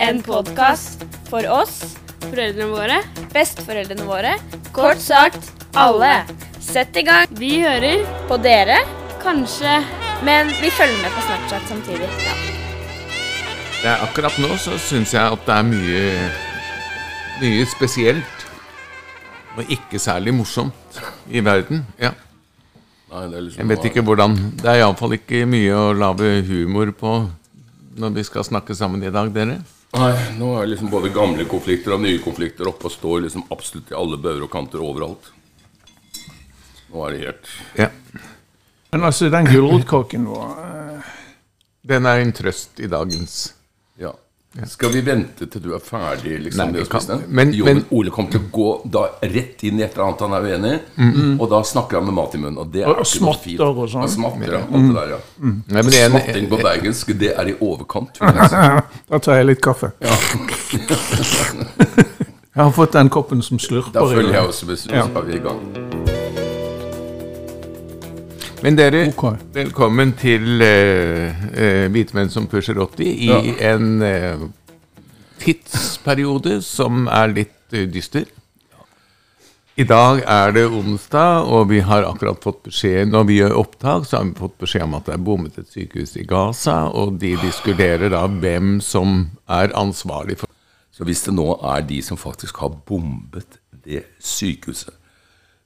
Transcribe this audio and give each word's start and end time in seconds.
En 0.00 0.22
podkast 0.24 1.02
for 1.28 1.44
oss, 1.52 1.74
foreldrene 2.24 2.70
våre, 2.72 3.00
besteforeldrene 3.34 4.06
våre, 4.08 4.30
kort 4.72 5.00
sagt 5.02 5.50
alle. 5.76 6.22
Sett 6.60 6.96
i 6.96 7.02
gang. 7.04 7.28
Vi 7.36 7.58
hører 7.60 8.06
på 8.28 8.38
dere, 8.40 8.78
kanskje, 9.20 9.74
men 10.24 10.48
vi 10.62 10.70
følger 10.72 11.02
med 11.02 11.12
på 11.12 11.24
Snapchat 11.26 11.66
samtidig. 11.68 12.08
Ja. 12.24 12.36
Det 13.80 13.90
er 13.90 14.04
akkurat 14.06 14.38
nå 14.40 14.56
så 14.60 14.78
syns 14.80 15.12
jeg 15.16 15.34
at 15.36 15.44
det 15.44 15.56
er 15.56 15.66
mye 15.68 16.06
mye 17.42 17.66
spesielt. 17.68 18.46
Og 19.58 19.68
ikke 19.68 20.00
særlig 20.00 20.32
morsomt 20.36 21.00
i 21.28 21.42
verden. 21.44 21.82
Ja. 22.00 22.14
Nei, 23.10 23.26
det 23.26 23.36
er 23.36 23.44
liksom 23.44 23.60
Jeg 23.60 23.68
vet 23.68 23.86
ikke 23.90 24.04
hvordan 24.06 24.36
Det 24.60 24.68
er 24.70 24.80
iallfall 24.84 25.16
ikke 25.16 25.42
mye 25.50 25.74
å 25.74 25.92
lage 25.92 26.28
humor 26.46 26.92
på 26.94 27.14
når 28.00 28.14
vi 28.16 28.24
skal 28.24 28.46
snakke 28.46 28.76
sammen 28.78 29.02
i 29.04 29.12
dag, 29.12 29.32
dere. 29.34 29.58
Nei, 29.90 30.12
nå 30.38 30.52
er 30.60 30.68
liksom 30.70 30.90
både 30.90 31.10
gamle 31.10 31.44
konflikter 31.50 31.96
og 31.96 32.04
nye 32.04 32.20
konflikter 32.22 32.68
oppe 32.70 32.86
og 32.86 32.94
står 32.94 33.24
liksom 33.26 33.48
absolutt 33.50 33.90
i 33.90 33.96
alle 33.98 34.18
bauger 34.22 34.44
og 34.46 34.52
kanter 34.52 34.82
overalt. 34.86 35.32
Nå 36.90 37.06
er 37.06 37.14
det 37.16 37.24
helt 37.24 37.54
Ja. 37.78 37.88
Men 38.90 39.06
altså, 39.06 39.28
den 39.30 39.46
gulrotkaken 39.46 40.24
vår 40.26 40.46
eh, 40.64 41.10
Den 41.86 42.06
er 42.10 42.22
en 42.22 42.32
trøst 42.34 42.80
i 42.82 42.88
dagens 42.90 43.36
Ja. 44.58 44.64
Skal 44.66 44.90
vi 44.90 45.00
vente 45.06 45.46
til 45.46 45.60
du 45.62 45.68
er 45.76 45.78
ferdig? 45.78 46.40
liksom, 46.42 46.58
Nei, 46.64 46.72
med 46.72 46.82
å 46.82 46.88
kan- 46.90 47.00
spise 47.00 47.12
den? 47.20 47.24
men- 47.28 47.52
jo, 47.54 47.64
men- 47.64 47.76
men 47.76 47.84
Ole 47.92 48.10
kommer 48.10 48.30
til 48.32 48.40
å 48.40 48.50
gå 48.50 48.90
da 48.90 49.02
rett 49.22 49.62
inn 49.62 49.78
i 49.78 49.82
et 49.84 49.92
eller 49.94 50.04
annet 50.08 50.20
han 50.20 50.32
er 50.32 50.40
uenig 50.42 50.72
i, 50.74 51.38
og 51.40 51.48
da 51.50 51.60
snakker 51.62 51.92
han 52.00 52.04
med 52.06 52.14
mat 52.14 52.34
i 52.34 52.38
munnen. 52.38 52.58
Og 52.58 52.72
det 52.72 52.82
er 52.82 52.86
Og- 52.88 52.96
ikke 52.96 52.98
noe 52.98 53.04
smatter 53.04 53.44
fint. 53.44 53.60
og 53.60 53.88
sånn. 53.88 54.00
Han 54.00 54.08
smatter, 54.08 54.52
ja. 54.52 54.60
Det 54.66 54.94
der, 54.94 55.08
ja. 55.08 55.18
Nei, 55.40 55.82
men 55.82 55.94
en, 55.94 56.10
Smatting 56.10 56.48
på 56.48 56.58
bergensk, 56.62 57.06
det 57.18 57.32
er 57.38 57.46
i 57.48 57.54
overkant. 57.60 58.18
Da 59.10 59.18
tar 59.18 59.34
jeg 59.36 59.46
litt 59.46 59.60
kaffe. 59.60 59.92
jeg 62.50 62.64
har 62.64 62.70
fått 62.72 62.92
den 62.92 63.08
koppen 63.08 63.42
som 63.42 63.58
slurper. 63.58 63.92
Da 63.92 64.00
følger 64.00 64.32
jeg 64.32 64.42
også 64.48 64.66
med, 64.66 64.76
så 64.78 64.90
Ja. 64.92 65.04
er 65.06 65.22
vi 65.22 65.34
i 65.34 65.38
gang. 65.38 65.89
Men 68.60 68.76
dere, 68.76 69.06
okay. 69.08 69.38
velkommen 69.54 70.10
til 70.20 70.60
uh, 70.60 71.44
uh, 71.56 72.00
menn 72.12 72.28
som 72.28 72.44
pusher 72.44 72.76
80 72.76 73.06
i 73.08 73.28
Ja. 73.30 73.38
en 73.72 74.02
uh, 74.04 74.42
tidsperiode 75.40 76.58
som 76.60 77.06
er 77.08 77.32
litt 77.32 77.72
eh, 77.72 77.86
dyster. 77.88 78.26
I 79.80 79.86
dag 79.88 80.20
er 80.28 80.52
det 80.52 80.66
onsdag, 80.68 81.48
og 81.48 81.70
vi 81.70 81.80
har 81.80 82.04
akkurat 82.04 82.42
fått 82.42 82.58
beskjed 82.66 83.08
Når 83.08 83.24
vi 83.30 83.38
gjør 83.38 83.56
opptak, 83.62 84.04
så 84.04 84.18
har 84.18 84.28
vi 84.28 84.36
fått 84.36 84.58
beskjed 84.60 84.84
om 84.84 84.98
at 84.98 85.08
det 85.08 85.14
er 85.14 85.24
bommet 85.24 85.56
et 85.56 85.72
sykehus 85.72 86.12
i 86.20 86.26
Gaza, 86.28 86.90
og 86.92 87.16
de 87.22 87.32
diskuterer 87.40 88.12
da 88.12 88.26
hvem 88.28 88.76
som 88.84 89.30
er 89.48 89.72
ansvarlig 89.72 90.36
for 90.42 90.52
Så 90.92 91.08
hvis 91.08 91.24
det 91.24 91.32
nå 91.32 91.54
er 91.64 91.88
de 91.88 92.02
som 92.04 92.20
faktisk 92.20 92.60
har 92.60 92.76
bombet 92.84 93.56
det 93.86 94.04
sykehuset, 94.20 94.99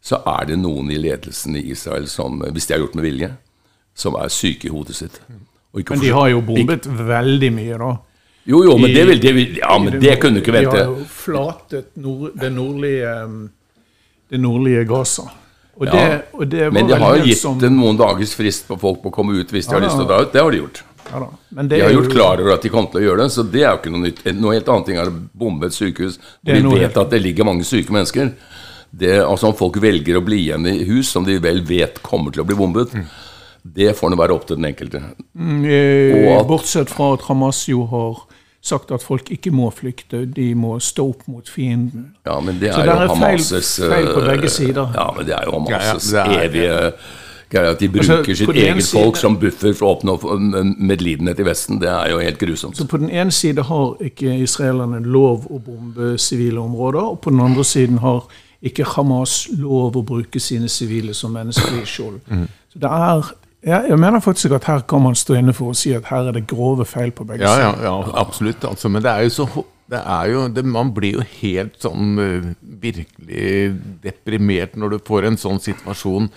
så 0.04 0.18
er 0.38 0.50
det 0.50 0.58
noen 0.60 0.90
i 0.92 0.98
ledelsen 1.00 1.56
i 1.56 1.62
Israel 1.72 2.06
som, 2.12 2.42
hvis 2.52 2.66
de 2.68 2.74
har 2.76 2.82
gjort 2.84 2.96
med 2.98 3.06
vilje, 3.06 3.30
som 3.96 4.16
er 4.20 4.28
syke 4.34 4.68
i 4.68 4.72
hodet 4.74 4.96
sitt. 4.98 5.20
Ikke 5.74 5.94
Men 5.96 6.02
de 6.04 6.10
har 6.14 6.28
jo 6.28 6.40
bombet 6.44 6.86
veldig 6.86 7.50
mye, 7.56 7.78
da. 7.80 7.92
Jo, 8.46 8.58
jo, 8.66 8.74
men 8.76 8.92
det, 8.92 9.06
vil, 9.08 9.20
det, 9.22 9.32
vil, 9.34 9.54
ja, 9.62 9.78
men 9.80 9.96
det 10.02 10.18
kunne 10.20 10.36
du 10.36 10.42
ikke 10.42 10.52
vente. 10.52 10.74
De 10.76 10.82
har 10.84 10.90
jo 10.92 11.06
flatet 11.08 11.86
nord, 11.96 12.34
det 12.36 12.50
nordlige 12.52 13.14
um, 13.24 13.38
det 14.28 14.40
nordlige 14.42 14.84
Gaza. 14.90 15.24
Og 15.80 15.86
Ja, 15.88 15.92
det, 15.96 16.18
og 16.36 16.44
det 16.52 16.66
var 16.68 16.74
Men 16.76 16.86
de 16.90 16.98
har 17.00 17.16
jo 17.16 17.24
gitt 17.24 17.38
som- 17.40 17.58
noen 17.58 17.96
dagers 17.98 18.34
frist 18.36 18.68
på 18.68 18.76
folk 18.78 19.00
på 19.02 19.08
å 19.10 19.14
komme 19.16 19.32
ut 19.40 19.50
hvis 19.50 19.66
de 19.66 19.74
har 19.74 19.80
Ja, 19.80 19.86
lyst 19.88 19.96
til 19.96 20.04
å 20.04 20.08
dra 20.12 20.20
ut. 20.22 20.32
Det 20.32 20.42
har 20.42 20.50
de 20.50 20.58
gjort. 20.60 20.82
ja, 21.10 21.18
da. 21.18 21.28
Men 21.50 21.68
det 21.68 21.78
De 21.78 21.82
har 21.84 21.90
gjort 21.96 22.04
jo- 22.04 22.10
klar 22.14 22.40
over 22.44 22.52
at 22.52 22.62
de 22.62 22.68
kommer 22.68 22.90
til 22.92 23.00
å 23.00 23.04
gjøre 23.08 23.22
det, 23.24 23.30
så 23.32 23.42
det 23.50 23.62
er 23.62 23.70
jo 23.72 23.78
ikke 23.80 23.90
noe 23.96 24.04
nytt. 24.04 24.24
Noe 24.36 24.52
helt 24.54 24.68
annet 24.68 24.86
ting 24.86 24.96
er 24.98 25.06
å 25.10 25.16
bombe 25.34 25.66
et 25.66 25.72
sykehus. 25.72 26.18
Vi 26.44 26.52
vet 26.52 26.78
helt- 26.78 26.96
at 26.98 27.10
det 27.10 27.22
ligger 27.22 27.44
mange 27.44 27.64
syke 27.64 27.90
mennesker. 27.90 28.32
Det, 28.96 29.16
altså 29.24 29.48
Om 29.50 29.54
folk 29.58 29.76
velger 29.82 30.18
å 30.20 30.24
bli 30.24 30.42
igjen 30.46 30.66
i 30.70 30.84
hus 30.86 31.08
som 31.10 31.24
de 31.26 31.38
vel 31.42 31.62
vet 31.66 32.00
kommer 32.04 32.30
til 32.34 32.44
å 32.44 32.46
bli 32.46 32.54
bombet, 32.58 32.92
det 33.64 33.94
får 33.96 34.10
nå 34.12 34.18
være 34.20 34.34
opp 34.36 34.46
til 34.46 34.56
den 34.60 34.68
enkelte. 34.68 35.00
Mm, 35.34 35.64
eh, 35.64 36.28
Og 36.28 36.40
at- 36.42 36.46
Bortsett 36.48 36.90
fra 36.92 37.14
at 37.14 37.22
Hamas 37.28 37.64
jo 37.68 37.86
har 37.90 38.20
sagt 38.64 38.92
at 38.92 39.02
folk 39.02 39.28
ikke 39.30 39.50
må 39.52 39.70
flykte, 39.74 40.22
de 40.32 40.54
må 40.54 40.76
stå 40.80 41.08
opp 41.10 41.26
mot 41.28 41.48
fienden. 41.48 42.14
Ja, 42.26 42.38
men 42.40 42.58
det 42.60 42.72
Så 42.72 42.80
er 42.80 42.86
der 42.86 42.94
jo 42.94 43.12
er 43.12 43.16
feil- 43.16 43.38
Hamas' 43.38 43.88
feil 43.90 44.06
på 44.14 44.20
begge 44.24 44.44
eh, 44.44 44.48
sider. 44.48 44.92
Ja, 44.94 45.10
men 45.16 45.26
det 45.26 45.34
er 45.34 45.44
jo 45.44 45.52
Ja, 45.68 45.78
ja, 45.80 45.92
Hamas' 45.94 46.14
er- 46.14 46.48
evige 46.48 46.92
greie 47.50 47.70
at 47.70 47.78
de 47.78 47.88
Altså, 47.88 47.98
bruker 48.16 48.30
altså, 48.30 48.46
sitt 48.46 48.56
eget 48.56 48.84
folk 48.92 49.16
som 49.16 49.36
buffer 49.36 49.72
for 49.74 49.86
å 49.86 49.96
oppnå 49.98 50.76
medlidenhet 50.78 51.38
i 51.40 51.44
Vesten. 51.44 51.78
Det 51.80 51.88
er 51.88 52.10
jo 52.10 52.18
helt 52.18 52.38
grusomt. 52.38 52.76
Så 52.76 52.86
på 52.88 52.98
den 52.98 53.10
ene 53.10 53.30
side 53.30 53.62
har 53.62 53.96
ikke 54.00 54.32
israelerne 54.42 55.02
lov 55.04 55.46
å 55.50 55.60
bombe 55.62 56.18
sivile 56.18 56.58
områder, 56.60 57.02
og 57.12 57.20
på 57.22 57.30
den 57.30 57.40
andre 57.40 57.62
siden 57.64 57.98
har 57.98 58.24
ikke 58.64 58.86
Hamas 58.94 59.44
lov 59.60 59.96
å 60.00 60.04
bruke 60.06 60.40
sine 60.40 60.68
sivile 60.72 61.14
som 61.14 61.34
menneskelige 61.36 61.86
skjold. 61.90 62.20
Så 62.72 62.80
det 62.80 62.90
er 62.90 63.32
jeg, 63.64 63.86
jeg 63.88 63.96
mener 64.00 64.20
faktisk 64.20 64.52
at 64.58 64.66
her 64.68 64.82
kan 64.88 65.00
man 65.00 65.14
stå 65.16 65.38
inne 65.38 65.54
for 65.56 65.72
å 65.72 65.76
si 65.76 65.94
at 65.96 66.04
her 66.10 66.26
er 66.28 66.36
det 66.36 66.42
grove 66.50 66.84
feil 66.84 67.14
på 67.16 67.24
begge 67.28 67.46
Ja, 67.46 67.54
ja, 67.62 67.70
sider. 67.72 67.86
ja 67.86 67.94
absolutt. 68.20 68.64
Altså, 68.68 68.90
men 68.92 69.04
det 69.04 69.12
er 69.12 69.24
jo 69.24 69.32
så 69.38 69.46
det 69.88 70.00
er 70.00 70.28
jo, 70.32 70.42
det, 70.48 70.64
Man 70.64 70.90
blir 70.96 71.18
jo 71.18 71.24
helt 71.40 71.74
sånn 71.80 72.18
eh, 72.20 72.46
virkelig 72.80 73.74
deprimert 74.04 74.76
når 74.80 74.94
du 74.94 74.98
får 75.06 75.28
en 75.28 75.36
sånn 75.40 75.60
situasjon 75.60 76.30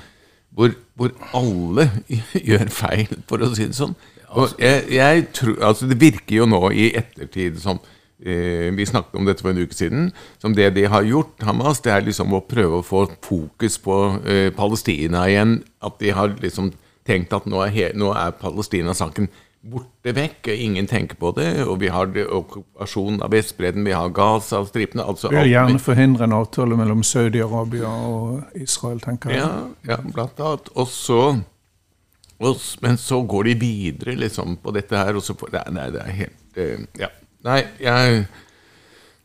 hvor, 0.58 0.74
hvor 1.00 1.14
alle 1.38 1.90
gjør 2.50 2.72
feil, 2.74 3.12
for 3.30 3.44
å 3.46 3.52
si 3.56 3.68
det 3.70 3.78
sånn. 3.78 3.96
Og 4.36 4.56
jeg, 4.60 4.84
jeg 4.98 5.28
tror, 5.36 5.54
altså 5.70 5.88
Det 5.88 6.00
virker 6.02 6.42
jo 6.42 6.48
nå 6.50 6.60
i 6.76 6.90
ettertid 7.00 7.60
som 7.64 7.80
eh, 7.80 7.97
Vi 8.18 8.86
snakket 8.90 9.20
om 9.20 9.28
dette 9.28 9.46
for 9.46 9.54
en 9.54 9.62
uke 9.62 9.78
siden. 9.78 10.08
Som 10.42 10.56
det 10.58 10.72
de 10.74 10.88
har 10.90 11.06
gjort, 11.06 11.36
Hamas, 11.46 11.84
det 11.86 11.94
er 11.94 12.06
liksom 12.06 12.34
å 12.34 12.42
prøve 12.42 12.80
å 12.80 12.86
få 12.86 13.04
fokus 13.22 13.78
på 13.84 13.98
eh, 14.26 14.50
Palestina 14.58 15.28
igjen. 15.30 15.60
At 15.86 16.00
de 16.02 16.16
har 16.18 16.34
liksom 16.42 16.72
tenkt 17.08 17.36
at 17.36 17.46
nå 17.48 17.62
er, 17.68 17.94
nå 17.96 18.10
er 18.18 18.34
Palestina-saken 18.40 19.30
borte 19.68 20.14
vekk, 20.16 20.48
og 20.52 20.64
ingen 20.64 20.88
tenker 20.88 21.20
på 21.20 21.32
det. 21.38 21.50
Og 21.66 21.80
vi 21.82 21.92
har 21.92 22.10
okkupasjonen 22.10 23.22
av 23.26 23.34
Vestbredden, 23.34 23.86
vi 23.88 23.96
har 23.96 24.14
Gaza-stripene 24.16 25.06
altså 25.06 25.32
Vi 25.32 25.40
vil 25.42 25.54
gjerne 25.56 25.82
forhindre 25.82 26.28
en 26.28 26.38
avtale 26.38 26.78
mellom 26.80 27.04
Saudi-Arabia 27.06 27.92
og 27.92 28.58
Israel, 28.58 29.02
tenker 29.04 29.34
jeg. 29.34 29.44
Ja, 29.44 29.94
ja 29.94 30.02
blant 30.06 30.40
annet. 30.40 30.74
Og 30.76 30.90
så 30.92 31.22
Men 32.38 32.98
så 33.02 33.24
går 33.26 33.44
de 33.44 33.54
videre 33.58 34.14
liksom 34.16 34.60
på 34.62 34.72
dette 34.72 34.98
her, 34.98 35.16
og 35.18 35.24
så 35.26 35.34
får 35.34 35.56
Nei, 35.56 35.64
nei 35.74 35.88
det 35.96 36.04
er 36.04 36.20
helt 36.22 36.60
eh, 36.62 36.84
Ja. 37.02 37.10
Nei, 37.46 37.62
jeg 37.80 38.26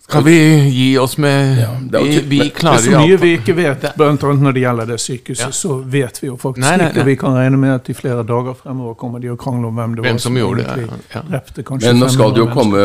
Skal 0.02 0.24
vi 0.26 0.32
gi 0.74 0.86
oss 0.98 1.14
med 1.22 1.60
ja, 1.62 1.68
Vi, 2.02 2.18
vi 2.28 2.38
klarer 2.52 2.82
Det 2.82 2.90
er 2.90 2.98
så 2.98 3.02
mye 3.06 3.16
vi 3.22 3.28
ikke 3.38 3.54
vet, 3.56 3.84
blant 3.96 4.24
annet 4.26 4.42
når 4.44 4.52
det 4.56 4.62
gjelder 4.64 4.88
det 4.90 4.96
sykehuset. 5.00 5.44
Ja. 5.46 5.50
Så 5.54 5.76
vet 5.94 6.18
vi 6.20 6.26
jo 6.28 6.34
faktisk 6.36 6.60
Nei, 6.66 6.72
nei, 6.82 6.88
ikke. 6.90 7.04
Vi 7.06 7.14
kan 7.22 7.36
regne 7.38 7.60
med 7.62 7.72
at 7.76 7.88
i 7.88 7.94
flere 7.96 8.24
dager 8.26 8.56
fremover 8.58 8.94
kommer 9.00 9.22
de 9.22 9.30
og 9.32 9.38
krangler 9.40 9.70
om 9.70 9.78
hvem 9.80 9.94
det 9.96 10.04
Hvem 10.04 10.18
var 10.18 10.24
som 10.26 10.36
gjorde 10.36 10.66
det, 10.66 10.84
ja, 10.90 10.98
ja. 11.14 11.22
drepte 11.30 11.64
Men 11.86 12.02
nå 12.02 12.10
skal 12.12 12.34
det 12.36 12.42
jo 12.42 12.48
komme, 12.52 12.82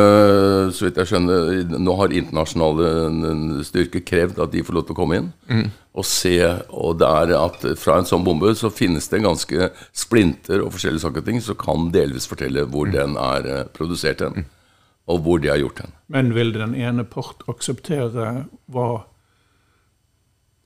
så 0.78 0.86
vidt 0.88 1.02
jeg 1.02 1.12
skjønner 1.12 1.78
Nå 1.90 1.96
har 2.00 2.16
internasjonale 2.22 2.94
styrker 3.68 4.06
krevd 4.08 4.40
at 4.46 4.54
de 4.54 4.64
får 4.64 4.78
lov 4.80 4.88
til 4.88 4.96
å 4.96 5.02
komme 5.02 5.20
inn 5.24 5.32
Mm. 5.48 5.70
og 5.98 6.06
se. 6.06 6.36
Og 6.70 6.98
det 7.00 7.08
er 7.08 7.32
at 7.40 7.64
fra 7.82 7.96
en 7.98 8.06
sånn 8.06 8.24
bombe 8.24 8.52
så 8.56 8.70
finnes 8.70 9.08
det 9.10 9.24
ganske 9.24 9.70
splinter 9.96 10.62
og 10.62 10.74
forskjellige 10.76 11.02
saker 11.02 11.24
og 11.24 11.26
ting 11.26 11.42
som 11.42 11.56
kan 11.58 11.88
delvis 11.92 12.28
fortelle 12.30 12.64
Mm. 12.68 12.72
hvor 12.72 12.92
den 12.92 13.18
er 13.18 13.48
eh, 13.56 13.64
produsert 13.74 14.22
hen, 14.22 14.46
og 15.08 15.22
hvor 15.24 15.40
de 15.40 15.52
har 15.52 15.60
gjort 15.62 15.82
den. 15.82 15.94
Men 16.12 16.34
vil 16.36 16.54
den 16.56 16.76
ene 16.76 17.06
part 17.08 17.46
akseptere 17.52 18.32
hva, 18.72 18.88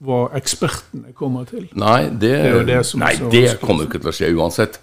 hva 0.02 0.22
ekspertene 0.38 1.14
kommer 1.18 1.46
til? 1.50 1.68
Nei, 1.78 2.10
det, 2.10 2.34
det, 2.42 2.64
det 2.70 2.80
nei, 2.98 3.14
det 3.30 3.46
kommer 3.62 3.86
ikke 3.86 4.02
til 4.02 4.10
å 4.10 4.16
skje 4.18 4.32
uansett. 4.34 4.80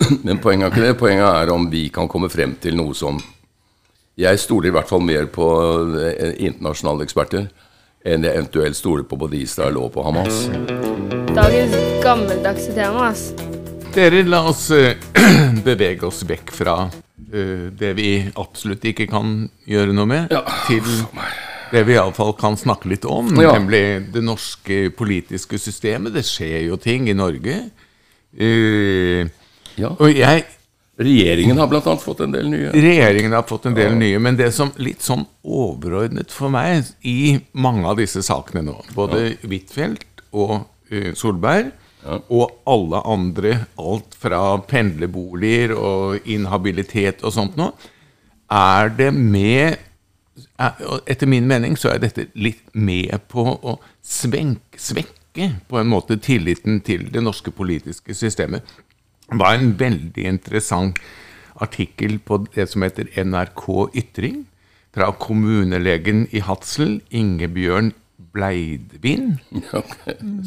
Men 0.26 0.40
poenget 0.42 0.70
er 0.70 0.72
ikke 0.72 0.86
det. 0.88 0.96
Poenget 1.00 1.28
er 1.28 1.52
om 1.54 1.68
vi 1.70 1.86
kan 1.94 2.08
komme 2.10 2.32
frem 2.32 2.56
til 2.60 2.76
noe 2.80 2.96
som 2.96 3.20
Jeg 4.14 4.38
stoler 4.38 4.70
i 4.70 4.74
hvert 4.74 4.86
fall 4.86 5.02
mer 5.02 5.26
på 5.26 5.46
eh, 5.98 6.36
internasjonale 6.46 7.02
eksperter 7.02 7.48
enn 8.04 8.22
jeg 8.22 8.36
eventuelt 8.36 8.76
stoler 8.76 9.06
på 9.08 9.16
både 9.18 9.40
Israel 9.40 9.78
og 9.80 9.88
på 9.94 10.04
Hamas. 10.04 10.44
Dagens 11.34 11.74
gammeldagse 12.04 12.74
tema, 12.76 13.08
ass. 13.08 13.32
Dere, 13.94 14.20
la 14.28 14.44
oss, 14.50 14.68
eh, 14.70 15.00
bevege 15.66 16.06
oss 16.06 16.22
vekk 16.28 16.52
fra 16.54 16.76
det 17.34 17.92
vi 17.98 18.08
absolutt 18.38 18.84
ikke 18.86 19.08
kan 19.10 19.48
gjøre 19.66 19.94
noe 19.96 20.06
med, 20.06 20.30
Ja. 20.30 20.42
til 20.68 20.84
det 21.72 21.82
vi 21.88 21.96
iallfall 21.96 22.34
kan 22.38 22.56
snakke 22.56 22.88
litt 22.92 23.04
om, 23.04 23.32
Ja. 23.40 23.52
nemlig 23.58 24.12
det 24.12 24.22
norske 24.22 24.90
politiske 24.94 25.58
systemet. 25.58 26.14
Det 26.14 26.22
skjer 26.24 26.68
jo 26.68 26.76
ting 26.76 27.08
i 27.08 27.16
Norge. 27.16 27.70
Uh, 28.34 29.26
Ja. 29.76 29.88
og 29.98 30.10
jeg 30.14 30.44
Regjeringen 30.96 31.58
har 31.58 31.66
annet 31.66 32.02
fått 32.04 32.20
en 32.20 32.30
del 32.30 32.46
nye. 32.48 32.70
Regjeringen 32.70 33.32
har 33.32 33.42
fått 33.42 33.66
en 33.66 33.74
del 33.74 33.96
nye, 33.98 34.18
men 34.20 34.36
det 34.36 34.52
som 34.54 34.70
litt 34.78 35.02
sånn 35.02 35.26
overordnet 35.44 36.30
for 36.30 36.48
meg 36.54 36.84
i 37.02 37.40
mange 37.52 37.84
av 37.84 37.96
disse 37.98 38.22
sakene 38.22 38.62
nå, 38.62 38.76
både 38.94 39.36
Huitfeldt 39.42 40.22
og 40.32 40.68
uh, 40.92 41.10
Solberg, 41.18 41.72
og 42.04 42.52
alle 42.68 43.00
andre, 43.08 43.56
alt 43.80 44.14
fra 44.20 44.40
pendlerboliger 44.68 45.74
og 45.76 46.28
inhabilitet 46.28 47.24
og 47.24 47.32
sånt 47.32 47.56
nå, 47.56 47.70
er 48.52 48.90
det 48.92 49.10
med 49.14 49.78
er- 50.58 51.00
Etter 51.06 51.26
min 51.26 51.46
mening 51.46 51.76
så 51.76 51.94
er 51.94 51.98
dette 51.98 52.28
litt 52.34 52.74
med 52.74 53.28
på 53.28 53.44
å 53.62 53.78
svenk, 54.02 54.60
svekke 54.76 55.50
på 55.68 55.78
en 55.78 55.86
måte 55.90 56.20
tilliten 56.20 56.80
til 56.80 57.10
det 57.10 57.22
norske 57.22 57.50
politiske 57.50 58.14
systemet. 58.14 58.62
Det 59.30 59.38
var 59.38 59.54
en 59.54 59.72
veldig 59.78 60.24
interessant 60.24 60.98
artikkel 61.60 62.18
på 62.18 62.46
det 62.54 62.68
som 62.70 62.82
heter 62.82 63.08
NRK 63.16 63.90
Ytring, 63.94 64.46
fra 64.94 65.10
kommunelegen 65.10 66.28
i 66.30 66.38
Hadsel, 66.38 67.00
Ingebjørn 67.10 67.92
Bleidvin, 68.34 69.36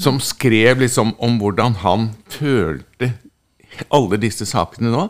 som 0.03 0.19
skrev 0.19 0.83
liksom 0.83 1.13
om 1.23 1.37
hvordan 1.39 1.77
han 1.83 2.09
følte 2.31 3.13
alle 3.93 4.19
disse 4.19 4.47
sakene 4.49 4.91
nå 4.91 5.07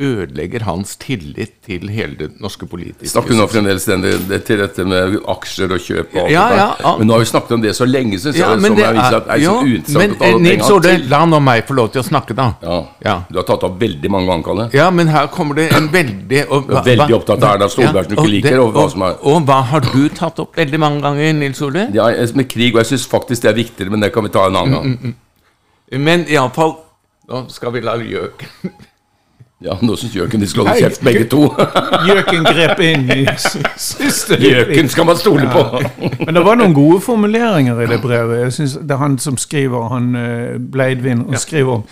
ødelegger 0.00 0.64
hans 0.66 0.96
tillit 0.98 1.52
til 1.62 1.86
hele 1.94 2.16
det 2.18 2.40
norske 2.42 2.66
politiske 2.66 3.06
Snakker 3.12 3.30
vi 3.30 3.36
nå 3.38 3.44
fremdeles 3.46 3.84
den, 3.86 4.00
det, 4.02 4.14
det, 4.26 4.40
til 4.48 4.58
dette 4.58 4.82
med 4.90 5.12
aksjer 5.30 5.70
og 5.76 5.78
kjøp 5.84 6.16
og 6.16 6.18
alt 6.24 6.32
Ja, 6.34 6.46
ja, 6.50 6.64
ja. 6.82 6.94
Men 6.98 7.06
nå 7.06 7.14
har 7.14 7.22
vi 7.22 7.28
snakket 7.30 7.52
om 7.54 7.62
det 7.62 7.74
så 7.78 7.86
lenge, 7.86 8.18
syns 8.18 8.34
Ja, 8.40 8.48
jeg. 8.56 8.64
som 8.64 8.74
det 8.74 8.84
er, 8.88 8.98
er, 8.98 9.18
er 9.20 9.38
så 9.38 9.38
jo, 9.44 9.52
uinteressant 9.62 10.16
men 10.18 10.26
eh, 10.26 10.38
Nils 10.48 10.70
Orde, 10.74 10.94
la 11.12 11.20
nå 11.30 11.38
meg 11.46 11.62
få 11.68 11.76
lov 11.78 11.92
til 11.94 12.02
å 12.02 12.06
snakke, 12.08 12.34
da. 12.34 12.48
Ja. 12.66 12.78
Ja. 13.06 13.14
Du 13.30 13.38
har 13.38 13.46
tatt 13.52 13.66
opp 13.68 13.76
veldig 13.84 14.10
mange 14.10 14.32
ganger, 14.32 14.46
Kalle. 14.48 14.66
Ja, 14.74 14.88
men 14.90 15.12
her 15.14 15.28
kommer 15.36 15.60
det 15.60 15.68
en 15.78 15.86
veldig 15.94 16.40
og, 16.48 16.72
er 16.74 16.88
veldig 16.90 17.16
opptatt 17.20 17.46
av 17.46 17.54
Erna 17.54 17.68
Solberg, 17.70 18.08
som 18.10 18.16
du 18.16 18.22
ikke 18.24 18.32
liker, 18.34 18.58
og 18.64 18.72
hva 18.74 18.86
som 18.96 19.04
er- 19.06 19.20
og 19.22 19.46
hva 19.46 19.60
har 19.70 19.86
du 19.92 20.08
tatt 20.18 20.40
opp 20.42 20.58
veldig 20.58 20.80
mange 20.82 21.04
ganger, 21.06 21.32
Nils 21.38 21.62
Ole? 21.62 21.86
Ja, 21.94 22.08
med 22.34 22.48
krig, 22.50 22.72
og 22.74 22.82
jeg 22.82 22.90
syns 22.96 23.06
faktisk 23.14 23.46
det 23.46 23.52
er 23.52 23.60
viktigere, 23.62 23.94
men 23.94 24.02
det 24.02 24.10
kan 24.16 24.26
vi 24.26 24.34
ta 24.34 24.48
en 24.50 24.58
annen 24.64 24.74
Mm, 24.74 24.98
gang. 25.04 26.02
Men 26.02 26.26
iallfall 26.26 26.80
Nå 27.30 27.44
skal 27.54 27.72
vi 27.72 27.80
la 27.80 27.94
Gjøk 27.96 28.42
Ja, 29.62 29.76
Nå 29.80 29.94
syns 29.96 30.12
Gjøken 30.16 30.42
de 30.42 30.48
skal 30.50 30.66
holde 30.66 30.80
kjeft, 30.82 31.04
begge 31.06 31.28
to. 31.30 31.44
Gjøken 32.08 32.42
grep 32.48 32.80
inn 32.84 33.06
i 33.14 33.22
siste 33.80 34.36
Gjøken 34.40 34.90
skal 34.92 35.06
man 35.08 35.16
stole 35.20 35.46
på. 35.52 35.62
Men 36.24 36.34
det 36.34 36.42
var 36.44 36.58
noen 36.58 36.74
gode 36.76 36.98
formuleringer 37.04 37.80
i 37.84 37.86
det 37.88 38.00
brevet. 38.02 38.42
Jeg 38.42 38.52
synes 38.58 38.76
Det 38.82 38.96
er 38.96 39.00
han 39.00 39.16
som 39.22 39.38
skriver, 39.40 39.88
han 39.94 40.10
eh, 40.18 40.58
Bleidvin, 40.58 41.24
han 41.30 41.40
skriver 41.40 41.80
om 41.80 41.86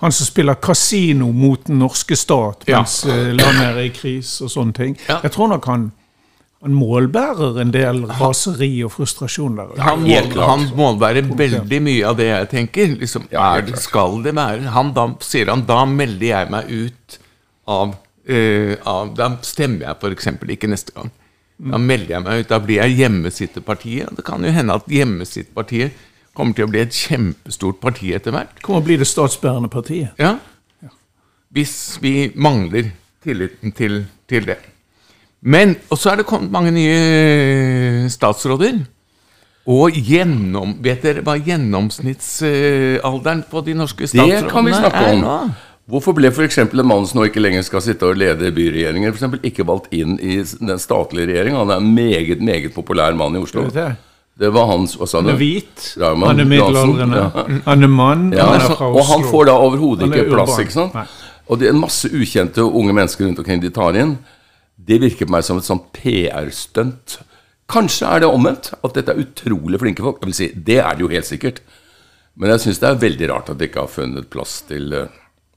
han 0.00 0.12
som 0.12 0.26
spiller 0.26 0.54
kasino 0.54 1.28
mot 1.32 1.66
den 1.66 1.78
norske 1.78 2.16
stat 2.16 2.64
mens 2.68 3.02
eh, 3.04 3.34
landet 3.36 3.66
er 3.66 3.80
i 3.84 3.90
kris 3.92 4.38
og 4.40 4.48
sånne 4.50 4.72
ting. 4.72 4.94
Ja. 5.08 5.18
Jeg 5.22 5.34
tror 5.34 5.50
nok 5.52 5.66
han, 5.68 5.90
han 6.60 6.74
målbærer 6.76 7.56
en 7.62 7.70
del 7.72 8.02
raseri 8.18 8.68
og 8.84 8.92
frustrasjon 8.92 9.56
der. 9.56 9.70
Han, 9.80 10.02
mål, 10.04 10.34
han 10.44 10.64
målbærer 10.76 11.30
veldig 11.36 11.78
mye 11.86 12.02
av 12.04 12.18
det 12.18 12.26
jeg 12.28 12.50
tenker. 12.50 12.90
Liksom, 13.00 13.30
er 13.32 13.64
det, 13.64 13.78
skal 13.80 14.18
det 14.26 14.34
være 14.36 14.74
han, 14.74 14.90
Da 14.96 15.06
sier 15.24 15.48
han 15.48 15.64
da 15.68 15.86
melder 15.88 16.26
jeg 16.26 16.50
meg 16.52 16.68
ut 16.68 17.16
av, 17.64 17.94
uh, 18.28 18.74
av 18.92 19.14
Da 19.16 19.30
stemmer 19.46 19.86
jeg 19.86 19.96
f.eks. 19.96 20.28
ikke 20.58 20.68
neste 20.68 20.92
gang. 20.98 21.08
Da 21.60 21.80
melder 21.80 22.14
jeg 22.16 22.24
meg 22.26 22.42
ut. 22.42 22.50
Da 22.52 22.58
blir 22.60 22.82
jeg 22.82 22.98
Hjemmesitterpartiet. 22.98 24.12
Det 24.16 24.24
kan 24.28 24.44
jo 24.44 24.52
hende 24.52 24.76
at 24.76 24.88
Hjemmesitterpartiet 24.88 26.06
kommer 26.36 26.56
til 26.56 26.68
å 26.68 26.72
bli 26.72 26.82
et 26.84 26.96
kjempestort 26.96 27.80
parti 27.80 28.12
etter 28.16 28.36
hvert. 28.36 28.60
Kommer 28.64 28.84
å 28.84 28.86
bli 28.86 28.98
det 29.00 29.08
statsbærende 29.08 29.72
partiet. 29.72 30.12
Ja. 30.20 30.36
Hvis 31.56 31.96
vi 32.04 32.30
mangler 32.36 32.92
tilliten 33.24 33.72
til, 33.76 34.04
til 34.30 34.46
det. 34.52 34.60
Men 35.42 35.76
Og 35.90 35.98
så 35.98 36.10
er 36.12 36.16
det 36.20 36.26
kommet 36.28 36.50
mange 36.52 36.70
nye 36.74 38.08
statsråder. 38.12 38.80
Og 39.70 39.90
gjennom, 39.94 40.74
vet 40.82 41.02
dere 41.04 41.22
hva 41.24 41.36
gjennomsnittsalderen 41.38 43.42
på 43.50 43.60
de 43.64 43.74
norske 43.76 44.06
statsrådene 44.08 44.38
er? 44.38 44.42
Det 44.46 44.52
kan 44.52 44.64
vi 44.66 44.72
snakke 44.74 45.04
om. 45.14 45.50
Hvorfor 45.90 46.12
ble 46.14 46.28
f.eks. 46.30 46.58
en 46.62 46.86
mann 46.86 47.06
som 47.08 47.18
nå 47.18 47.24
ikke 47.26 47.40
lenger 47.42 47.62
skal 47.66 47.80
sitte 47.82 48.06
og 48.06 48.16
lede 48.20 48.52
byregjeringer, 48.54 49.10
for 49.10 49.16
eksempel, 49.18 49.40
ikke 49.46 49.66
valgt 49.66 49.88
inn 49.96 50.12
i 50.22 50.36
den 50.42 50.78
statlige 50.78 51.26
regjeringen? 51.32 51.58
Han 51.58 51.70
er 51.74 51.78
en 51.82 51.94
meget, 51.96 52.40
meget 52.46 52.74
populær 52.74 53.14
mann 53.18 53.34
i 53.34 53.38
Oslo. 53.42 53.60
Det? 53.74 53.88
Det 54.40 54.48
var 54.54 54.66
hans 54.70 54.94
Hva 54.96 55.06
sa 55.10 55.18
du? 55.20 55.24
Han 55.28 55.34
er 55.34 55.38
hvit, 55.40 55.96
Raman, 56.00 56.28
han 56.30 56.40
er 56.40 56.44
middelaldrende, 56.48 57.16
ja. 57.18 57.24
han 57.66 57.82
er 57.84 57.88
mann, 57.92 58.32
Ja, 58.32 58.46
han 58.52 58.60
er 58.60 58.64
fra 58.70 58.86
Oslo. 58.88 58.98
og 59.00 59.04
han 59.10 59.22
får 59.32 59.44
da 59.50 59.54
overhodet 59.58 60.02
er 60.06 60.10
ikke 60.22 60.32
plass. 60.32 60.54
ikke 60.62 60.72
sant? 60.78 60.94
Nei. 60.96 61.06
Og 61.50 61.54
det 61.60 61.66
er 61.68 61.72
en 61.74 61.82
masse 61.82 62.06
ukjente 62.08 62.60
unge 62.64 62.92
mennesker 62.94 63.24
rundt 63.26 63.38
omkring 63.42 63.60
de 63.62 63.70
tar 63.74 63.92
inn. 63.98 64.12
Det 64.86 65.00
virker 65.02 65.28
på 65.28 65.34
meg 65.34 65.44
som 65.46 65.60
et 65.60 65.66
sånt 65.66 65.90
PR-stunt. 65.96 67.20
Kanskje 67.70 68.08
er 68.08 68.24
det 68.24 68.30
omvendt, 68.30 68.72
at 68.82 68.96
dette 68.96 69.12
er 69.12 69.22
utrolig 69.22 69.80
flinke 69.82 70.02
folk. 70.02 70.22
Jeg 70.22 70.30
vil 70.30 70.38
si, 70.38 70.48
Det 70.54 70.78
er 70.78 70.96
det 70.96 71.04
jo 71.04 71.12
helt 71.12 71.28
sikkert. 71.28 71.60
Men 72.36 72.54
jeg 72.54 72.64
syns 72.64 72.80
det 72.80 72.88
er 72.88 73.02
veldig 73.02 73.28
rart 73.30 73.50
at 73.52 73.58
de 73.60 73.68
ikke 73.68 73.84
har 73.84 73.90
funnet 73.92 74.30
plass 74.32 74.62
til 74.68 74.92
eh, 74.96 75.12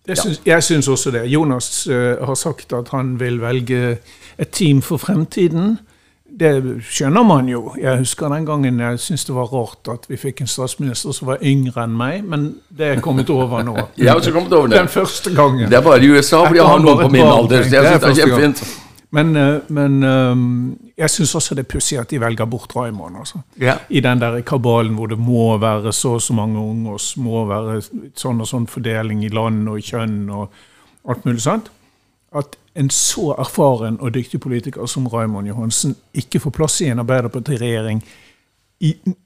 Det 0.08 0.18
jeg 0.46 0.64
syns 0.64 0.90
også 0.92 1.14
det. 1.16 1.24
Jonas 1.32 1.88
uh, 1.88 2.20
har 2.26 2.36
sagt 2.36 2.74
at 2.74 2.92
han 2.92 3.16
vil 3.20 3.40
velge 3.42 3.98
et 4.38 4.50
team 4.52 4.82
for 4.82 4.98
fremtiden. 4.98 5.78
Det 6.40 6.82
skjønner 6.90 7.24
man 7.24 7.48
jo. 7.48 7.76
Jeg 7.78 8.02
husker 8.02 8.30
den 8.34 8.46
gangen 8.46 8.80
jeg 8.82 9.00
syntes 9.00 9.26
det 9.26 9.36
var 9.36 9.52
rart 9.54 9.88
at 9.94 10.08
vi 10.10 10.18
fikk 10.18 10.42
en 10.42 10.50
statsminister 10.50 11.14
som 11.14 11.30
var 11.30 11.44
yngre 11.46 11.86
enn 11.86 11.94
meg, 11.98 12.24
men 12.26 12.48
det 12.74 12.88
er 12.88 13.04
kommet 13.06 13.30
over 13.30 13.62
nå. 13.64 13.78
Jeg 14.02 14.10
har 14.10 14.18
også 14.18 14.34
kommet 14.34 14.54
over 14.54 14.68
det. 14.68 14.80
Den 14.82 14.90
første 14.90 15.36
gangen. 15.36 15.70
Det 15.70 15.78
er 15.78 15.86
bare 15.86 16.02
i 16.02 16.10
USA, 16.10 16.42
for 16.48 16.58
de 16.58 16.66
har 16.66 16.82
noen 16.82 17.06
på 17.06 17.12
min 17.14 17.28
alder. 17.28 17.64
Så 17.64 17.78
jeg 17.78 17.86
synes 17.86 18.02
det 18.02 18.10
er 18.10 18.18
kjempefint. 18.26 18.83
Men, 19.14 19.36
eh, 19.36 19.60
men 19.68 20.04
eh, 20.04 20.40
jeg 20.98 21.14
syns 21.14 21.36
også 21.38 21.56
det 21.58 21.68
er 21.68 21.70
pussig 21.76 22.00
at 22.02 22.10
de 22.10 22.20
velger 22.22 22.50
bort 22.50 22.74
Raymond. 22.76 23.20
Altså. 23.22 23.44
Ja. 23.62 23.78
I 23.90 24.02
den 24.02 24.22
der 24.22 24.40
kabalen 24.42 24.96
hvor 24.98 25.12
det 25.12 25.20
må 25.22 25.58
være 25.62 25.94
så 25.94 26.16
og 26.18 26.22
så 26.22 26.34
mange 26.34 26.60
unge, 26.60 26.96
og 26.96 27.22
må 27.22 27.46
være 27.50 27.80
sånn 28.18 28.42
og 28.42 28.50
sånn 28.50 28.68
fordeling 28.68 29.24
i 29.26 29.30
land 29.34 29.70
og 29.70 29.78
i 29.78 29.86
kjønn 29.86 30.18
og 30.34 30.50
alt 31.10 31.26
mulig 31.30 31.46
sånt. 31.46 31.70
At 32.34 32.58
en 32.74 32.90
så 32.90 33.36
erfaren 33.38 34.00
og 34.02 34.16
dyktig 34.16 34.42
politiker 34.42 34.90
som 34.90 35.06
Raymond 35.08 35.48
Johansen 35.48 35.94
ikke 36.18 36.42
får 36.42 36.58
plass 36.58 36.82
i 36.82 36.90
en 36.90 37.04
Arbeiderparti-regjering 37.04 38.02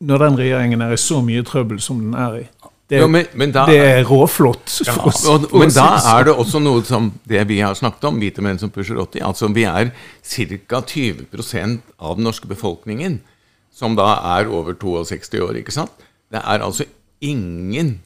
når 0.03 0.22
den 0.22 0.36
regjeringen 0.38 0.84
er 0.84 0.91
i 0.94 1.00
så 1.00 1.22
mye 1.25 1.46
trøbbel 1.48 1.79
som 1.82 2.01
den 2.03 2.17
er 2.20 2.41
i. 2.41 2.44
Det, 2.88 3.01
Jo, 3.01 3.08
men- 3.12 3.27
men 3.36 3.51
da- 3.51 3.65
det 3.67 3.75
er 3.84 4.03
råflott. 4.08 4.70
for 4.86 5.10
å 5.10 5.12
s- 5.12 5.25
Og, 5.27 5.50
for 5.50 5.60
men 5.60 5.67
da 5.70 5.98
sånn. 6.00 6.20
er 6.20 6.24
det 6.24 6.34
også 6.36 6.62
noe 6.63 6.84
som 6.88 7.12
det 7.27 7.46
vi 7.48 7.60
har 7.60 7.74
snakket 7.75 8.06
om, 8.08 8.20
hvite 8.20 8.39
menn 8.41 8.58
som 8.60 8.70
pusher 8.70 8.96
80. 8.96 9.20
Altså 9.22 9.50
vi 9.53 9.65
er 9.65 9.91
ca. 10.24 10.82
20% 10.82 11.82
av 12.00 12.15
den 12.15 12.24
norske 12.24 12.48
befolkningen 12.48 13.20
som 13.74 13.96
da 13.96 14.39
er 14.39 14.48
over 14.48 14.74
62 14.74 15.39
år, 15.41 15.56
ikke 15.62 15.72
sant? 15.74 15.91
Det 16.32 16.39
er 16.41 16.60
altså 16.60 16.86
ingen 17.22 18.00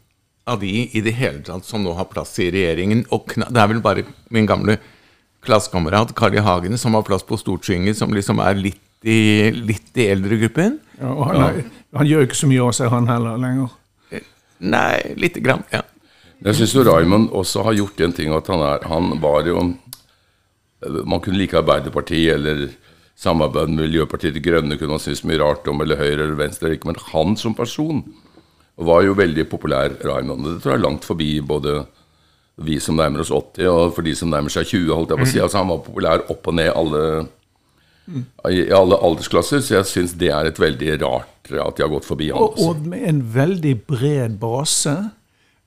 av 0.48 0.60
de 0.60 0.90
i 0.94 1.00
det 1.02 1.14
hele 1.14 1.44
tatt 1.44 1.64
som 1.64 1.84
nå 1.84 1.94
har 1.96 2.06
plass 2.06 2.38
i 2.40 2.50
regjeringen. 2.52 3.06
Og 3.12 3.28
det 3.36 3.56
er 3.58 3.68
vel 3.68 3.82
bare 3.82 4.04
min 4.32 4.48
gamle 4.48 4.80
klassekamerat 5.44 6.14
Carl. 6.16 6.38
Hagen 6.42 6.78
som 6.78 6.94
har 6.94 7.04
plass 7.04 7.24
på 7.24 7.38
Stortinget, 7.40 7.96
som 7.98 8.10
liksom 8.14 8.40
er 8.44 8.56
litt 8.56 8.80
i, 9.04 9.50
litt 9.52 9.96
i 9.98 10.08
eldregruppen. 10.14 10.80
Ja, 11.00 11.08
og 11.14 11.28
han, 11.32 11.42
er, 11.42 11.64
han 11.98 12.06
gjør 12.08 12.28
ikke 12.28 12.38
så 12.38 12.48
mye 12.52 12.66
av 12.68 12.74
seg, 12.78 12.90
han 12.94 13.08
heller, 13.10 13.38
lenger. 13.42 13.70
Nei, 14.62 15.16
lite 15.18 15.42
grann. 15.42 15.64
ja. 15.74 15.82
Jeg 16.42 16.58
syns 16.58 16.74
Raymond 16.88 17.30
også 17.38 17.64
har 17.68 17.78
gjort 17.78 18.02
en 18.02 18.14
ting 18.18 18.32
at 18.34 18.48
han 18.50 18.64
er 18.66 18.88
Han 18.90 19.12
var 19.22 19.46
jo 19.46 19.62
Man 20.82 21.22
kunne 21.22 21.38
like 21.38 21.58
Arbeiderpartiet 21.58 22.34
eller 22.34 22.72
samarbeid 23.22 23.70
med 23.70 23.86
Miljøpartiet 23.86 24.34
De 24.34 24.42
Grønne 24.42 24.78
kunne 24.80 24.96
man 24.96 25.04
synes 25.04 25.22
mye 25.24 25.38
rart 25.38 25.68
om, 25.70 25.82
eller 25.84 26.00
Høyre 26.00 26.24
eller 26.24 26.40
Venstre, 26.40 26.74
men 26.86 26.98
han 27.12 27.36
som 27.38 27.54
person 27.54 28.02
var 28.82 29.04
jo 29.06 29.14
veldig 29.14 29.46
populær, 29.52 29.94
Raymond. 30.02 30.48
Det 30.48 30.64
tror 30.64 30.72
jeg 30.74 30.80
er 30.80 30.86
langt 30.88 31.06
forbi 31.06 31.28
både 31.46 31.84
vi 32.66 32.80
som 32.82 32.98
nærmer 32.98 33.22
oss 33.22 33.30
80, 33.30 33.68
og 33.70 33.94
for 33.94 34.06
de 34.06 34.16
som 34.18 34.32
nærmer 34.32 34.50
seg 34.50 34.66
20, 34.72 34.90
holdt 34.96 35.14
jeg 35.14 35.22
på 35.22 35.28
å 35.28 35.30
si. 35.30 35.44
Altså 35.44 35.62
Han 35.62 35.70
var 35.70 35.84
populær 35.86 36.26
opp 36.34 36.50
og 36.50 36.58
ned 36.58 36.72
alle, 36.74 37.04
i 38.50 38.66
alle 38.74 38.98
aldersklasser, 38.98 39.62
så 39.62 39.78
jeg 39.78 39.92
syns 39.92 40.18
det 40.18 40.32
er 40.34 40.50
et 40.50 40.62
veldig 40.62 40.98
rart 41.06 41.31
at 41.50 41.78
de 41.78 41.84
har 41.84 41.90
gått 41.92 42.06
forbi 42.06 42.30
han 42.32 42.42
Og, 42.42 42.60
og 42.62 42.86
med 42.88 43.08
en 43.08 43.22
veldig 43.34 43.74
bred 43.88 44.38
base. 44.42 44.94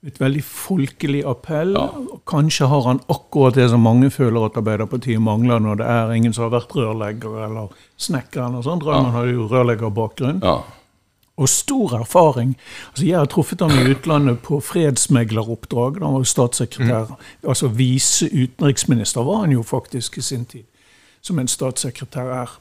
Et 0.04 0.20
veldig 0.20 0.42
folkelig 0.44 1.22
appell. 1.24 1.72
Ja. 1.72 1.88
Kanskje 2.28 2.68
har 2.68 2.82
han 2.84 3.00
akkurat 3.08 3.56
det 3.56 3.70
som 3.72 3.80
mange 3.80 4.10
føler 4.12 4.44
at 4.44 4.58
Arbeiderpartiet 4.60 5.22
mangler 5.22 5.62
når 5.64 5.80
det 5.80 5.86
er 5.88 6.12
ingen 6.12 6.34
som 6.36 6.44
har 6.44 6.58
vært 6.58 6.74
rørlegger 6.76 7.38
eller 7.46 7.72
snekker. 7.96 8.42
eller 8.46 8.66
sånn. 8.66 8.82
Drømmen 8.82 9.08
ja. 9.08 9.14
hadde 9.16 9.32
jo 9.32 9.46
rørleggerbakgrunn. 9.48 10.42
Ja. 10.44 10.58
og 11.36 11.48
stor 11.48 11.96
erfaring. 11.98 12.52
Altså, 12.92 13.06
jeg 13.06 13.18
har 13.18 13.26
truffet 13.26 13.60
ham 13.64 13.72
i 13.74 13.88
utlandet 13.90 14.38
på 14.44 14.60
fredsmegleroppdrag. 14.62 15.96
Da 15.98 16.04
han 16.04 16.14
var 16.14 16.28
statssekretær. 16.28 17.08
Mm. 17.10 17.48
Altså 17.48 17.68
Vise 17.68 18.28
utenriksminister 18.30 19.24
var 19.26 19.40
han 19.42 19.56
jo 19.56 19.62
faktisk 19.62 20.18
i 20.18 20.22
sin 20.22 20.44
tid, 20.44 20.68
som 21.22 21.38
en 21.38 21.48
statssekretær 21.48 22.30
er. 22.42 22.54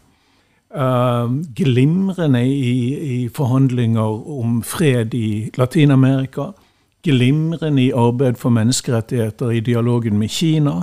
Uh, 0.74 1.30
glimrende 1.56 2.42
i, 2.48 2.98
i, 2.98 3.30
forhandlinger 3.30 4.30
om 4.40 4.64
fred 4.64 5.14
i 5.14 5.52
Latin-Amerika. 5.58 6.42
Glimrende 7.04 7.84
i 7.84 7.92
arbeid 7.92 8.40
for 8.42 8.50
menneskerettigheter 8.50 9.50
i 9.50 9.60
dialogen 9.60 10.18
med 10.18 10.28
Kina. 10.34 10.80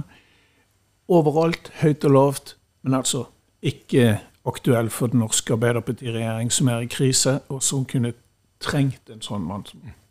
Overalt, 1.08 1.72
høyt 1.80 2.04
og 2.04 2.10
lavt, 2.10 2.56
men 2.82 2.94
altså 2.94 3.24
ikke 3.62 4.20
aktuell 4.46 4.90
for 4.90 5.06
den 5.06 5.20
norske 5.20 5.52
Arbeiderpartiregjering 5.52 6.52
som 6.52 6.68
er 6.68 6.84
i 6.86 6.86
krise, 6.86 7.40
og 7.48 7.62
som 7.62 7.84
kunne 7.84 8.12
trengt 8.60 9.10
en 9.10 9.22
sånn 9.24 9.42
mann. 9.42 9.66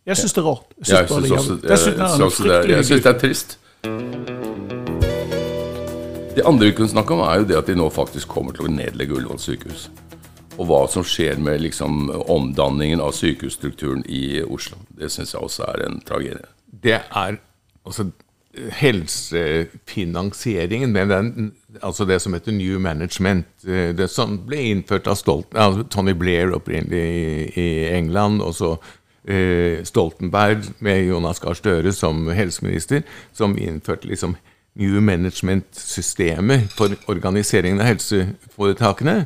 Jeg 0.05 0.17
syns 0.17 0.33
det 0.33 0.43
er 0.43 0.49
rart. 0.49 0.75
Jeg 0.79 1.07
syns 1.07 2.19
også, 2.19 2.43
det, 2.43 3.05
er 3.05 3.19
trist. 3.19 3.59
Det 6.39 6.45
andre 6.47 6.69
vi 6.69 6.71
kunne 6.71 6.87
snakke 6.87 7.11
om, 7.13 7.19
er 7.19 7.41
jo 7.41 7.47
det 7.49 7.57
at 7.59 7.67
de 7.67 7.73
nå 7.75 7.89
faktisk 7.91 8.29
kommer 8.31 8.55
til 8.55 8.69
å 8.69 8.71
nedlegge 8.71 9.11
Ullevål 9.17 9.41
sykehus. 9.43 9.89
Og 10.55 10.69
hva 10.69 10.87
som 10.87 11.03
skjer 11.03 11.35
med 11.43 11.59
liksom 11.65 12.07
omdanningen 12.31 13.03
av 13.03 13.11
sykehusstrukturen 13.17 14.05
i 14.07 14.39
Oslo. 14.45 14.77
Det 14.87 15.11
syns 15.11 15.33
jeg 15.35 15.43
også 15.43 15.67
er 15.67 15.83
en 15.83 15.99
tragedie. 16.07 16.47
Det 16.63 16.95
er 16.95 17.43
altså 17.83 18.15
helsefinansieringen 18.79 20.91
med 20.95 21.11
den, 21.11 21.51
altså 21.83 22.07
det 22.07 22.23
som 22.23 22.31
heter 22.33 22.51
New 22.55 22.79
Management, 22.79 23.51
eh, 23.67 23.91
det 23.91 24.07
som 24.07 24.39
ble 24.47 24.71
innført 24.71 25.11
av 25.11 25.19
Stolten, 25.19 25.59
altså 25.59 25.83
Tony 25.91 26.15
Blair 26.15 26.55
opprinnelig 26.55 27.51
i, 27.51 27.91
England, 27.91 28.39
og 28.39 28.55
så 28.55 28.79
eh, 29.27 29.83
Stoltenberg 29.83 30.63
med 30.79 31.03
Jonas 31.03 31.43
Gahr 31.43 31.59
Støre 31.59 31.91
som 31.91 32.31
helseminister, 32.31 33.03
som 33.35 33.59
innførte 33.59 34.07
liksom 34.07 34.39
New 34.79 35.01
Management-systemet 35.01 36.69
for 36.75 36.93
organiseringen 37.11 37.81
av 37.81 37.89
helseforetakene. 37.89 39.25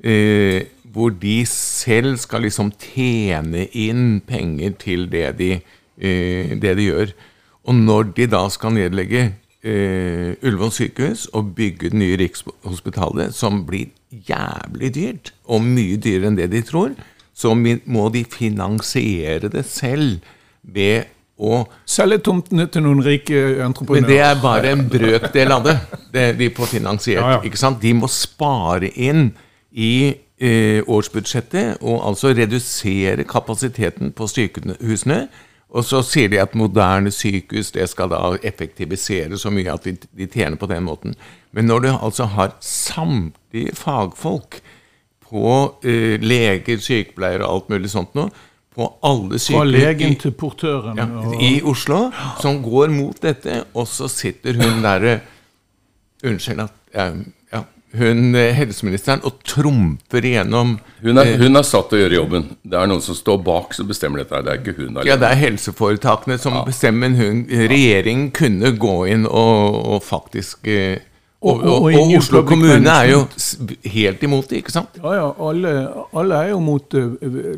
Eh, 0.00 0.62
hvor 0.90 1.12
de 1.14 1.42
selv 1.46 2.16
skal 2.18 2.46
liksom 2.46 2.72
tjene 2.80 3.66
inn 3.76 4.20
penger 4.26 4.72
til 4.80 5.06
det 5.12 5.26
de, 5.38 5.50
eh, 6.00 6.56
det 6.56 6.76
de 6.78 6.88
gjør. 6.88 7.12
Og 7.68 7.74
når 7.74 8.14
de 8.16 8.26
da 8.26 8.48
skal 8.48 8.74
nedlegge 8.74 9.34
eh, 9.62 10.34
Ullevål 10.42 10.72
sykehus 10.72 11.26
og 11.36 11.54
bygge 11.54 11.92
det 11.92 12.00
nye 12.00 12.16
Rikshospitalet, 12.16 13.34
som 13.36 13.64
blir 13.66 13.92
jævlig 14.10 14.94
dyrt, 14.94 15.32
og 15.44 15.62
mye 15.62 16.00
dyrere 16.00 16.32
enn 16.32 16.40
det 16.40 16.50
de 16.50 16.64
tror, 16.64 16.96
så 17.34 17.54
må 17.54 18.08
de 18.12 18.24
finansiere 18.24 19.48
det 19.52 19.64
selv 19.68 20.18
ved 20.62 21.04
å 21.40 21.62
Selge 21.88 22.20
tomtene 22.26 22.66
til 22.70 22.84
noen 22.84 23.00
rike 23.04 23.38
entreprenører. 23.64 24.04
Men 24.04 24.10
det 24.10 24.18
er 24.24 24.40
bare 24.42 24.72
en 24.74 24.82
brøkdel 24.92 25.54
av 25.56 25.64
det, 25.64 25.76
det 26.12 26.26
de 26.38 26.50
får 26.56 26.74
finansiert. 26.76 27.22
Ja, 27.22 27.36
ja. 27.38 27.44
ikke 27.48 27.60
sant? 27.60 27.80
De 27.82 27.94
må 27.96 28.10
spare 28.12 28.92
inn 28.92 29.30
i 29.72 29.94
eh, 30.12 30.80
årsbudsjettet 30.84 31.80
og 31.80 32.02
altså 32.10 32.34
redusere 32.36 33.24
kapasiteten 33.28 34.12
på 34.16 34.28
sykehusene 34.30 35.24
og 35.70 35.86
så 35.86 36.00
sier 36.02 36.30
de 36.32 36.40
at 36.42 36.56
moderne 36.58 37.12
sykehus 37.14 37.70
det 37.76 37.86
skal 37.92 38.10
da 38.10 38.20
effektivisere 38.46 39.38
så 39.38 39.52
mye 39.54 39.70
at 39.70 39.86
de, 39.86 39.94
de 40.18 40.26
tjener 40.26 40.58
på 40.58 40.68
den 40.70 40.82
måten. 40.86 41.14
Men 41.54 41.70
når 41.70 41.84
du 41.84 41.90
altså 41.92 42.26
har 42.32 42.56
samtlige 42.64 43.76
fagfolk 43.78 44.58
på 45.30 45.50
eh, 45.86 46.18
leger, 46.18 46.82
sykepleiere 46.82 47.46
og 47.46 47.52
alt 47.52 47.70
mulig 47.74 47.92
sånt 47.92 48.16
noe, 48.18 48.32
på 48.74 48.86
alle 49.02 49.40
sykehus 49.42 49.74
Fra 49.74 50.14
til 50.22 50.32
portøren. 50.38 51.00
Ja, 51.00 51.08
I 51.42 51.60
Oslo, 51.66 52.06
som 52.42 52.62
går 52.62 52.94
mot 52.94 53.18
dette, 53.22 53.64
og 53.74 53.88
så 53.90 54.08
sitter 54.10 54.58
hun 54.60 54.82
derre 54.84 55.20
Unnskyld 56.20 56.60
at 56.60 56.74
jeg 56.92 57.22
hun 57.96 58.36
eh, 58.38 58.52
helseministeren 58.54 59.22
og 59.26 59.40
trumfer 59.46 60.22
igjennom 60.26 60.76
hun 61.02 61.18
er, 61.18 61.32
hun 61.40 61.58
er, 61.58 61.64
satt 61.66 61.88
til 61.90 61.98
å 61.98 62.02
gjøre 62.04 62.18
jobben. 62.18 62.44
Det 62.62 62.76
er 62.78 62.90
noen 62.90 63.02
som 63.02 63.16
står 63.16 63.38
bak 63.42 63.72
som 63.74 63.88
bestemmer 63.88 64.22
dette. 64.22 64.42
Det 64.44 64.52
er 64.52 64.60
ikke 64.60 64.74
hun 64.76 64.90
alene. 64.92 65.08
Ja, 65.08 65.16
det 65.18 65.30
er 65.30 65.40
helseforetakene 65.40 66.36
som 66.38 66.54
ja. 66.54 66.64
bestemmer. 66.68 67.14
Hun, 67.16 67.46
regjeringen 67.48 68.28
kunne 68.36 68.74
gå 68.78 68.96
inn 69.10 69.24
og, 69.26 69.80
og 69.96 70.04
faktisk 70.06 70.68
eh, 70.70 71.00
og, 71.40 71.62
og, 71.64 71.86
og, 71.88 72.10
Oslo 72.18 72.42
kommune 72.44 72.92
er 72.92 73.14
jo 73.14 73.20
helt 73.94 74.24
imot 74.26 74.50
det, 74.50 74.58
ikke 74.60 74.74
sant? 74.74 74.98
Ja, 75.00 75.14
ja. 75.16 75.28
Alle, 75.40 75.70
alle 76.20 76.40
er 76.44 76.50
jo 76.52 76.58
mot 76.60 76.84
det. 76.92 77.04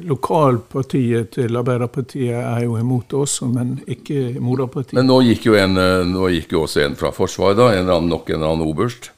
Lokalpartiet 0.07 1.33
til 1.35 1.59
Arbeiderpartiet 1.59 2.37
er 2.39 2.63
jo 2.63 2.77
imot 2.79 3.09
det 3.11 3.19
også, 3.25 3.51
men 3.51 3.81
ikke 3.91 4.37
moderpartiet. 4.39 4.95
Men 5.01 5.11
nå 5.11 5.19
gikk 5.27 5.51
jo, 5.51 5.59
en, 5.59 5.75
nå 6.13 6.31
gikk 6.37 6.55
jo 6.55 6.63
også 6.69 6.85
en 6.87 6.95
fra 7.01 7.11
Forsvaret, 7.17 7.59
da. 7.59 7.73
En 7.75 7.91
annen, 7.91 8.13
nok 8.13 8.31
en 8.31 8.39
eller 8.39 8.55
annen 8.55 8.71
oberst 8.71 9.11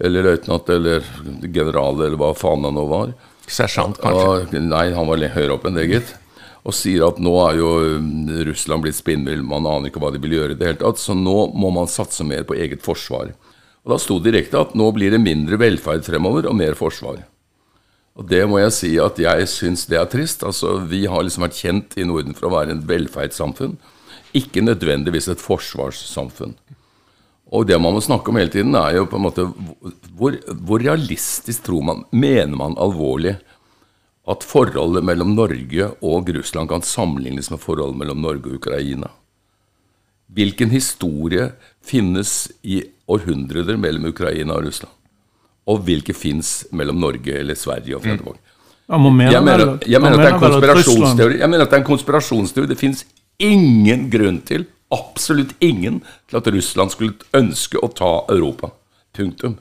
eller 0.00 0.24
løytnant 0.24 0.68
eller 0.72 1.04
general 1.44 1.98
eller 2.00 2.16
hva 2.20 2.32
faen 2.36 2.64
han 2.64 2.76
nå 2.76 2.86
var. 2.88 3.12
Sersjant, 3.50 3.98
kanskje? 4.00 4.56
Og, 4.56 4.56
nei, 4.64 4.86
han 4.96 5.08
var 5.08 5.24
høyere 5.34 5.56
opp 5.56 5.66
enn 5.68 5.76
det, 5.76 5.88
gitt. 5.90 6.14
Og 6.64 6.76
sier 6.76 7.06
at 7.06 7.20
nå 7.22 7.32
er 7.46 7.58
jo 7.60 7.70
um, 7.96 8.28
Russland 8.48 8.84
blitt 8.84 8.98
spinnvill, 8.98 9.42
man 9.46 9.68
aner 9.68 9.88
ikke 9.88 10.00
hva 10.02 10.12
de 10.12 10.20
vil 10.22 10.36
gjøre 10.36 10.56
i 10.56 10.60
det 10.60 10.68
hele 10.68 10.80
tatt. 10.82 11.00
Så 11.00 11.16
nå 11.16 11.36
må 11.56 11.72
man 11.74 11.88
satse 11.90 12.24
mer 12.26 12.44
på 12.48 12.56
eget 12.56 12.84
forsvar. 12.84 13.32
Og 13.90 13.96
Da 13.96 13.98
sto 13.98 14.20
direkte 14.22 14.54
at 14.54 14.76
nå 14.78 14.86
blir 14.94 15.10
det 15.10 15.18
mindre 15.18 15.58
velferd 15.58 16.04
fremover 16.06 16.46
og 16.46 16.54
mer 16.54 16.76
forsvar. 16.78 17.24
Og 18.14 18.26
det 18.30 18.44
må 18.46 18.60
jeg 18.60 18.74
si 18.76 18.90
at 19.02 19.18
jeg 19.18 19.48
syns 19.50 19.88
det 19.90 19.98
er 19.98 20.06
trist. 20.06 20.44
Altså, 20.46 20.78
Vi 20.86 21.06
har 21.10 21.22
liksom 21.22 21.42
vært 21.42 21.58
kjent 21.58 21.98
i 21.98 22.06
Norden 22.06 22.34
for 22.34 22.46
å 22.46 22.54
være 22.54 22.70
en 22.70 22.86
velferdssamfunn, 22.86 23.78
ikke 24.30 24.62
nødvendigvis 24.62 25.26
et 25.28 25.42
forsvarssamfunn. 25.42 26.54
Og 27.50 27.66
det 27.66 27.80
man 27.82 27.96
må 27.96 28.00
snakke 28.00 28.30
om 28.30 28.38
hele 28.38 28.52
tiden, 28.52 28.76
er 28.78 29.00
jo 29.00 29.08
på 29.10 29.18
en 29.18 29.26
måte 29.26 29.42
hvor, 30.14 30.38
hvor 30.38 30.78
realistisk 30.78 31.64
tror 31.66 31.82
man 31.82 32.04
Mener 32.12 32.54
man 32.54 32.78
alvorlig 32.78 33.40
at 34.30 34.46
forholdet 34.46 35.02
mellom 35.02 35.34
Norge 35.34 35.88
og 36.00 36.30
Russland 36.30 36.70
kan 36.70 36.86
sammenlignes 36.86 37.50
med 37.50 37.58
forholdet 37.58 37.98
mellom 37.98 38.22
Norge 38.22 38.52
og 38.52 38.60
Ukraina? 38.62 39.10
Hvilken 40.30 40.70
historie 40.70 41.48
finnes 41.82 42.52
i 42.62 42.84
århundrer 43.10 43.76
mellom 43.80 44.08
Ukraina 44.12 44.56
og 44.56 44.66
Russland? 44.68 44.94
Og 45.70 45.84
hvilke 45.86 46.14
fins 46.16 46.64
mellom 46.72 46.98
Norge 47.02 47.36
eller 47.42 47.58
Sverige 47.58 47.98
og 47.98 48.04
Fredevåg? 48.06 48.36
Mm. 48.36 48.46
Jeg, 48.90 49.42
mener, 49.44 49.60
er. 49.60 49.86
Jeg 49.86 50.00
mener 50.02 50.18
at 50.18 51.70
det 51.70 51.76
er 51.76 51.82
en 51.84 51.86
konspirasjonsteori. 51.86 52.70
Det 52.72 52.78
fins 52.80 53.04
ingen 53.38 54.08
grunn 54.10 54.40
til 54.46 54.66
absolutt 54.90 55.54
ingen 55.62 56.00
til 56.28 56.40
at 56.40 56.48
Russland 56.50 56.90
skulle 56.94 57.14
ønske 57.36 57.78
å 57.78 57.90
ta 57.94 58.12
Europa. 58.32 58.72
Punktum. 59.16 59.58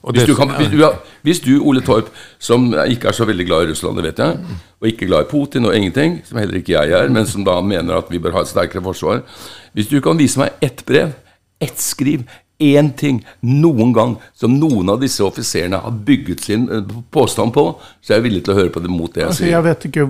Hvis 0.00 0.24
du, 0.24 0.32
kan, 0.34 0.48
hvis, 0.56 0.70
du, 0.72 0.80
hvis 1.26 1.40
du, 1.44 1.50
Ole 1.60 1.82
Torp, 1.84 2.08
som 2.40 2.70
ikke 2.72 3.10
er 3.10 3.16
så 3.16 3.26
veldig 3.28 3.44
glad 3.44 3.66
i 3.66 3.72
Russland, 3.74 3.98
det 4.00 4.06
vet 4.06 4.22
jeg, 4.22 4.54
og 4.80 4.88
ikke 4.88 5.08
glad 5.10 5.26
i 5.26 5.28
Putin 5.28 5.68
og 5.68 5.76
ingenting, 5.76 6.22
som 6.24 6.40
heller 6.40 6.56
ikke 6.56 6.72
jeg 6.72 6.94
er, 6.96 7.10
men 7.12 7.28
som 7.28 7.44
da 7.44 7.58
mener 7.60 7.98
at 7.98 8.08
vi 8.08 8.20
bør 8.22 8.38
ha 8.38 8.44
et 8.46 8.48
sterkere 8.48 8.80
forsvar 8.86 9.20
Hvis 9.76 9.90
du 9.90 9.98
kan 10.00 10.16
vise 10.18 10.40
meg 10.40 10.56
ett 10.64 10.80
brev, 10.88 11.12
ett 11.60 11.82
skriv, 11.84 12.24
én 12.60 12.92
ting 12.96 13.22
noen 13.40 13.92
gang 13.96 14.16
som 14.36 14.52
noen 14.60 14.92
av 14.92 15.00
disse 15.00 15.24
offiserene 15.24 15.80
har 15.80 15.96
bygget 16.06 16.44
sin 16.44 16.66
eh, 16.70 16.94
påstand 17.12 17.54
på, 17.56 17.64
så 18.00 18.14
er 18.14 18.20
jeg 18.20 18.26
villig 18.28 18.42
til 18.46 18.54
å 18.54 18.58
høre 18.60 18.72
på 18.74 18.82
det 18.84 18.92
mot 18.92 19.12
det 19.14 19.24
jeg 19.24 19.30
altså, 19.30 19.42
sier. 19.42 19.54
Jeg 19.54 19.66
vet, 19.66 19.86
ikke, 19.88 20.06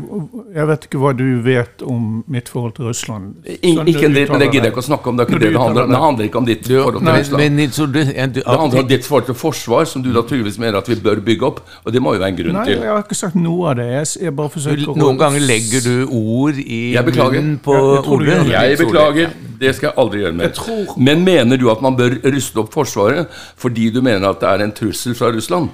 jeg 0.56 0.70
vet, 0.72 0.86
ikke, 0.88 1.02
hva 1.02 1.12
du 1.16 1.26
vet 1.46 1.84
om 1.86 2.08
mitt 2.30 2.50
forhold 2.52 2.76
til 2.78 2.90
Russland. 2.90 3.32
In, 3.46 3.82
ikke 3.86 4.06
en 4.08 4.16
dritt, 4.16 4.32
men 4.34 4.44
det 4.44 4.50
gidder 4.50 4.68
jeg 4.68 4.74
ikke 4.74 4.84
å 4.84 4.88
snakke 4.90 5.12
om. 5.12 5.20
Det, 5.20 5.28
det, 5.30 5.40
det, 5.46 5.52
handler, 5.58 5.90
det 5.90 6.02
handler, 6.04 6.30
ikke 6.30 6.42
om 6.42 6.48
ditt 6.48 6.66
forhold 6.66 7.00
til 7.00 7.12
Russland. 7.12 7.58
Men, 7.60 7.74
så 7.76 7.86
du, 7.86 8.00
du, 8.00 8.14
det 8.40 8.46
handler 8.46 8.84
om 8.84 8.90
ditt 8.90 9.06
forhold 9.06 9.28
til 9.30 9.38
forsvar, 9.38 9.86
som 9.90 10.04
du 10.04 10.10
naturligvis 10.14 10.58
mener 10.62 10.80
at 10.80 10.90
vi 10.90 10.98
bør 11.00 11.22
bygge 11.24 11.46
opp. 11.50 11.62
Og 11.84 11.94
det 11.94 12.02
må 12.02 12.14
jo 12.16 12.22
være 12.24 12.34
en 12.34 12.40
grunn 12.40 12.58
nei, 12.60 12.66
til. 12.70 12.80
Jeg 12.80 12.94
har 12.94 13.04
ikke 13.04 13.20
sagt 13.20 13.38
noe 13.38 13.70
av 13.72 13.78
det. 13.80 13.88
Jeg, 13.94 14.10
jeg 14.26 14.36
bare 14.40 14.54
forsøker 14.56 14.98
Noen 15.00 15.20
ganger 15.20 15.44
legger 15.44 15.84
du 15.86 15.94
ord 16.16 16.58
i 16.60 16.80
munnen 16.98 17.54
på 17.62 17.76
Ole. 18.16 18.42
Jeg 18.50 18.80
beklager. 18.80 19.38
Det 19.60 19.74
skal 19.76 19.90
jeg 19.90 20.00
aldri 20.00 20.22
gjøre 20.22 20.36
mer. 20.38 20.60
Men 20.96 21.24
mener 21.24 21.60
du 21.60 21.66
at 21.68 21.82
man 21.84 21.96
bør 21.98 22.14
ruste 22.40 22.60
opp 22.64 22.72
Forsvaret 22.74 23.28
fordi 23.60 23.90
du 23.94 24.00
mener 24.02 24.32
at 24.32 24.40
det 24.40 24.48
er 24.48 24.64
en 24.64 24.72
trussel 24.74 25.14
fra 25.14 25.30
Russland? 25.30 25.70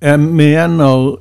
Jeg 0.00 0.20
mener 0.20 1.16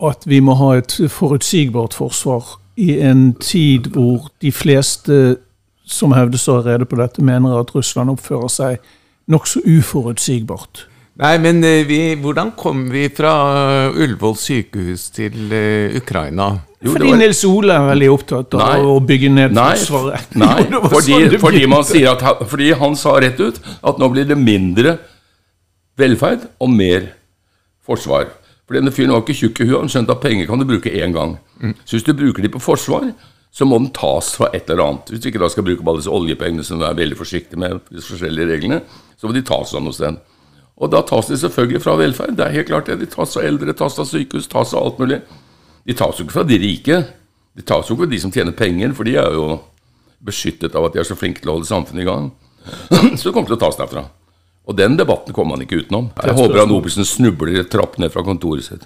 at 0.00 0.24
vi 0.26 0.40
må 0.40 0.56
ha 0.56 0.72
et 0.80 0.96
forutsigbart 1.12 1.94
forsvar 1.94 2.56
i 2.80 2.96
en 3.04 3.34
tid 3.34 3.92
hvor 3.92 4.30
de 4.40 4.52
fleste 4.52 5.36
som 5.84 6.14
hevdes 6.16 6.48
å 6.48 6.60
ha 6.60 6.64
rede 6.64 6.86
på 6.88 6.96
dette, 6.96 7.22
mener 7.22 7.58
at 7.58 7.74
Russland 7.74 8.12
oppfører 8.12 8.48
seg 8.48 8.90
nokså 9.30 9.60
uforutsigbart. 9.66 10.86
Nei, 11.20 11.34
men 11.44 11.60
eh, 11.68 11.82
vi, 11.84 12.00
hvordan 12.20 12.54
kom 12.56 12.86
vi 12.92 13.04
fra 13.12 13.32
Ullevål 13.92 14.36
sykehus 14.40 15.10
til 15.12 15.52
uh, 15.52 15.96
Ukraina? 15.98 16.46
Jo, 16.80 16.94
fordi 16.94 17.10
var... 17.10 17.18
Nils 17.20 17.42
Ole 17.44 17.76
er 17.76 17.88
veldig 17.90 18.08
opptatt 18.08 18.56
av 18.56 18.62
nei, 18.62 18.78
å 18.88 18.94
bygge 19.04 19.30
ned 19.34 19.52
nei, 19.52 19.74
Forsvaret. 19.76 20.30
Nei, 20.40 20.58
jo, 20.64 20.80
fordi, 20.88 21.16
sånn 21.18 21.42
fordi, 21.42 21.64
man 21.68 21.84
sier 21.84 22.14
at, 22.14 22.44
fordi 22.48 22.70
han 22.80 22.96
sa 22.96 23.18
rett 23.20 23.40
ut 23.40 23.60
at 23.60 24.00
nå 24.00 24.08
blir 24.14 24.28
det 24.30 24.38
mindre 24.40 24.96
velferd 26.00 26.48
og 26.56 26.72
mer 26.72 27.10
forsvar. 27.84 28.30
For 28.64 28.78
denne 28.78 28.94
fyren 28.94 29.12
var 29.12 29.20
ikke 29.20 29.36
tjukk 29.36 29.60
i 29.60 29.68
huet, 29.68 29.80
han 29.82 29.92
skjønte 29.92 30.16
at 30.16 30.24
penger 30.24 30.48
kan 30.48 30.62
du 30.62 30.64
bruke 30.68 30.92
én 30.94 31.12
gang. 31.12 31.36
Så 31.84 31.98
hvis 31.98 32.06
du 32.06 32.14
bruker 32.16 32.46
de 32.46 32.52
på 32.54 32.62
forsvar, 32.62 33.10
så 33.52 33.66
må 33.66 33.76
den 33.82 33.90
tas 33.92 34.32
fra 34.38 34.48
et 34.54 34.68
eller 34.70 34.86
annet. 34.86 35.10
Hvis 35.10 35.20
du 35.20 35.28
ikke 35.28 35.42
da 35.42 35.48
skal 35.50 35.66
bruke 35.66 35.82
på 35.82 35.92
alle 35.92 36.00
disse 36.00 36.16
oljepengene 36.16 36.64
som 36.64 36.80
du 36.80 36.86
er 36.86 36.96
veldig 36.96 37.18
forsiktig 37.18 37.58
med, 37.60 37.80
disse 37.90 38.14
forskjellige 38.14 38.54
reglene, 38.54 38.80
så 39.18 39.28
må 39.28 39.34
de 39.36 39.42
tas 39.44 39.74
fra 39.74 39.82
noe 39.82 39.96
sted. 39.96 40.20
Og 40.80 40.88
da 40.92 41.02
tas 41.04 41.28
de 41.28 41.36
selvfølgelig 41.36 41.82
fra 41.84 41.96
velferd. 42.00 42.36
Det 42.38 42.46
er 42.46 42.54
helt 42.56 42.70
klart 42.70 42.88
det. 42.88 43.00
De 43.02 43.08
tas 43.10 43.36
av 43.36 43.44
eldre, 43.44 43.74
tas 43.76 43.98
av 44.00 44.08
sykehus, 44.08 44.48
tas 44.48 44.72
av 44.74 44.86
alt 44.86 45.00
mulig. 45.02 45.18
De 45.84 45.96
tas 45.96 46.16
jo 46.16 46.24
ikke 46.24 46.38
fra 46.38 46.46
de 46.48 46.56
rike. 46.60 47.02
De 47.56 47.64
tas 47.66 47.88
jo 47.88 47.96
ikke 47.96 48.06
fra 48.06 48.12
de 48.14 48.20
som 48.22 48.32
tjener 48.32 48.56
penger, 48.56 48.94
for 48.96 49.08
de 49.08 49.18
er 49.20 49.36
jo 49.36 49.58
beskyttet 50.24 50.76
av 50.76 50.88
at 50.88 50.96
de 50.96 51.02
er 51.02 51.08
så 51.08 51.16
flinke 51.18 51.42
til 51.42 51.52
å 51.52 51.58
holde 51.58 51.68
samfunnet 51.68 52.04
i 52.04 52.08
gang. 52.08 52.30
Så 53.18 53.28
det 53.28 53.34
kommer 53.34 53.48
til 53.48 53.56
å 53.58 53.60
tas 53.60 53.76
derfra. 53.80 54.06
Og 54.68 54.76
den 54.76 54.96
debatten 54.96 55.34
kommer 55.36 55.56
man 55.56 55.64
ikke 55.64 55.82
utenom. 55.82 56.10
Jeg 56.20 56.36
håper 56.36 56.62
han 56.62 56.70
Nobelsen 56.70 57.08
snubler 57.08 57.64
trapp 57.72 57.96
ned 58.00 58.12
fra 58.12 58.24
kontoret 58.24 58.68
sitt. 58.68 58.84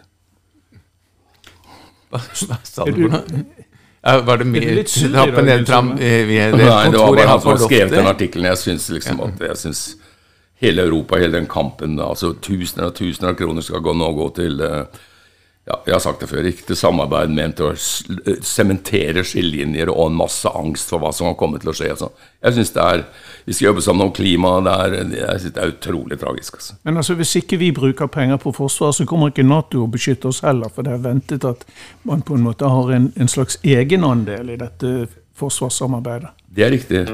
Hva, 2.15 2.21
sa 2.63 2.87
du 2.87 2.95
for 2.95 3.15
noe? 3.19 3.45
Var 4.05 4.41
det 4.41 4.45
Er 4.45 4.51
mye 4.53 4.73
i 4.77 4.85
trappe 4.85 5.43
ned 5.43 5.63
fra 5.65 5.79
fram 5.79 5.95
Nei, 5.97 6.09
det 6.29 6.67
var 6.69 6.91
kontoret 6.91 7.19
bare 7.19 7.29
han 7.31 7.41
som 7.41 7.51
har 7.55 7.63
skrevet 7.63 7.95
den 7.97 8.09
artikkelen. 8.11 8.49
Jeg 8.53 8.61
syns 8.61 8.89
liksom 8.93 9.23
at 9.25 9.45
jeg 9.49 9.61
synes 9.63 9.85
hele 10.65 10.87
Europa, 10.89 11.19
hele 11.21 11.39
den 11.39 11.51
kampen 11.51 11.99
altså 12.03 12.35
Tusener 12.43 12.91
og 12.91 12.97
tusener 12.99 13.33
av 13.33 13.39
kroner 13.39 13.65
skal 13.65 13.85
gå 13.85 13.95
nå 13.97 14.13
gå 14.17 14.31
til 14.39 14.63
eh, 14.65 15.03
ja, 15.65 15.79
Jeg 15.87 15.95
har 15.95 16.03
sagt 16.05 16.21
det 16.21 16.29
før, 16.29 16.45
ikke 16.45 16.67
til 16.69 16.77
samarbeid, 16.77 17.31
men 17.33 17.55
til 17.57 17.71
å 17.71 17.73
eh, 17.73 18.43
sementere 18.45 19.25
skillelinjer 19.25 19.89
og 19.93 20.11
en 20.11 20.19
masse 20.19 20.51
angst 20.51 20.93
for 20.93 21.01
hva 21.01 21.13
som 21.15 21.31
kan 21.31 21.39
komme 21.41 21.61
til 21.63 21.73
å 21.73 21.77
skje. 21.77 21.89
Altså. 21.95 22.11
Jeg 22.45 22.59
synes 22.59 22.75
det 22.75 22.85
er 22.85 23.05
Vi 23.47 23.53
skal 23.53 23.67
jobbe 23.71 23.85
sammen 23.85 24.07
om 24.07 24.13
klima. 24.13 24.53
Det 24.65 24.75
er, 24.75 25.41
det 25.45 25.57
er 25.61 25.73
utrolig 25.73 26.19
tragisk. 26.21 26.61
Altså. 26.61 26.77
Men 26.85 27.01
altså, 27.01 27.17
hvis 27.17 27.35
ikke 27.41 27.59
vi 27.61 27.73
bruker 27.77 28.13
penger 28.13 28.41
på 28.41 28.53
forsvar, 28.57 28.93
så 28.93 29.05
kommer 29.09 29.33
ikke 29.33 29.45
Nato 29.45 29.85
å 29.85 29.91
beskytte 29.91 30.29
oss 30.29 30.41
heller. 30.45 30.73
For 30.73 30.85
det 30.85 30.95
er 30.95 31.05
ventet 31.05 31.45
at 31.49 31.65
man 32.09 32.25
på 32.25 32.37
en 32.37 32.45
måte 32.45 32.69
har 32.69 32.93
en, 32.93 33.11
en 33.17 33.29
slags 33.29 33.59
egenandel 33.65 34.53
i 34.53 34.61
dette 34.61 34.95
forsvarssamarbeidet. 35.39 36.31
Det 36.47 36.67
er 36.67 36.75
riktig. 36.75 37.05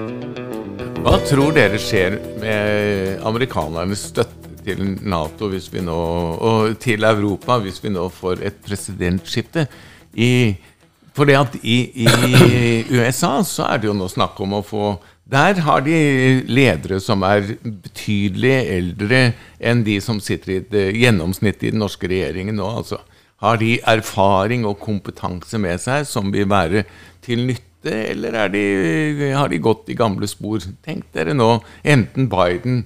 Hva 1.01 1.17
tror 1.25 1.55
dere 1.57 1.79
skjer 1.81 2.19
med 2.43 3.23
amerikanernes 3.25 4.11
støtte 4.11 4.51
til 4.65 4.83
Nato 5.09 5.49
hvis 5.49 5.71
vi 5.73 5.81
nå, 5.85 6.01
og 6.37 6.75
til 6.83 7.07
Europa 7.09 7.57
hvis 7.63 7.81
vi 7.85 7.93
nå 7.95 8.09
får 8.13 8.43
et 8.45 8.59
presidentskifte? 8.67 9.65
I, 10.13 10.57
for 11.17 11.29
det 11.29 11.39
at 11.39 11.57
i, 11.63 11.79
i 12.05 12.09
USA 12.99 13.39
så 13.47 13.71
er 13.71 13.81
det 13.81 13.89
jo 13.89 13.97
nå 13.97 14.11
snakk 14.13 14.41
om 14.45 14.59
å 14.59 14.67
få 14.67 14.91
Der 15.31 15.61
har 15.63 15.85
de 15.87 15.97
ledere 16.51 16.99
som 17.01 17.23
er 17.23 17.55
betydelig 17.63 18.55
eldre 18.75 19.21
enn 19.63 19.85
de 19.87 20.01
som 20.03 20.19
sitter 20.21 20.57
i 20.57 20.61
det 20.73 20.87
gjennomsnittet 20.99 21.69
i 21.69 21.73
den 21.73 21.81
norske 21.85 22.11
regjeringen 22.11 22.59
nå. 22.59 22.67
altså. 22.67 22.99
Har 23.41 23.57
de 23.57 23.79
erfaring 23.89 24.67
og 24.67 24.81
kompetanse 24.83 25.57
med 25.63 25.81
seg 25.81 26.05
som 26.11 26.33
vil 26.35 26.51
være 26.51 26.83
til 27.25 27.47
nytte, 27.47 27.70
eller 27.87 28.37
er 28.45 28.49
de, 28.53 28.63
har 29.33 29.49
de 29.49 29.59
gått 29.59 29.89
i 29.89 29.97
gamle 29.99 30.29
spor? 30.29 30.61
Tenk 30.85 31.07
dere 31.17 31.35
nå, 31.35 31.61
enten 31.83 32.29
Biden 32.31 32.85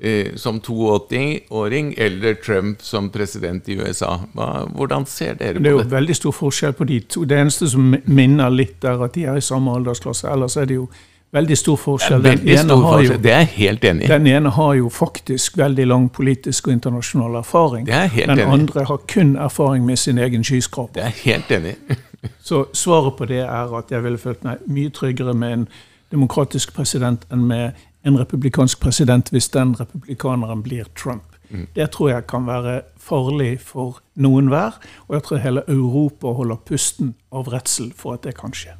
eh, 0.00 0.34
som 0.36 0.60
82-åring 0.60 1.94
eller 1.98 2.34
Trump 2.34 2.82
som 2.82 3.10
president 3.10 3.68
i 3.68 3.76
USA. 3.80 4.16
Hva, 4.34 4.66
hvordan 4.74 5.06
ser 5.06 5.34
dere 5.34 5.54
på 5.54 5.62
Det 5.62 5.62
Det 5.62 5.70
er 5.70 5.78
jo 5.84 5.94
veldig 5.96 6.16
stor 6.16 6.32
forskjell 6.32 6.72
på 6.72 6.84
de 6.84 7.00
to. 7.00 7.24
Det 7.24 7.38
eneste 7.38 7.68
som 7.68 7.94
minner 8.04 8.50
litt, 8.50 8.84
er 8.84 9.04
at 9.04 9.14
de 9.14 9.24
er 9.24 9.36
i 9.36 9.44
samme 9.44 9.76
aldersklasse. 9.76 10.28
Ellers 10.28 10.56
er 10.56 10.64
det 10.64 10.80
jo 10.80 10.88
veldig 11.32 11.56
stor 11.58 11.76
forskjell. 11.76 12.22
Den 12.22 12.42
ene 12.48 12.64
stor 12.64 12.82
har 12.82 12.90
jo, 12.90 12.96
forskjell. 12.96 13.22
Det 13.22 13.32
er 13.32 13.38
jeg 13.44 13.52
helt 13.56 13.84
enig 13.84 14.04
i. 14.04 14.08
den 14.08 14.26
ene 14.26 14.50
har 14.50 14.74
jo 14.74 14.88
faktisk 14.88 15.58
veldig 15.58 15.86
lang 15.86 16.10
politisk 16.10 16.66
og 16.66 16.72
internasjonal 16.72 17.40
erfaring. 17.42 17.86
Det 17.86 17.94
er 17.94 18.06
helt 18.06 18.26
Den 18.26 18.38
enig 18.38 18.52
andre 18.52 18.84
har 18.84 19.02
kun 19.14 19.36
erfaring 19.36 19.86
med 19.86 19.96
sin 19.96 20.18
egen 20.18 20.44
skyskraper. 20.44 20.94
Det 20.94 21.02
er 21.02 21.12
jeg 21.14 21.34
helt 21.34 21.50
enig. 21.60 21.76
Så 22.40 22.66
svaret 22.72 23.16
på 23.16 23.28
det 23.30 23.40
er 23.46 23.76
at 23.78 23.90
jeg 23.90 24.04
ville 24.04 24.18
følt 24.18 24.44
meg 24.44 24.64
mye 24.68 24.90
tryggere 24.90 25.34
med 25.34 25.52
en 25.52 25.68
demokratisk 26.12 26.74
president 26.74 27.24
enn 27.32 27.46
med 27.48 27.78
en 28.04 28.18
republikansk 28.18 28.80
president 28.80 29.30
hvis 29.32 29.48
den 29.54 29.74
republikaneren 29.78 30.62
blir 30.62 30.88
Trump. 30.96 31.36
Det 31.74 31.90
tror 31.90 32.10
jeg 32.10 32.26
kan 32.30 32.46
være 32.46 32.82
farlig 32.96 33.60
for 33.60 33.98
noen 34.14 34.48
hver, 34.52 34.76
og 35.08 35.16
jeg 35.16 35.22
tror 35.26 35.42
hele 35.42 35.64
Europa 35.68 36.30
holder 36.38 36.60
pusten 36.66 37.14
av 37.32 37.50
redsel 37.50 37.90
for 37.96 38.14
at 38.14 38.22
det 38.22 38.36
kan 38.38 38.54
skje. 38.54 38.76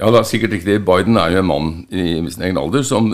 Ja, 0.00 0.08
det 0.08 0.16
er 0.22 0.24
sikkert 0.24 0.54
riktig. 0.54 0.78
Biden 0.86 1.18
er 1.20 1.34
jo 1.34 1.42
en 1.42 1.48
mann 1.50 1.66
i 1.92 2.04
sin 2.32 2.44
egen 2.46 2.56
alder 2.56 2.84
som 2.88 3.10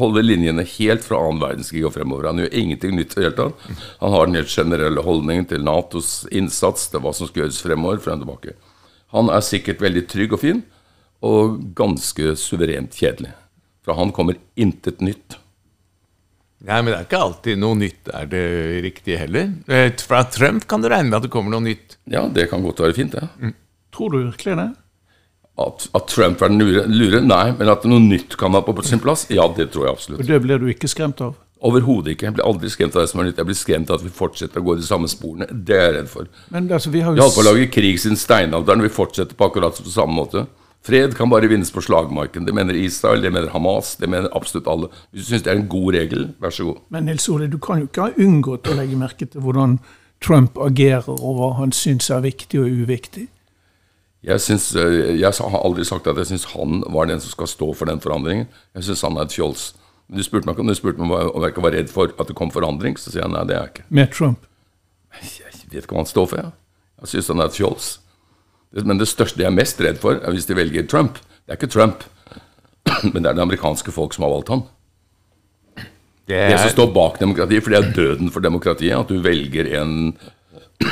holder 0.00 0.24
linjene 0.26 0.64
helt 0.66 1.04
fra 1.06 1.20
annen 1.22 1.38
verdenskrig 1.44 1.84
og 1.86 1.94
fremover. 1.94 2.26
Han 2.26 2.40
gjør 2.42 2.56
ingenting 2.58 2.96
nytt 2.98 3.14
i 3.14 3.20
det 3.20 3.26
hele 3.28 3.36
tatt. 3.38 3.68
Han 4.00 4.14
har 4.16 4.26
den 4.26 4.38
helt 4.40 4.50
generelle 4.50 5.04
holdningen 5.06 5.46
til 5.52 5.62
Natos 5.62 6.10
innsats, 6.34 6.88
til 6.90 7.04
hva 7.04 7.12
som 7.14 7.30
skal 7.30 7.44
gjøres 7.44 7.60
fremover. 7.62 8.00
frem 8.02 8.18
og 8.18 8.24
tilbake. 8.26 8.56
Han 9.14 9.30
er 9.30 9.44
sikkert 9.46 9.84
veldig 9.84 10.02
trygg 10.10 10.34
og 10.34 10.42
fin, 10.42 10.64
og 11.22 11.60
ganske 11.78 12.34
suverent 12.40 12.96
kjedelig. 12.98 13.30
Fra 13.86 13.94
han 13.94 14.10
kommer 14.12 14.40
intet 14.58 14.98
nytt. 15.00 15.38
Nei, 16.66 16.80
men 16.80 16.90
det 16.90 16.96
er 16.98 17.06
ikke 17.06 17.20
alltid 17.22 17.60
noe 17.62 17.76
nytt, 17.78 18.08
er 18.10 18.26
det 18.32 18.42
riktige 18.82 19.20
heller. 19.20 19.52
Eh, 19.70 19.92
Fra 20.02 20.24
Trump 20.24 20.66
kan 20.66 20.82
du 20.82 20.88
regne 20.90 21.12
med 21.12 21.20
at 21.20 21.28
det 21.28 21.30
kommer 21.30 21.54
noe 21.54 21.62
nytt. 21.62 21.94
Ja, 22.10 22.24
det 22.26 22.48
kan 22.50 22.64
godt 22.64 22.82
være 22.82 22.96
fint, 22.96 23.14
det. 23.14 23.22
Ja. 23.22 23.52
Tror 23.94 24.10
du 24.10 24.18
virkelig 24.24 24.56
det? 24.58 24.66
At, 25.56 25.86
at 25.96 26.10
Trump 26.12 26.42
er 26.44 26.52
den 26.52 26.60
lure, 26.60 26.84
lure? 26.90 27.22
Nei, 27.24 27.46
men 27.56 27.70
at 27.72 27.86
noe 27.88 28.02
nytt 28.02 28.36
kan 28.36 28.52
være 28.52 28.76
på 28.76 28.84
sin 28.84 29.00
plass? 29.00 29.24
Ja, 29.32 29.46
det 29.56 29.70
tror 29.72 29.86
jeg 29.86 29.96
absolutt. 29.96 30.20
Og 30.20 30.28
det 30.28 30.40
blir 30.44 30.60
du 30.60 30.68
ikke 30.68 30.90
skremt 30.92 31.22
av? 31.24 31.38
Overhodet 31.64 32.12
ikke. 32.12 32.28
Jeg 32.28 32.36
blir 32.36 32.44
aldri 32.44 32.68
skremt 32.68 32.96
av 32.98 33.06
det 33.06 33.10
som 33.10 33.22
er 33.22 33.30
nytt. 33.30 33.40
Jeg 33.40 33.48
blir 33.48 33.56
skremt 33.56 33.88
av 33.88 33.96
at 33.96 34.04
vi 34.04 34.12
fortsetter 34.12 34.60
å 34.60 34.66
gå 34.66 34.76
i 34.76 34.82
de 34.82 34.86
samme 34.86 35.08
sporene. 35.08 35.48
Det 35.48 35.78
er 35.78 35.86
jeg 35.86 35.94
redd 35.96 36.10
for. 36.12 36.28
Men 36.52 36.68
altså, 36.68 36.92
vi 36.92 37.00
har 37.00 37.14
jo... 37.14 37.16
Vi 37.16 37.24
holdt 37.24 37.38
på 37.38 37.44
å 37.46 37.48
lage 37.48 37.70
krig 37.72 37.96
siden 38.02 38.20
steinalderen, 38.20 38.84
vi 38.84 38.92
fortsetter 38.92 39.38
på 39.38 39.48
akkurat 39.48 39.80
på 39.80 39.92
samme 39.94 40.18
måte. 40.18 40.44
Fred 40.86 41.16
kan 41.18 41.32
bare 41.32 41.48
vinnes 41.50 41.72
på 41.72 41.82
slagmarken. 41.82 42.44
Det 42.46 42.54
mener 42.54 42.76
Israel, 42.78 43.24
det 43.24 43.32
mener 43.32 43.48
Hamas, 43.50 43.96
det 43.98 44.06
mener 44.12 44.30
absolutt 44.36 44.68
alle. 44.70 44.90
Hvis 45.10 45.24
du 45.24 45.32
syns 45.32 45.46
det 45.46 45.50
er 45.54 45.62
en 45.62 45.70
god 45.72 45.96
regel, 45.96 46.28
vær 46.38 46.52
så 46.54 46.68
god. 46.68 46.84
Men 46.94 47.08
Nils 47.08 47.26
Ole, 47.32 47.48
du 47.50 47.56
kan 47.58 47.80
jo 47.80 47.88
ikke 47.88 48.04
ha 48.04 48.12
unngått 48.22 48.70
å 48.70 48.76
legge 48.76 49.00
merke 49.00 49.26
til 49.26 49.42
hvordan 49.42 49.80
Trump 50.22 50.60
agerer, 50.62 51.08
og 51.16 51.40
hva 51.40 51.50
han 51.58 51.74
syns 51.74 52.12
er 52.12 52.22
viktig 52.28 52.60
og 52.62 52.84
uviktig. 52.84 53.26
Jeg, 54.24 54.40
syns, 54.40 54.70
eh, 54.76 55.16
jeg 55.20 55.32
har 55.38 55.60
aldri 55.60 55.84
sagt 55.84 56.06
at 56.06 56.16
jeg 56.16 56.30
syns 56.32 56.48
han 56.54 56.80
var 56.92 57.06
den 57.10 57.20
som 57.20 57.30
skal 57.30 57.50
stå 57.50 57.72
for 57.76 57.90
den 57.90 58.00
forandringen. 58.00 58.48
Jeg 58.74 58.88
syns 58.88 59.04
han 59.06 59.18
er 59.18 59.28
et 59.28 59.36
fjols. 59.36 59.74
Du 60.08 60.22
spurte 60.22 60.46
meg 60.46 60.58
om 60.62 60.68
du 60.70 60.74
spurte 60.78 61.02
meg 61.02 61.10
om 61.34 61.42
jeg 61.42 61.52
ikke 61.52 61.64
var 61.64 61.74
redd 61.74 61.90
for 61.90 62.12
at 62.14 62.28
det 62.30 62.36
kom 62.38 62.52
forandring, 62.54 62.96
så 62.98 63.10
sier 63.10 63.24
jeg 63.24 63.32
nei, 63.32 63.44
det 63.46 63.56
er 63.56 63.64
jeg 63.64 63.72
ikke. 63.74 63.86
Med 63.98 64.12
Trump. 64.14 64.46
Jeg 65.16 65.52
vet 65.70 65.82
ikke 65.82 65.96
hva 65.96 66.04
han 66.04 66.10
står 66.10 66.28
for, 66.30 66.42
jeg. 66.42 66.52
Jeg 67.02 67.12
syns 67.12 67.30
han 67.32 67.42
er 67.42 67.50
et 67.50 67.58
fjols. 67.58 67.88
Men 68.86 69.00
det 69.00 69.08
største 69.10 69.42
jeg 69.42 69.48
er 69.50 69.56
mest 69.56 69.80
redd 69.82 69.98
for, 70.02 70.18
er 70.20 70.34
hvis 70.34 70.46
de 70.48 70.56
velger 70.58 70.86
Trump. 70.90 71.18
Det 71.46 71.54
er 71.54 71.58
ikke 71.60 71.72
Trump, 71.72 72.04
men 73.12 73.22
det 73.22 73.30
er 73.30 73.38
det 73.38 73.44
amerikanske 73.44 73.94
folk 73.94 74.14
som 74.14 74.26
har 74.26 74.34
valgt 74.34 74.52
han. 74.54 74.64
Det 76.26 76.38
Det 76.50 76.58
som 76.58 76.66
er, 76.66 76.74
står 76.74 76.88
bak 76.94 77.20
demokratiet, 77.22 77.62
for 77.62 77.70
det 77.74 77.78
er 77.78 77.92
døden 77.94 78.30
for 78.34 78.42
demokratiet, 78.42 78.98
at 78.98 79.10
du 79.10 79.20
velger 79.22 79.68
en 79.80 80.16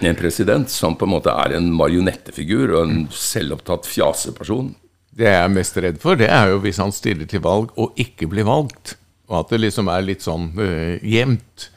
en 0.00 0.16
president 0.18 0.70
som 0.70 0.96
på 0.96 1.06
en 1.08 1.14
måte 1.14 1.32
er 1.32 1.56
en 1.58 1.68
marionettefigur 1.74 2.74
og 2.76 2.82
en 2.84 3.02
selvopptatt 3.14 3.88
fjaseperson. 3.88 4.74
det 5.10 5.28
jeg 5.28 5.42
er 5.44 5.52
mest 5.52 5.76
redd 5.76 5.98
for, 6.00 6.16
det 6.16 6.30
er 6.32 6.52
jo 6.52 6.62
hvis 6.64 6.80
han 6.80 6.92
stiller 6.94 7.28
til 7.28 7.42
valg 7.44 7.74
og 7.76 7.98
ikke 8.00 8.28
blir 8.30 8.48
valgt. 8.48 8.96
Og 9.30 9.44
at 9.44 9.52
det 9.52 9.60
liksom 9.62 9.90
er 9.92 10.02
litt 10.02 10.24
sånn 10.26 10.48
øh, 10.58 10.96
jevnt. 11.06 11.68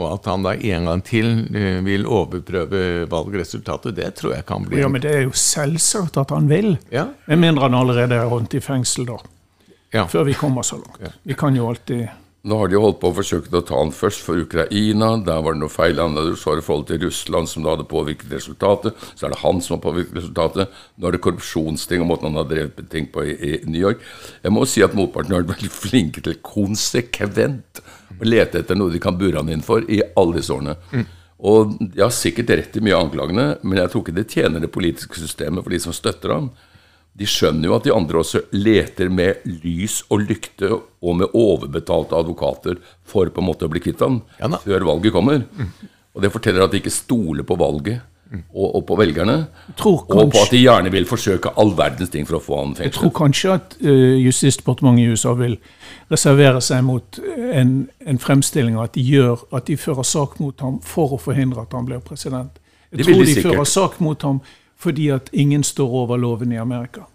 Og 0.00 0.14
at 0.14 0.26
han 0.30 0.44
da 0.44 0.52
en 0.54 0.86
gang 0.88 1.02
til 1.04 1.28
øh, 1.48 1.80
vil 1.86 2.06
overprøve 2.06 3.06
valgresultatet. 3.10 3.96
Det 3.96 4.10
tror 4.20 4.34
jeg 4.36 4.46
kan 4.48 4.66
bli 4.68 4.82
Ja, 4.82 4.88
men 4.92 5.02
det 5.04 5.14
er 5.16 5.24
jo 5.24 5.32
selvsagt 5.36 6.20
at 6.20 6.32
han 6.34 6.50
vil. 6.50 6.74
Ja. 6.92 7.08
Med 7.30 7.40
mindre 7.46 7.68
han 7.68 7.78
allerede 7.78 8.20
er 8.20 8.28
rundt 8.30 8.54
i 8.54 8.62
fengsel, 8.64 9.08
da. 9.08 9.18
Ja. 9.92 10.04
Før 10.06 10.28
vi 10.28 10.36
kommer 10.38 10.62
så 10.62 10.78
langt. 10.78 11.16
Vi 11.26 11.34
kan 11.34 11.56
jo 11.56 11.66
alltid 11.68 12.06
Nå 12.40 12.56
har 12.56 12.70
de 12.72 12.78
holdt 12.80 13.02
på 13.02 13.10
å 13.10 13.16
forsøke 13.18 13.52
å 13.52 13.60
ta 13.68 13.76
han 13.76 13.90
først 13.92 14.22
for 14.24 14.40
Ukraina. 14.40 15.10
Der 15.20 15.42
var 15.44 15.52
det 15.52 15.60
noe 15.60 15.72
feil. 15.72 15.98
annerledes 16.00 16.40
i 16.40 16.64
forhold 16.64 16.86
til 16.88 17.02
Russland, 17.02 17.48
som 17.48 17.62
da 17.62 17.74
hadde 17.74 17.84
påvirket 17.84 18.32
resultatet. 18.32 18.96
Så 19.14 19.26
er 19.26 19.34
det 19.34 19.42
han 19.42 19.60
som 19.60 19.76
har 19.76 19.82
påvirket 19.84 20.16
resultatet. 20.16 20.72
Nå 20.96 21.08
er 21.08 21.12
det 21.12 21.20
korrupsjonsting 21.20 22.00
og 22.00 22.08
måten 22.08 22.30
han 22.30 22.40
har 22.40 22.48
drevet 22.48 22.88
ting 22.88 23.10
på 23.12 23.26
i, 23.28 23.36
i 23.36 23.60
New 23.66 23.80
York. 23.80 24.00
Jeg 24.42 24.54
må 24.56 24.64
si 24.64 24.80
at 24.80 24.96
motparten 24.96 25.36
har 25.36 25.44
vært 25.44 25.58
veldig 25.58 25.72
flinke 25.74 26.24
til 26.24 26.40
konsekvent 26.40 27.82
å 28.16 28.24
lete 28.24 28.64
etter 28.64 28.78
noe 28.78 28.92
de 28.92 29.02
kan 29.04 29.20
bure 29.20 29.36
han 29.36 29.52
inn 29.52 29.64
for 29.64 29.84
i 29.84 30.00
alle 30.16 30.40
disse 30.40 30.56
årene. 30.56 30.78
Og 31.40 31.76
jeg 31.92 32.04
har 32.04 32.12
sikkert 32.12 32.56
rett 32.56 32.76
i 32.76 32.84
mye 32.84 32.96
av 32.96 33.06
anklagene, 33.06 33.46
men 33.62 33.80
jeg 33.80 33.92
tror 33.92 34.04
ikke 34.04 34.16
det 34.16 34.28
tjener 34.32 34.64
det 34.64 34.72
politiske 34.72 35.20
systemet 35.20 35.64
for 35.64 35.76
de 35.76 35.84
som 35.84 35.96
støtter 35.96 36.32
ham. 36.32 36.50
De 37.20 37.28
skjønner 37.28 37.68
jo 37.68 37.76
at 37.76 37.84
de 37.84 37.92
andre 37.92 38.22
også 38.22 38.46
leter 38.56 39.10
med 39.12 39.42
lys 39.44 40.00
og 40.08 40.22
lykte 40.24 40.70
og 40.72 41.16
med 41.20 41.34
overbetalte 41.36 42.16
advokater 42.16 42.78
for 43.04 43.28
på 43.28 43.42
en 43.42 43.48
måte 43.50 43.68
å 43.68 43.72
bli 43.72 43.82
kvitt 43.84 44.00
ham 44.04 44.22
Ja 44.40 44.48
før 44.60 44.86
valget 44.88 45.12
kommer. 45.12 45.44
Og 46.16 46.24
det 46.24 46.32
forteller 46.32 46.64
at 46.64 46.72
de 46.72 46.80
ikke 46.80 46.92
stoler 46.92 47.46
på 47.46 47.58
valget. 47.60 48.06
og, 48.54 48.76
og 48.76 48.84
på 48.86 48.94
velgerne. 48.94 49.46
tror 49.76 50.04
Og 50.06 50.30
på 50.30 50.38
at 50.38 50.52
de 50.54 50.60
gjerne 50.62 50.90
vil 50.94 51.06
forsøke 51.08 51.50
all 51.58 51.72
verdens 51.74 52.12
ting 52.12 52.26
for 52.28 52.38
å 52.38 52.42
få 52.44 52.60
han 52.60 52.76
Jeg 52.78 52.94
tror 52.94 53.10
kanskje 53.10 53.56
at 53.56 53.74
uh, 53.82 54.16
Justisdepartementet 54.22 55.02
i 55.02 55.10
USA 55.10 55.32
vil 55.34 55.56
reservere 56.12 56.60
seg 56.62 56.84
mot 56.86 57.18
en, 57.50 57.74
en 58.06 58.22
fremstilling 58.22 58.78
av 58.78 58.86
at 58.86 58.94
de 58.94 59.02
gjør 59.02 59.42
at 59.56 59.66
de 59.66 59.76
fører 59.76 60.06
sak 60.06 60.38
mot 60.38 60.62
ham 60.62 60.78
for 60.86 61.16
å 61.16 61.18
forhindre 61.18 61.66
at 61.66 61.74
han 61.74 61.88
blir 61.90 62.02
president. 62.06 62.62
Jeg 62.94 63.06
tror 63.06 63.24
de 63.24 63.34
de 63.34 63.42
fører 63.42 63.66
sak 63.66 63.98
mot 64.02 64.22
ham 64.26 64.40
fordi 64.80 65.10
at 65.12 65.28
ingen 65.32 65.62
står 65.66 65.92
over 66.04 66.16
loven 66.20 66.52
i 66.52 66.58
Amerika. 66.60 67.06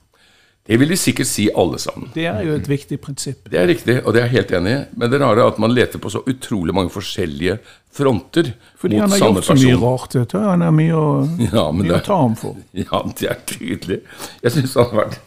Det 0.66 0.80
vil 0.82 0.90
de 0.90 0.96
sikkert 0.98 1.28
si 1.30 1.44
alle 1.54 1.78
sammen. 1.78 2.08
Det 2.16 2.24
er 2.26 2.40
jo 2.42 2.56
et 2.58 2.66
viktig 2.70 2.98
prinsipp. 3.02 3.50
Det 3.54 3.60
er 3.62 3.68
riktig, 3.70 4.00
og 4.02 4.16
det 4.16 4.22
er 4.24 4.26
jeg 4.26 4.34
helt 4.40 4.54
enig 4.58 4.72
i. 4.74 4.80
Men 4.98 5.12
det 5.14 5.20
rare 5.22 5.44
er 5.44 5.52
at 5.52 5.60
man 5.62 5.74
leter 5.78 6.02
på 6.02 6.10
så 6.10 6.24
utrolig 6.26 6.74
mange 6.74 6.90
forskjellige 6.90 7.60
fronter 7.94 8.50
Fordi 8.82 8.98
mot 8.98 9.06
han 9.06 9.14
har 9.14 9.22
gjort 9.36 9.46
så 9.52 9.58
mye 9.60 9.76
rart. 9.84 10.16
vet 10.18 10.34
du. 10.34 10.40
Han 10.42 10.62
har 10.66 10.74
mye 10.74 10.98
å, 10.98 11.06
Ja, 11.54 11.68
mye 11.72 11.88
det- 11.92 12.00
å 12.00 12.06
ta 12.08 12.18
ham 12.24 12.34
for. 12.36 12.56
Ja, 12.74 13.04
det 13.20 13.30
er 13.30 13.38
tydelig. 13.46 14.00
Jeg 14.42 14.52
syns 14.58 14.74
han 14.74 14.90
har 14.90 15.04
vært 15.06 15.20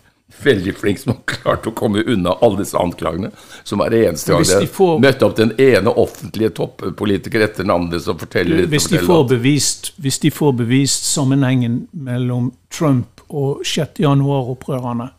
veldig 0.42 0.74
flink 0.78 0.98
som 1.02 1.12
har 1.12 1.22
klart 1.26 1.66
å 1.66 1.72
komme 1.76 2.02
unna 2.06 2.34
alle 2.44 2.62
disse 2.62 2.78
anklagene. 2.78 3.30
Som 3.64 3.80
er 3.84 3.90
det 3.94 4.00
eneste 4.08 4.32
gang 4.32 4.44
jeg 4.44 4.70
får- 4.74 5.00
møtte 5.02 5.26
opp 5.26 5.36
den 5.36 5.52
ene 5.58 5.92
offentlige 5.94 6.50
toppolitiker 6.58 7.44
etter 7.46 7.64
den 7.64 7.70
andre 7.74 8.00
som 8.00 8.18
forteller 8.18 8.66
Hvis 8.66 8.88
de, 8.88 8.98
forteller 8.98 9.06
får 9.06 9.28
bevist, 9.28 9.92
hvis 9.98 10.18
de 10.18 10.30
får 10.30 10.52
bevist 10.62 11.04
sammenhengen 11.12 11.88
mellom 11.92 12.52
Trump 12.70 13.20
og 13.28 13.64
6. 13.64 13.98
januar-opprørerne, 14.04 15.10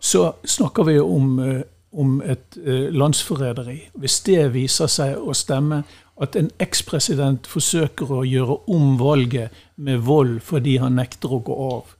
så 0.00 0.34
snakker 0.44 0.84
vi 0.84 0.98
om, 1.00 1.38
eh, 1.38 1.62
om 1.92 2.20
et 2.22 2.56
eh, 2.66 2.90
landsforræderi. 2.92 3.88
Hvis 3.98 4.20
det 4.26 4.52
viser 4.52 4.86
seg 4.90 5.16
å 5.16 5.34
stemme 5.34 5.84
at 6.20 6.36
en 6.36 6.50
ekspresident 6.62 7.46
forsøker 7.50 8.10
å 8.10 8.22
gjøre 8.26 8.58
om 8.70 8.96
valget 9.00 9.50
med 9.76 10.04
vold 10.06 10.40
fordi 10.46 10.76
han 10.82 10.96
nekter 10.96 11.32
å 11.34 11.40
gå 11.42 11.56
av, 11.72 11.94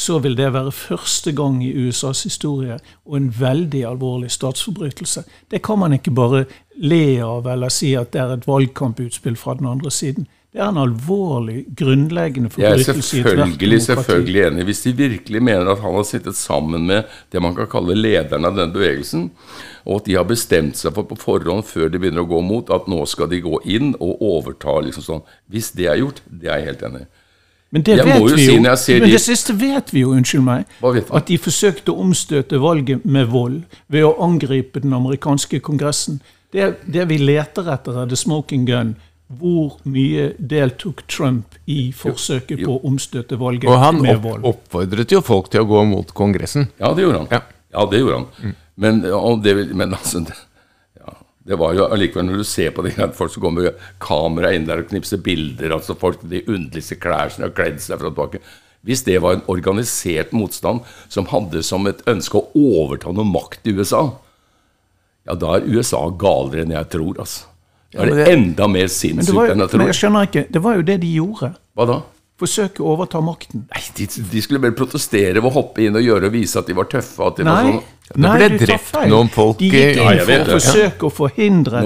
så 0.00 0.18
vil 0.24 0.36
det 0.38 0.48
være 0.54 0.72
første 0.72 1.32
gang 1.36 1.60
i 1.64 1.70
USAs 1.76 2.22
historie 2.24 2.78
og 3.04 3.16
en 3.18 3.28
veldig 3.36 3.84
alvorlig 3.84 4.30
statsforbrytelse. 4.32 5.26
Det 5.50 5.60
kan 5.62 5.78
man 5.78 5.92
ikke 5.92 6.14
bare 6.16 6.46
le 6.80 7.20
av 7.20 7.48
eller 7.52 7.72
si 7.72 7.92
at 7.98 8.14
det 8.14 8.22
er 8.22 8.36
et 8.38 8.46
valgkamputspill 8.48 9.36
fra 9.36 9.58
den 9.58 9.68
andre 9.68 9.92
siden. 9.92 10.28
Det 10.50 10.58
er 10.58 10.70
en 10.72 10.80
alvorlig, 10.82 11.60
grunnleggende 11.78 12.48
er 12.48 12.54
forbrytelse 12.56 12.90
i 12.90 12.96
ethvert 12.96 13.04
selvfølgelig, 13.04 13.60
demokrati. 13.60 13.84
selvfølgelig 13.86 14.40
enig. 14.46 14.64
Hvis 14.70 14.82
de 14.82 14.92
virkelig 14.98 15.42
mener 15.46 15.70
at 15.70 15.84
han 15.84 15.94
har 15.94 16.08
sittet 16.08 16.36
sammen 16.36 16.88
med 16.88 17.04
det 17.30 17.42
man 17.42 17.54
kan 17.54 17.68
kalle 17.70 17.94
lederen 17.94 18.48
av 18.48 18.56
denne 18.56 18.74
bevegelsen, 18.74 19.28
og 19.84 20.00
at 20.00 20.08
de 20.08 20.16
har 20.18 20.26
bestemt 20.26 20.80
seg 20.80 20.96
for 20.96 21.06
på 21.06 21.20
forhånd 21.20 21.68
før 21.68 21.92
de 21.92 22.00
begynner 22.00 22.24
å 22.24 22.32
gå 22.32 22.40
mot, 22.42 22.72
at 22.72 22.88
nå 22.90 23.04
skal 23.06 23.30
de 23.30 23.44
gå 23.44 23.60
inn 23.68 23.92
og 24.00 24.24
overta 24.32 24.80
liksom 24.88 25.06
sånn. 25.06 25.24
Hvis 25.52 25.70
det 25.76 25.86
er 25.92 26.00
gjort, 26.02 26.24
det 26.26 26.50
er 26.50 26.64
jeg 26.64 26.72
helt 26.72 26.86
enig 26.88 27.04
i. 27.04 27.10
Men 27.72 27.82
det 27.86 27.96
Jeg 27.96 28.04
vet 28.06 28.18
må 28.20 28.28
jo 28.28 28.34
vi 28.34 28.44
si 28.46 28.54
jo. 28.54 28.60
når 28.62 28.70
jeg 28.70 28.78
ser 28.78 28.98
Men 28.98 29.08
de- 29.08 29.12
det 29.14 29.20
siste 29.20 29.52
vet 29.60 29.92
vi 29.92 30.00
jo, 30.00 30.10
unnskyld 30.10 30.42
meg. 30.42 30.64
Hva 30.80 30.92
vet? 30.94 31.10
At 31.14 31.26
de 31.26 31.36
forsøkte 31.38 31.92
å 31.92 32.00
omstøte 32.02 32.58
valget 32.60 33.04
med 33.04 33.28
vold 33.30 33.62
ved 33.88 34.02
å 34.04 34.16
angripe 34.20 34.80
den 34.82 34.92
amerikanske 34.92 35.60
kongressen. 35.60 36.20
Det, 36.52 36.76
det 36.90 37.06
vi 37.08 37.18
leter 37.18 37.62
etter, 37.70 38.02
er 38.02 38.06
the 38.10 38.16
smoking 38.16 38.64
gun. 38.66 38.96
Hvor 39.30 39.76
mye 39.86 40.32
deltok 40.40 41.04
Trump 41.06 41.54
i 41.70 41.92
forsøket 41.94 42.64
på 42.64 42.72
å 42.74 42.84
omstøte 42.84 43.38
valget 43.38 43.70
Og 43.70 43.78
han 43.78 43.98
vold? 44.02 44.24
Og 44.26 44.32
han 44.32 44.42
oppfordret 44.50 45.12
jo 45.14 45.20
folk 45.22 45.48
til 45.52 45.60
å 45.62 45.68
gå 45.70 45.84
mot 45.86 46.10
Kongressen. 46.12 46.66
Ja, 46.80 46.90
det 46.92 47.04
gjorde 47.06 47.18
han. 47.18 47.28
Ja. 47.30 47.40
Ja, 47.72 47.86
det 47.86 48.00
gjorde 48.00 48.24
han. 48.42 48.54
Men, 48.76 49.04
og 49.14 49.44
det, 49.44 49.54
men 49.76 49.92
altså 49.94 50.24
det, 51.50 51.58
var 51.58 51.74
jo 51.76 51.88
allikevel 51.90 52.28
når 52.28 52.40
du 52.42 52.46
ser 52.48 52.72
på 52.76 52.84
det, 52.86 52.94
at 53.02 53.16
folk 53.18 53.34
som 53.34 53.44
går 53.44 53.54
med 53.56 53.84
kamera 54.02 54.52
inn 54.54 54.68
der 54.68 54.84
og 54.84 54.90
knipser 54.92 55.20
bilder, 55.24 55.74
altså 55.76 55.98
folk 55.98 56.22
i 56.24 56.32
de 56.36 56.44
underligste 56.46 56.98
klær 57.02 57.32
som 57.34 57.46
har 57.46 57.54
kledd 57.56 57.82
seg 57.82 58.00
fra 58.00 58.10
tilbake 58.10 58.42
Hvis 58.86 59.04
det 59.04 59.18
var 59.20 59.36
en 59.36 59.46
organisert 59.52 60.32
motstand 60.32 60.86
som 61.12 61.28
hadde 61.32 61.64
som 61.66 61.88
et 61.90 62.02
ønske 62.08 62.38
å 62.38 62.48
overta 62.56 63.12
noe 63.12 63.28
makt 63.28 63.66
i 63.68 63.74
USA, 63.76 64.06
ja, 65.28 65.36
da 65.36 65.58
er 65.58 65.68
USA 65.68 66.06
galere 66.16 66.64
enn 66.64 66.72
jeg 66.74 66.88
tror, 66.94 67.20
altså. 67.20 67.50
Da 67.90 68.06
er 68.06 68.14
det 68.14 68.30
enda 68.30 68.68
mer 68.70 68.88
sinnssykt 68.90 69.52
enn 69.52 69.64
jeg 69.64 69.72
tror. 69.72 69.82
men 69.82 69.90
jeg 69.90 69.98
skjønner 69.98 70.30
ikke, 70.30 70.46
det 70.54 70.62
var 70.62 70.78
jo 70.78 70.86
det 70.86 70.96
de 71.02 71.12
gjorde. 71.18 71.52
Hva 71.74 71.86
da? 71.90 72.00
Forsøke 72.40 72.80
å 72.80 72.94
overta 72.94 73.20
makten. 73.20 73.66
Nei, 73.68 73.82
de, 73.98 74.06
de 74.30 74.40
skulle 74.40 74.62
bare 74.62 74.76
protestere 74.78 75.36
ved 75.36 75.48
å 75.50 75.52
hoppe 75.58 75.84
inn 75.84 75.98
og 75.98 76.04
gjøre 76.04 76.30
og 76.30 76.36
vise 76.38 76.56
at 76.56 76.70
de 76.70 76.76
var 76.78 76.88
tøffe. 76.88 77.26
At 77.26 77.36
de 77.36 77.44
var 77.44 77.66
sånn, 77.66 77.82
Det 78.10 78.18
nei, 78.24 78.30
ble 78.40 78.56
drept 78.58 78.96
noen 79.06 79.28
folk 79.30 79.60
De 79.60 79.68
gikk 79.70 79.98
inn 80.02 80.18
for 80.26 80.40
å 80.42 80.54
forsøke 80.56 81.06
å 81.06 81.10
forhindre 81.14 81.82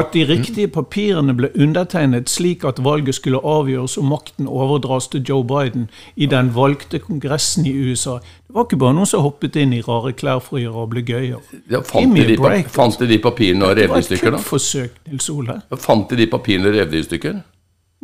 at 0.00 0.08
de 0.16 0.24
riktige 0.26 0.70
papirene 0.74 1.34
ble 1.38 1.52
undertegnet 1.54 2.26
slik 2.32 2.64
at 2.66 2.80
valget 2.82 3.14
skulle 3.14 3.38
avgjøres 3.38 3.94
og 4.00 4.08
makten 4.10 4.48
overdras 4.50 5.06
til 5.12 5.22
Joe 5.22 5.44
Biden 5.46 5.84
i 6.16 6.26
den 6.26 6.50
valgte 6.56 6.98
kongressen 6.98 7.68
i 7.70 7.76
USA. 7.78 8.16
Det 8.48 8.56
var 8.56 8.66
ikke 8.66 8.80
bare 8.82 8.96
noen 8.98 9.06
som 9.06 9.22
hoppet 9.22 9.54
inn 9.62 9.76
i 9.76 9.78
rare 9.86 10.10
klær 10.18 10.40
for 10.42 10.58
å 10.58 10.62
gjøre 10.64 10.82
ablegøyer. 10.88 11.38
ja, 11.70 11.80
fant, 11.86 12.10
de 12.16 12.24
a 12.24 12.26
de, 12.32 12.36
pa- 12.40 12.48
break, 12.48 12.72
fant 12.74 12.98
de 12.98 13.06
de 13.12 13.18
papirene 13.28 13.68
og 13.68 13.76
Det 13.76 13.84
rev 13.84 13.90
var 13.94 14.00
de 14.00 14.02
i 14.02 14.06
et 14.06 14.10
stykker, 14.10 14.30
da? 14.34 14.40
kuppforsøk, 14.42 14.98
Nils 15.12 15.30
Ole. 15.30 15.60
Fant 15.78 16.10
de 16.10 16.16
de 16.16 16.26
papirene 16.34 16.72
og 16.72 16.74
rev 16.80 16.90
de 16.90 16.98
i 16.98 17.06
stykker? 17.06 17.38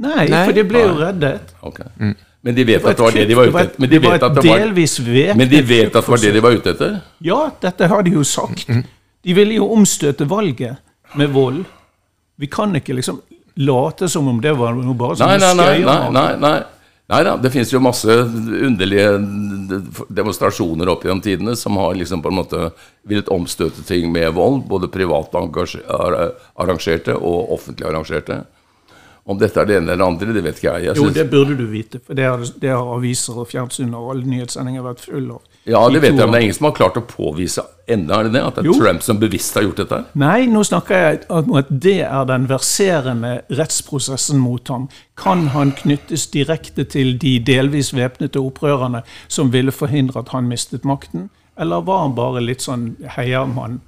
Nei, 0.04 0.28
Nei. 0.30 0.44
for 0.46 0.52
de 0.54 0.64
ble 0.70 0.80
jo 0.87 0.94
reddet. 1.02 1.54
Ok. 1.66 1.80
Men 2.44 2.57
de 2.57 2.64
vet 2.68 2.85
at 2.85 2.98
det 2.98 3.04
var 3.04 3.14
det 3.16 3.24
de 3.28 3.37
var 3.38 3.48
ute 3.48 3.62
etter? 3.62 3.80
Men 3.80 3.90
de 3.90 4.00
vet 4.04 4.22
at 4.26 4.35
det 4.37 4.44
var, 4.44 5.37
men 5.38 5.48
de 5.48 5.61
vet 5.64 5.87
at 5.88 5.94
det 6.04 6.12
var 6.12 6.20
det 6.20 6.33
de 6.35 6.42
var 6.44 6.59
ute 6.59 6.74
etter? 6.74 6.98
Ja, 7.24 7.38
dette 7.62 7.88
har 7.88 8.04
de 8.04 8.12
jo 8.18 8.24
sagt. 8.28 8.68
De 9.24 9.37
ville 9.37 9.57
jo 9.57 9.70
omstøte 9.72 10.26
valget 10.28 10.83
med 11.16 11.33
vold. 11.33 11.62
Vi 12.37 12.50
kan 12.52 12.76
ikke 12.76 12.98
liksom 12.98 13.22
late 13.64 14.11
som 14.12 14.28
om 14.28 14.42
det 14.44 14.52
var 14.59 14.74
noe 14.76 14.96
bare 14.98 15.16
Nei, 15.22 15.38
sånn 15.38 15.57
nei, 15.57 15.78
nei. 15.78 15.88
nei, 15.88 16.12
nei, 16.12 16.30
nei. 16.42 16.57
Nei 17.12 17.20
da, 17.20 17.35
det 17.37 17.50
finnes 17.52 17.68
jo 17.68 17.83
masse 17.85 18.09
underlige 18.09 19.11
demonstrasjoner 20.09 20.88
opp 20.88 21.02
gjennom 21.04 21.20
tidene 21.24 21.52
som 21.61 21.76
har 21.76 21.92
liksom 22.00 22.22
på 22.24 22.30
en 22.33 22.38
måte 22.38 22.61
villet 23.04 23.28
omstøte 23.33 23.85
ting 23.85 24.09
med 24.12 24.33
vold, 24.37 24.62
både 24.70 24.88
privat 24.88 25.37
arrangerte 25.37 27.16
og 27.18 27.52
offentlig 27.59 27.90
arrangerte. 27.90 28.38
Om 29.24 29.38
dette 29.40 29.56
er 29.56 29.68
det 29.68 29.76
ene 29.78 29.94
eller 29.94 30.04
andre, 30.04 30.34
det 30.37 30.42
vet 30.44 30.58
ikke 30.60 30.72
jeg. 30.74 30.84
jeg 30.90 31.00
Jo, 31.00 31.06
det 31.16 31.22
burde 31.32 31.54
du 31.56 31.64
vite, 31.70 31.96
for 32.04 32.16
det 32.16 32.26
har, 32.28 32.42
det 32.60 32.68
har 32.68 32.90
aviser 32.92 33.38
og 33.40 33.46
fjernsyn 33.48 33.94
og 33.96 34.10
alle 34.12 34.28
nyhetssendinger 34.28 34.84
vært 34.84 35.00
full 35.00 35.30
av. 35.32 35.40
ja, 35.64 35.80
det 35.88 36.02
vet 36.02 36.10
jeg, 36.10 36.18
men 36.18 36.34
det 36.34 36.40
er 36.42 36.44
ingen 36.44 36.58
som 36.58 36.68
har 36.68 36.74
klart 36.76 36.98
å 37.00 37.04
påvise 37.08 37.64
enda, 37.88 38.18
er 38.18 38.28
det 38.28 38.34
det? 38.34 38.42
At 38.44 38.58
det 38.58 38.64
er 38.64 38.68
Jo. 38.68 38.74
Trump 38.82 39.06
som 39.06 39.22
bevisst 39.22 39.56
har 39.56 39.64
gjort 39.64 39.80
dette? 39.80 40.02
Nei, 40.20 40.44
nå 40.52 40.60
snakker 40.68 41.00
jeg 41.00 41.22
om 41.32 41.56
at 41.56 41.72
det 41.72 42.02
er 42.04 42.28
den 42.28 42.50
verserende 42.52 43.32
rettsprosessen 43.48 44.44
mot 44.44 44.68
ham. 44.68 44.90
Kan 45.16 45.48
han 45.56 45.72
knyttes 45.72 46.28
direkte 46.37 46.84
til 46.84 47.16
de 47.16 47.38
delvis 47.40 47.94
væpnede 47.96 48.44
opprørerne 48.44 49.06
som 49.28 49.56
ville 49.56 49.72
forhindre 49.72 50.20
at 50.20 50.37
han 50.37 50.52
mistet 50.52 50.84
makten, 50.84 51.30
eller 51.56 51.80
var 51.88 52.04
han 52.04 52.16
bare 52.18 52.44
litt 52.44 52.60
sånn 52.60 52.90
heiamann? 53.16 53.80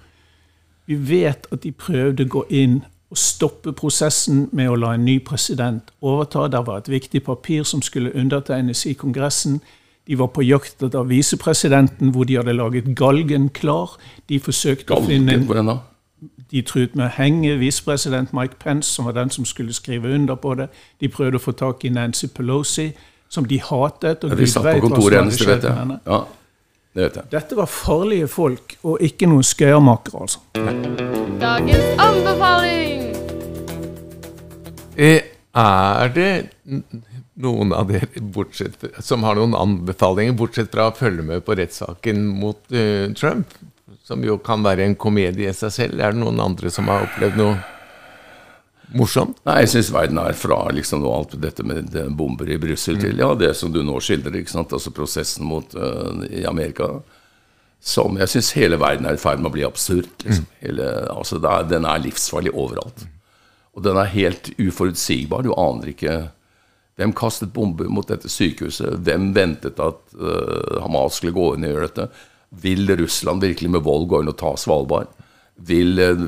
Vi 0.88 0.96
vet 0.96 1.44
at 1.52 1.66
de 1.66 1.76
prøvde 1.76 2.24
å 2.24 2.34
gå 2.38 2.48
inn 2.48 2.84
og 3.10 3.18
stoppe 3.18 3.72
prosessen 3.72 4.48
med 4.52 4.70
å 4.70 4.76
la 4.76 4.94
en 4.96 5.04
ny 5.06 5.18
president 5.24 5.92
overta. 6.02 6.48
Det 6.50 6.62
var 6.66 6.82
et 6.82 6.88
viktig 6.90 7.22
papir 7.22 7.62
som 7.62 7.82
skulle 7.82 8.14
undertegnes 8.14 8.86
i 8.86 8.96
Kongressen. 8.98 9.60
De 10.06 10.18
var 10.18 10.30
på 10.34 10.42
jakt 10.42 10.82
etter 10.82 11.06
visepresidenten, 11.06 12.10
hvor 12.14 12.24
de 12.24 12.36
hadde 12.38 12.54
laget 12.54 12.96
galgen 12.98 13.48
klar. 13.48 13.98
De 14.28 14.40
forsøkte 14.40 14.94
å 14.94 15.02
finne 15.06 15.30
Galgen, 15.32 15.42
en 15.42 15.46
hvordan 15.50 15.70
da? 15.70 15.76
de 16.50 16.62
truet 16.62 16.94
med 16.96 17.08
å 17.08 17.12
henge 17.16 17.56
visepresident 17.60 18.32
Mike 18.34 18.58
Pence, 18.62 18.88
som 18.90 19.08
var 19.08 19.16
den 19.16 19.30
som 19.34 19.44
skulle 19.44 19.74
skrive 19.74 20.14
under 20.14 20.34
på 20.34 20.54
det. 20.58 20.68
De 21.00 21.10
prøvde 21.12 21.40
å 21.40 21.42
få 21.42 21.52
tak 21.58 21.84
i 21.84 21.90
Nancy 21.92 22.30
Pelosi, 22.32 22.90
som 23.28 23.44
de 23.44 23.58
hatet. 23.60 24.24
og 24.24 24.30
Ja, 24.30 24.38
Gud 24.38 24.46
satt 24.46 24.68
på 24.80 24.88
kontoret 24.88 25.18
hennes, 25.20 25.38
det 25.38 25.48
vet 25.48 25.66
jeg. 25.66 25.98
Ja, 26.06 26.20
det 26.96 27.04
vet 27.04 27.16
jeg. 27.20 27.28
Dette 27.34 27.56
var 27.58 27.68
farlige 27.68 28.28
folk, 28.32 28.76
og 28.88 29.02
ikke 29.04 29.28
noen 29.28 29.44
skøyermakere, 29.44 30.24
altså. 30.24 30.40
Dagens 31.42 32.00
anbefaling! 32.00 33.02
Eh, 34.96 35.32
Er 35.56 36.10
det 36.12 36.30
noen 37.40 37.70
av 37.72 37.88
dere 37.88 38.20
bortsett, 38.20 38.82
som 39.00 39.24
har 39.24 39.38
noen 39.38 39.54
anbefalinger, 39.56 40.36
bortsett 40.36 40.72
fra 40.72 40.90
å 40.90 40.96
følge 40.96 41.24
med 41.24 41.44
på 41.46 41.56
rettssaken 41.56 42.26
mot 42.40 42.60
uh, 42.72 43.08
Trump? 43.16 43.54
Som 44.04 44.24
jo 44.24 44.36
kan 44.38 44.64
være 44.64 44.84
en 44.84 44.96
komedie 45.00 45.48
i 45.48 45.56
seg 45.56 45.72
selv. 45.72 46.00
Er 46.00 46.12
det 46.12 46.20
noen 46.20 46.40
andre 46.44 46.70
som 46.72 46.88
har 46.92 47.08
opplevd 47.08 47.40
noe 47.40 47.56
morsomt? 48.94 49.40
Nei, 49.46 49.60
jeg 49.64 49.72
syns 49.74 49.90
verden 49.94 50.20
er 50.22 50.36
fra 50.38 50.60
liksom 50.74 51.04
alt 51.08 51.34
dette 51.42 51.64
med 51.66 51.94
bomber 52.18 52.50
i 52.50 52.58
Brussel 52.60 53.00
til 53.02 53.18
ja, 53.22 53.32
det 53.38 53.52
som 53.58 53.72
du 53.74 53.82
nå 53.84 53.98
skildrer, 54.02 54.40
ikke 54.40 54.54
sant? 54.54 54.74
altså 54.76 54.92
prosessen 54.94 55.46
mot 55.48 55.74
uh, 55.78 56.22
i 56.30 56.44
Amerika. 56.48 56.96
Som 57.82 58.16
jeg 58.20 58.32
syns 58.32 58.54
hele 58.56 58.78
verden 58.80 59.06
er 59.06 59.18
i 59.18 59.20
ferd 59.20 59.42
med 59.42 59.50
å 59.50 59.56
bli 59.56 59.66
absurd. 59.66 60.08
Liksom. 60.24 60.46
Hele, 60.62 60.86
altså 61.12 61.38
er, 61.42 61.68
den 61.70 61.86
er 61.86 62.02
livsfarlig 62.02 62.54
overalt. 62.54 63.04
Og 63.76 63.84
den 63.84 63.98
er 64.00 64.14
helt 64.14 64.50
uforutsigbar. 64.56 65.44
Du 65.44 65.52
aner 65.54 65.92
ikke 65.92 66.16
hvem 66.96 67.12
kastet 67.12 67.52
bomber 67.52 67.90
mot 67.92 68.08
dette 68.08 68.30
sykehuset. 68.32 68.96
Hvem 69.04 69.28
ventet 69.36 69.82
at 69.82 70.16
uh, 70.16 70.80
Hamas 70.80 71.20
skulle 71.20 71.36
gå 71.36 71.52
inn 71.54 71.66
og 71.68 71.74
gjøre 71.74 71.90
dette? 71.90 72.08
Vil 72.62 72.88
Russland 73.02 73.44
virkelig 73.44 73.74
med 73.74 73.84
vold 73.84 74.08
gå 74.08 74.22
inn 74.22 74.32
og 74.32 74.38
ta 74.40 74.54
Svalbard? 74.58 75.12
Vil 75.56 75.98
eh, 75.98 76.24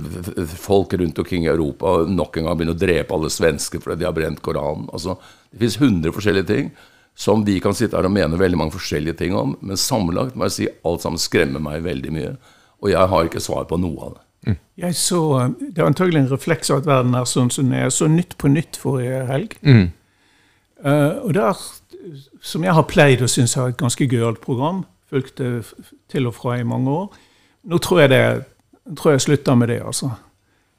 folk 0.57 0.95
rundt 0.97 1.19
omkring 1.19 1.45
i 1.45 1.51
Europa 1.53 1.99
nok 2.09 2.37
en 2.37 2.49
gang 2.49 2.59
begynne 2.59 2.77
å 2.77 2.81
drepe 2.81 3.15
alle 3.15 3.33
svensker 3.33 3.83
fordi 3.83 4.01
de 4.03 4.09
har 4.09 4.17
brent 4.17 4.41
Koranen. 4.45 4.89
Altså, 4.93 5.19
det 5.53 5.61
fins 5.65 5.81
hundre 5.83 6.15
forskjellige 6.15 6.49
ting 6.49 6.71
som 7.19 7.43
vi 7.45 7.59
kan 7.61 7.75
sitte 7.75 7.99
her 7.99 8.07
og 8.07 8.15
mene 8.15 8.39
veldig 8.39 8.61
mange 8.61 8.77
forskjellige 8.77 9.19
ting 9.19 9.35
om, 9.35 9.57
men 9.61 9.81
sammenlagt 9.81 10.37
må 10.39 10.47
jeg 10.47 10.55
si 10.55 10.71
alt 10.87 11.03
sammen 11.03 11.19
skremmer 11.19 11.63
meg 11.63 11.83
veldig 11.83 12.15
mye. 12.15 12.33
Og 12.79 12.93
jeg 12.93 13.11
har 13.11 13.27
ikke 13.27 13.43
svar 13.43 13.67
på 13.67 13.79
noe 13.81 14.07
av 14.07 14.13
det. 14.15 14.23
Jeg 14.79 14.95
så, 14.95 15.51
Det 15.59 15.83
er 15.83 15.89
antagelig 15.89 16.21
en 16.21 16.31
refleks 16.31 16.71
av 16.71 16.79
at 16.79 16.87
verden 16.87 17.17
er 17.19 17.27
sånn 17.27 17.51
som 17.51 17.67
den 17.67 17.75
er. 17.75 17.89
Jeg 17.89 17.97
så 17.97 18.07
Nytt 18.07 18.37
på 18.39 18.49
Nytt 18.53 18.79
forrige 18.79 19.25
helg. 19.27 19.57
Eh, 20.85 21.17
og 21.25 21.35
der, 21.35 21.59
som 22.41 22.63
jeg 22.65 22.77
har 22.79 22.87
pleid 22.87 23.25
å 23.25 23.29
synes 23.31 23.57
er 23.57 23.73
et 23.73 23.81
ganske 23.81 24.07
gøyalt 24.07 24.41
program, 24.41 24.85
fulgte 25.11 25.65
til 26.13 26.31
og 26.31 26.37
fra 26.39 26.59
i 26.61 26.67
mange 26.69 26.95
år. 26.95 27.19
Nå 27.69 27.81
tror 27.83 28.05
jeg, 28.05 28.13
det, 28.15 28.23
tror 28.97 29.17
jeg 29.17 29.21
slutter 29.21 29.55
med 29.55 29.69
det, 29.69 29.83
altså. 29.85 30.11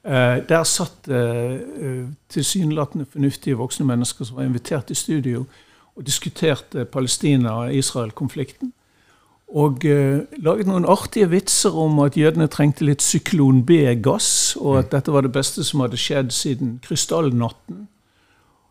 Eh, 0.04 0.40
der 0.48 0.64
satt 0.64 1.08
eh, 1.12 2.06
tilsynelatende 2.32 3.06
fornuftige 3.12 3.58
voksne 3.60 3.84
mennesker 3.86 4.24
som 4.24 4.36
var 4.36 4.48
invitert 4.48 4.90
i 4.90 4.96
studio 4.96 5.44
og 5.96 6.06
diskuterte 6.06 6.84
Palestina-Israel-konflikten. 6.84 8.72
Og 9.50 9.84
eh, 9.84 10.22
laget 10.38 10.70
noen 10.70 10.86
artige 10.88 11.28
vitser 11.28 11.76
om 11.76 11.98
at 12.00 12.16
jødene 12.16 12.48
trengte 12.48 12.86
litt 12.86 13.02
syklon 13.02 13.64
B-gass, 13.66 14.56
og 14.56 14.78
at 14.78 14.92
dette 14.94 15.12
var 15.12 15.26
det 15.26 15.34
beste 15.34 15.64
som 15.66 15.82
hadde 15.84 16.00
skjedd 16.00 16.32
siden 16.32 16.78
krystallnatten. 16.84 17.88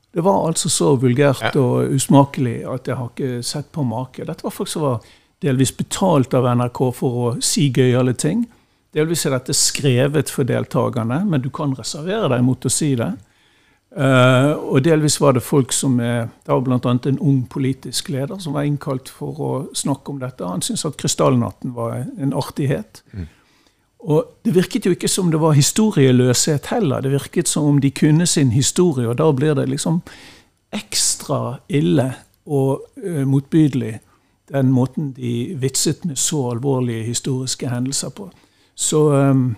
Det 0.09 0.23
var 0.25 0.47
altså 0.47 0.69
så 0.73 0.95
vulgært 0.97 1.53
og 1.59 1.91
usmakelig 1.93 2.63
at 2.65 2.87
jeg 2.87 2.97
har 2.97 3.11
ikke 3.11 3.43
sett 3.45 3.67
på 3.75 3.83
make. 3.85 4.25
Dette 4.25 4.47
var 4.47 4.55
folk 4.55 4.71
som 4.71 4.81
var 4.87 5.03
delvis 5.43 5.75
betalt 5.77 6.33
av 6.33 6.47
NRK 6.57 6.79
for 6.97 7.19
å 7.19 7.27
si 7.43 7.67
gøyale 7.69 8.15
ting. 8.17 8.47
Delvis 8.95 9.25
er 9.27 9.35
dette 9.35 9.53
skrevet 9.53 10.31
for 10.33 10.47
deltakerne, 10.49 11.21
men 11.29 11.41
du 11.43 11.49
kan 11.53 11.75
reservere 11.77 12.29
deg 12.31 12.45
mot 12.45 12.65
å 12.65 12.71
si 12.73 12.95
det. 12.97 13.11
Uh, 13.89 14.53
og 14.69 14.83
delvis 14.85 15.15
var 15.17 15.33
det 15.33 15.41
folk 15.41 15.71
som 15.73 15.95
er 15.97 16.27
Det 16.45 16.51
var 16.53 16.61
bl.a. 16.61 16.91
en 17.09 17.19
ung 17.25 17.39
politisk 17.49 18.11
leder 18.13 18.37
som 18.37 18.53
var 18.53 18.67
innkalt 18.69 19.09
for 19.09 19.41
å 19.41 19.51
snakke 19.73 20.13
om 20.13 20.19
dette. 20.21 20.45
Han 20.45 20.61
syntes 20.61 20.85
at 20.85 20.97
Krystallnatten 21.01 21.73
var 21.73 21.95
en 22.05 22.33
artighet. 22.37 23.01
Og 23.99 24.29
det 24.45 24.53
virket 24.55 24.85
jo 24.85 24.93
ikke 24.93 25.09
som 25.09 25.31
det 25.33 25.41
var 25.41 25.57
historieløshet 25.57 26.69
heller. 26.69 27.01
Det 27.01 27.11
virket 27.11 27.49
som 27.49 27.65
om 27.65 27.79
de 27.81 27.89
kunne 27.91 28.27
sin 28.29 28.53
historie, 28.53 29.09
og 29.09 29.17
da 29.17 29.31
blir 29.33 29.57
det 29.57 29.65
liksom 29.69 30.03
ekstra 30.73 31.57
ille 31.67 32.11
og 32.45 32.85
uh, 33.01 33.25
motbydelig 33.25 33.97
den 34.49 34.71
måten 34.73 35.11
de 35.17 35.55
vitset 35.61 36.05
med 36.05 36.17
så 36.17 36.51
alvorlige 36.51 37.09
historiske 37.09 37.69
hendelser 37.69 38.13
på. 38.13 38.29
Så 38.79 39.03
um, 39.11 39.49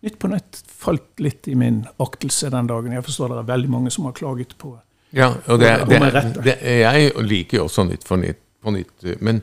Nytt 0.00 0.18
på 0.22 0.30
Nytt 0.30 0.60
falt 0.70 1.20
litt 1.20 1.48
i 1.50 1.56
min 1.58 1.82
aktelse 2.00 2.50
den 2.54 2.68
dagen. 2.70 2.94
Jeg 2.94 3.04
forstår 3.04 3.34
det 3.34 3.40
er 3.42 3.48
veldig 3.52 3.70
mange 3.72 3.90
som 3.92 4.06
har 4.08 4.14
klaget 4.16 4.54
på 4.60 4.76
Ja, 5.16 5.32
og 5.48 5.58
det, 5.60 5.72
det, 5.88 5.98
det, 6.44 6.54
jeg 6.62 7.12
liker 7.24 7.60
jo 7.60 7.64
også 7.66 7.84
Nytt 7.88 8.04
for 8.06 8.20
nytt 8.20 8.40
på 8.62 8.72
nytt, 8.74 9.04
men 9.24 9.40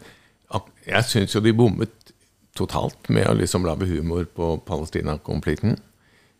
jeg 0.85 1.07
syns 1.09 1.33
jo 1.33 1.41
de 1.41 1.53
bommet 1.55 2.13
totalt 2.55 3.09
med 3.11 3.27
å 3.27 3.35
liksom 3.35 3.65
lage 3.67 3.87
humor 3.89 4.25
på 4.37 4.55
Palestina-konflikten. 4.67 5.77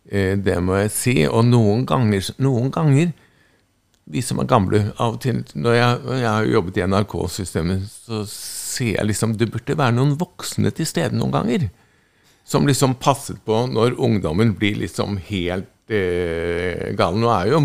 Eh, 0.10 0.38
Det 0.38 0.58
må 0.64 0.78
jeg 0.80 0.92
si. 0.94 1.16
Og 1.28 1.46
noen 1.48 1.86
ganger, 1.90 2.30
noen 2.38 2.72
ganger 2.72 3.14
vi 4.06 4.22
som 4.22 4.40
er 4.40 4.46
gamle 4.46 4.84
av 5.02 5.16
og 5.16 5.22
til 5.24 5.40
Når 5.58 5.74
jeg, 5.74 6.02
jeg 6.22 6.30
har 6.30 6.46
jobbet 6.46 6.78
i 6.78 6.84
NRK-systemet, 6.86 7.88
så 8.06 8.20
sier 8.30 9.00
jeg 9.00 9.08
liksom 9.10 9.34
Det 9.40 9.48
burde 9.50 9.78
være 9.80 9.96
noen 9.98 10.14
voksne 10.20 10.70
til 10.78 10.86
stede 10.86 11.18
noen 11.18 11.34
ganger. 11.34 11.66
Som 12.46 12.68
liksom 12.70 12.94
passet 13.02 13.40
på 13.46 13.64
når 13.72 13.98
ungdommen 13.98 14.54
blir 14.58 14.78
liksom 14.84 15.18
helt 15.32 15.90
eh, 15.90 16.92
gal. 16.98 17.18
Nå 17.18 17.32
er 17.34 17.50
jo 17.56 17.62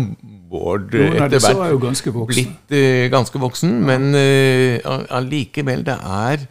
Bård 0.51 0.95
eh, 0.97 1.13
etter 1.21 1.39
hvert 1.39 1.77
ganske 1.79 2.11
blitt 2.27 2.73
eh, 2.75 3.05
ganske 3.13 3.39
voksen, 3.39 3.77
men 3.87 4.09
eh, 4.17 4.81
det 4.81 5.95
er 5.95 6.43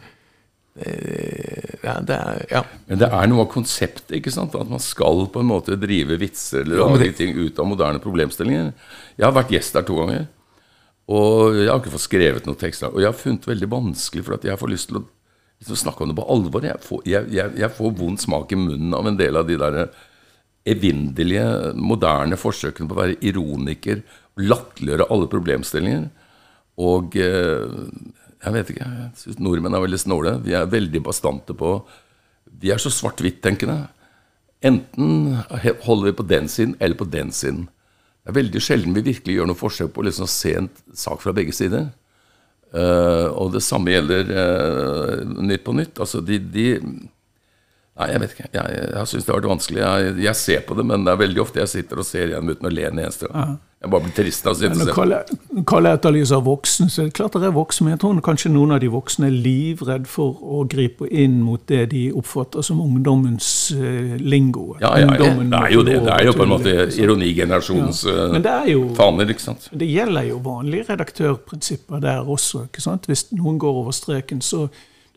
eh, 0.79 1.75
ja, 1.83 1.95
det 2.01 2.17
er 2.17 2.41
ja. 2.49 2.63
Men 2.87 3.03
det 3.03 3.11
er 3.13 3.29
noe 3.29 3.45
av 3.45 3.51
konseptet, 3.51 4.15
ikke 4.17 4.33
sant? 4.33 4.55
At 4.57 4.71
man 4.71 4.81
skal 4.81 5.27
på 5.29 5.43
en 5.43 5.51
måte 5.51 5.77
drive 5.77 6.17
vitser 6.21 6.63
eller 6.63 6.81
lage 6.81 7.11
ting 7.19 7.35
ut 7.37 7.59
av 7.59 7.69
moderne 7.69 8.01
problemstillinger. 8.01 8.71
Jeg 9.19 9.27
har 9.27 9.35
vært 9.37 9.53
gjest 9.53 9.77
der 9.77 9.85
to 9.85 9.99
ganger, 9.99 10.25
og 11.11 11.59
jeg 11.59 11.69
har 11.69 11.81
ikke 11.81 11.93
fått 11.93 12.07
skrevet 12.07 12.47
noen 12.49 12.61
tekster. 12.63 12.89
Og 12.89 13.03
jeg 13.03 13.11
har 13.11 13.17
funnet 13.17 13.43
det 13.43 13.53
veldig 13.53 13.69
vanskelig, 13.75 14.25
for 14.25 14.39
at 14.39 14.47
jeg 14.47 14.61
får 14.61 14.71
lyst 14.71 14.89
til 14.89 15.01
å 15.01 15.07
liksom, 15.61 15.79
snakke 15.79 16.03
om 16.03 16.11
det 16.11 16.17
på 16.19 16.29
alvor. 16.33 16.65
Jeg 16.65 16.81
får, 16.85 17.03
jeg, 17.09 17.29
jeg, 17.35 17.57
jeg 17.61 17.75
får 17.77 17.93
vond 17.99 18.21
smak 18.21 18.51
i 18.51 18.59
munnen 18.59 18.95
av 18.97 19.07
en 19.07 19.19
del 19.19 19.39
av 19.39 19.49
de 19.49 19.59
der 19.61 19.83
evinnelige, 20.69 21.45
moderne 21.77 22.37
forsøkene 22.37 22.89
på 22.89 22.97
å 22.97 23.01
være 23.01 23.19
ironiker, 23.25 24.03
latterliggjøre 24.41 25.09
alle 25.13 25.29
problemstillinger. 25.31 26.09
Og 26.81 27.17
eh, 27.19 27.79
jeg 28.41 28.55
vet 28.55 28.71
ikke, 28.73 28.85
jeg 28.89 29.09
synes 29.21 29.41
nordmenn 29.41 29.77
er 29.77 29.83
veldig 29.83 30.01
snåle. 30.01 30.37
Vi 30.45 30.55
er 30.57 30.69
veldig 30.69 31.03
bastante 31.05 31.55
på 31.57 31.79
Vi 32.61 32.71
er 32.73 32.81
så 32.81 32.91
svart-hvitt-tenkende. 32.93 33.87
Enten 34.61 35.37
holder 35.85 36.09
vi 36.09 36.17
på 36.17 36.25
den 36.29 36.49
siden 36.51 36.75
eller 36.79 36.97
på 36.97 37.07
den 37.09 37.31
siden. 37.33 37.67
Det 38.21 38.29
er 38.29 38.37
veldig 38.37 38.61
sjelden 38.61 38.93
vi 38.93 39.01
virkelig 39.05 39.37
gjør 39.37 39.49
noe 39.49 39.57
forsøk 39.57 39.93
på 39.93 40.03
å 40.03 40.05
liksom 40.05 40.29
se 40.29 40.53
en 40.57 40.69
sak 40.93 41.23
fra 41.23 41.33
begge 41.33 41.55
sider. 41.57 41.87
Eh, 42.71 43.27
og 43.35 43.51
det 43.51 43.63
samme 43.65 43.91
gjelder 43.91 44.29
eh, 44.31 45.15
Nytt 45.43 45.65
på 45.65 45.75
Nytt. 45.75 45.99
Altså 45.99 46.21
de, 46.23 46.39
de 46.39 46.67
Nei, 48.01 48.11
jeg 48.15 48.21
vet 48.23 48.37
ikke. 48.37 48.47
Jeg, 48.51 48.77
jeg, 48.77 48.93
jeg 48.97 49.09
syns 49.11 49.25
det 49.27 49.33
har 49.33 49.41
vært 49.41 49.51
vanskelig. 49.51 49.81
Jeg, 49.81 50.13
jeg 50.25 50.39
ser 50.41 50.63
på 50.65 50.77
det, 50.77 50.85
men 50.89 51.03
det 51.05 51.13
er 51.13 51.19
veldig 51.21 51.43
ofte 51.43 51.61
jeg 51.61 51.75
sitter 51.77 52.01
og 52.01 52.07
ser 52.07 52.31
igjen 52.31 52.49
uten 52.49 52.69
å 52.69 52.73
le 52.73 52.87
en 52.89 53.03
eneste 53.05 53.29
gang. 53.29 53.59
Jeg 53.81 53.89
bare 53.89 54.05
blir 54.05 54.13
trist 54.13 54.45
av 54.45 54.53
å 54.53 54.57
sitte 54.59 54.77
og 54.77 54.83
se. 54.85 55.63
kalle, 55.65 55.91
etterlyser 55.95 56.41
voksen, 56.45 56.89
så 56.93 57.01
er 57.01 57.07
det 57.07 57.15
klart 57.17 57.33
det 57.41 57.47
er 57.47 57.55
voksen, 57.55 57.87
men 57.87 57.95
jeg 57.95 58.01
tror 58.03 58.19
kanskje 58.27 58.51
noen 58.53 58.75
av 58.75 58.81
de 58.83 58.91
voksne 58.93 59.25
er 59.25 59.33
livredd 59.33 60.05
for 60.09 60.37
å 60.37 60.61
gripe 60.69 61.07
inn 61.09 61.39
mot 61.41 61.63
det 61.71 61.87
de 61.95 62.03
oppfatter 62.13 62.61
som 62.65 62.83
ungdommens 62.83 63.47
uh, 63.73 64.13
lingo. 64.21 64.75
Ja, 64.83 64.93
ja, 65.01 65.07
ja, 65.17 65.31
det 65.33 65.63
er 65.63 65.73
jo 65.73 65.85
det. 65.87 65.97
Det 66.05 66.13
er 66.13 66.29
jo 66.29 66.35
på 66.37 66.45
en 66.45 66.53
måte 66.53 66.75
ironigenerasjonens 66.93 68.03
Ja. 68.05 68.27
eh, 68.37 68.51
er 68.51 68.69
jo 68.69 68.85
faner, 68.99 69.33
ikke 69.33 69.47
sant. 69.47 69.65
det 69.73 69.89
gjelder 69.89 70.29
jo 70.29 70.37
vanlige 70.45 70.91
redaktørprinsipper 70.91 72.05
der 72.05 72.21
også. 72.21 72.67
ikke 72.69 72.85
sant? 72.85 73.09
Hvis 73.09 73.31
noen 73.33 73.57
går 73.61 73.81
over 73.81 73.97
streken, 73.97 74.45
så 74.45 74.67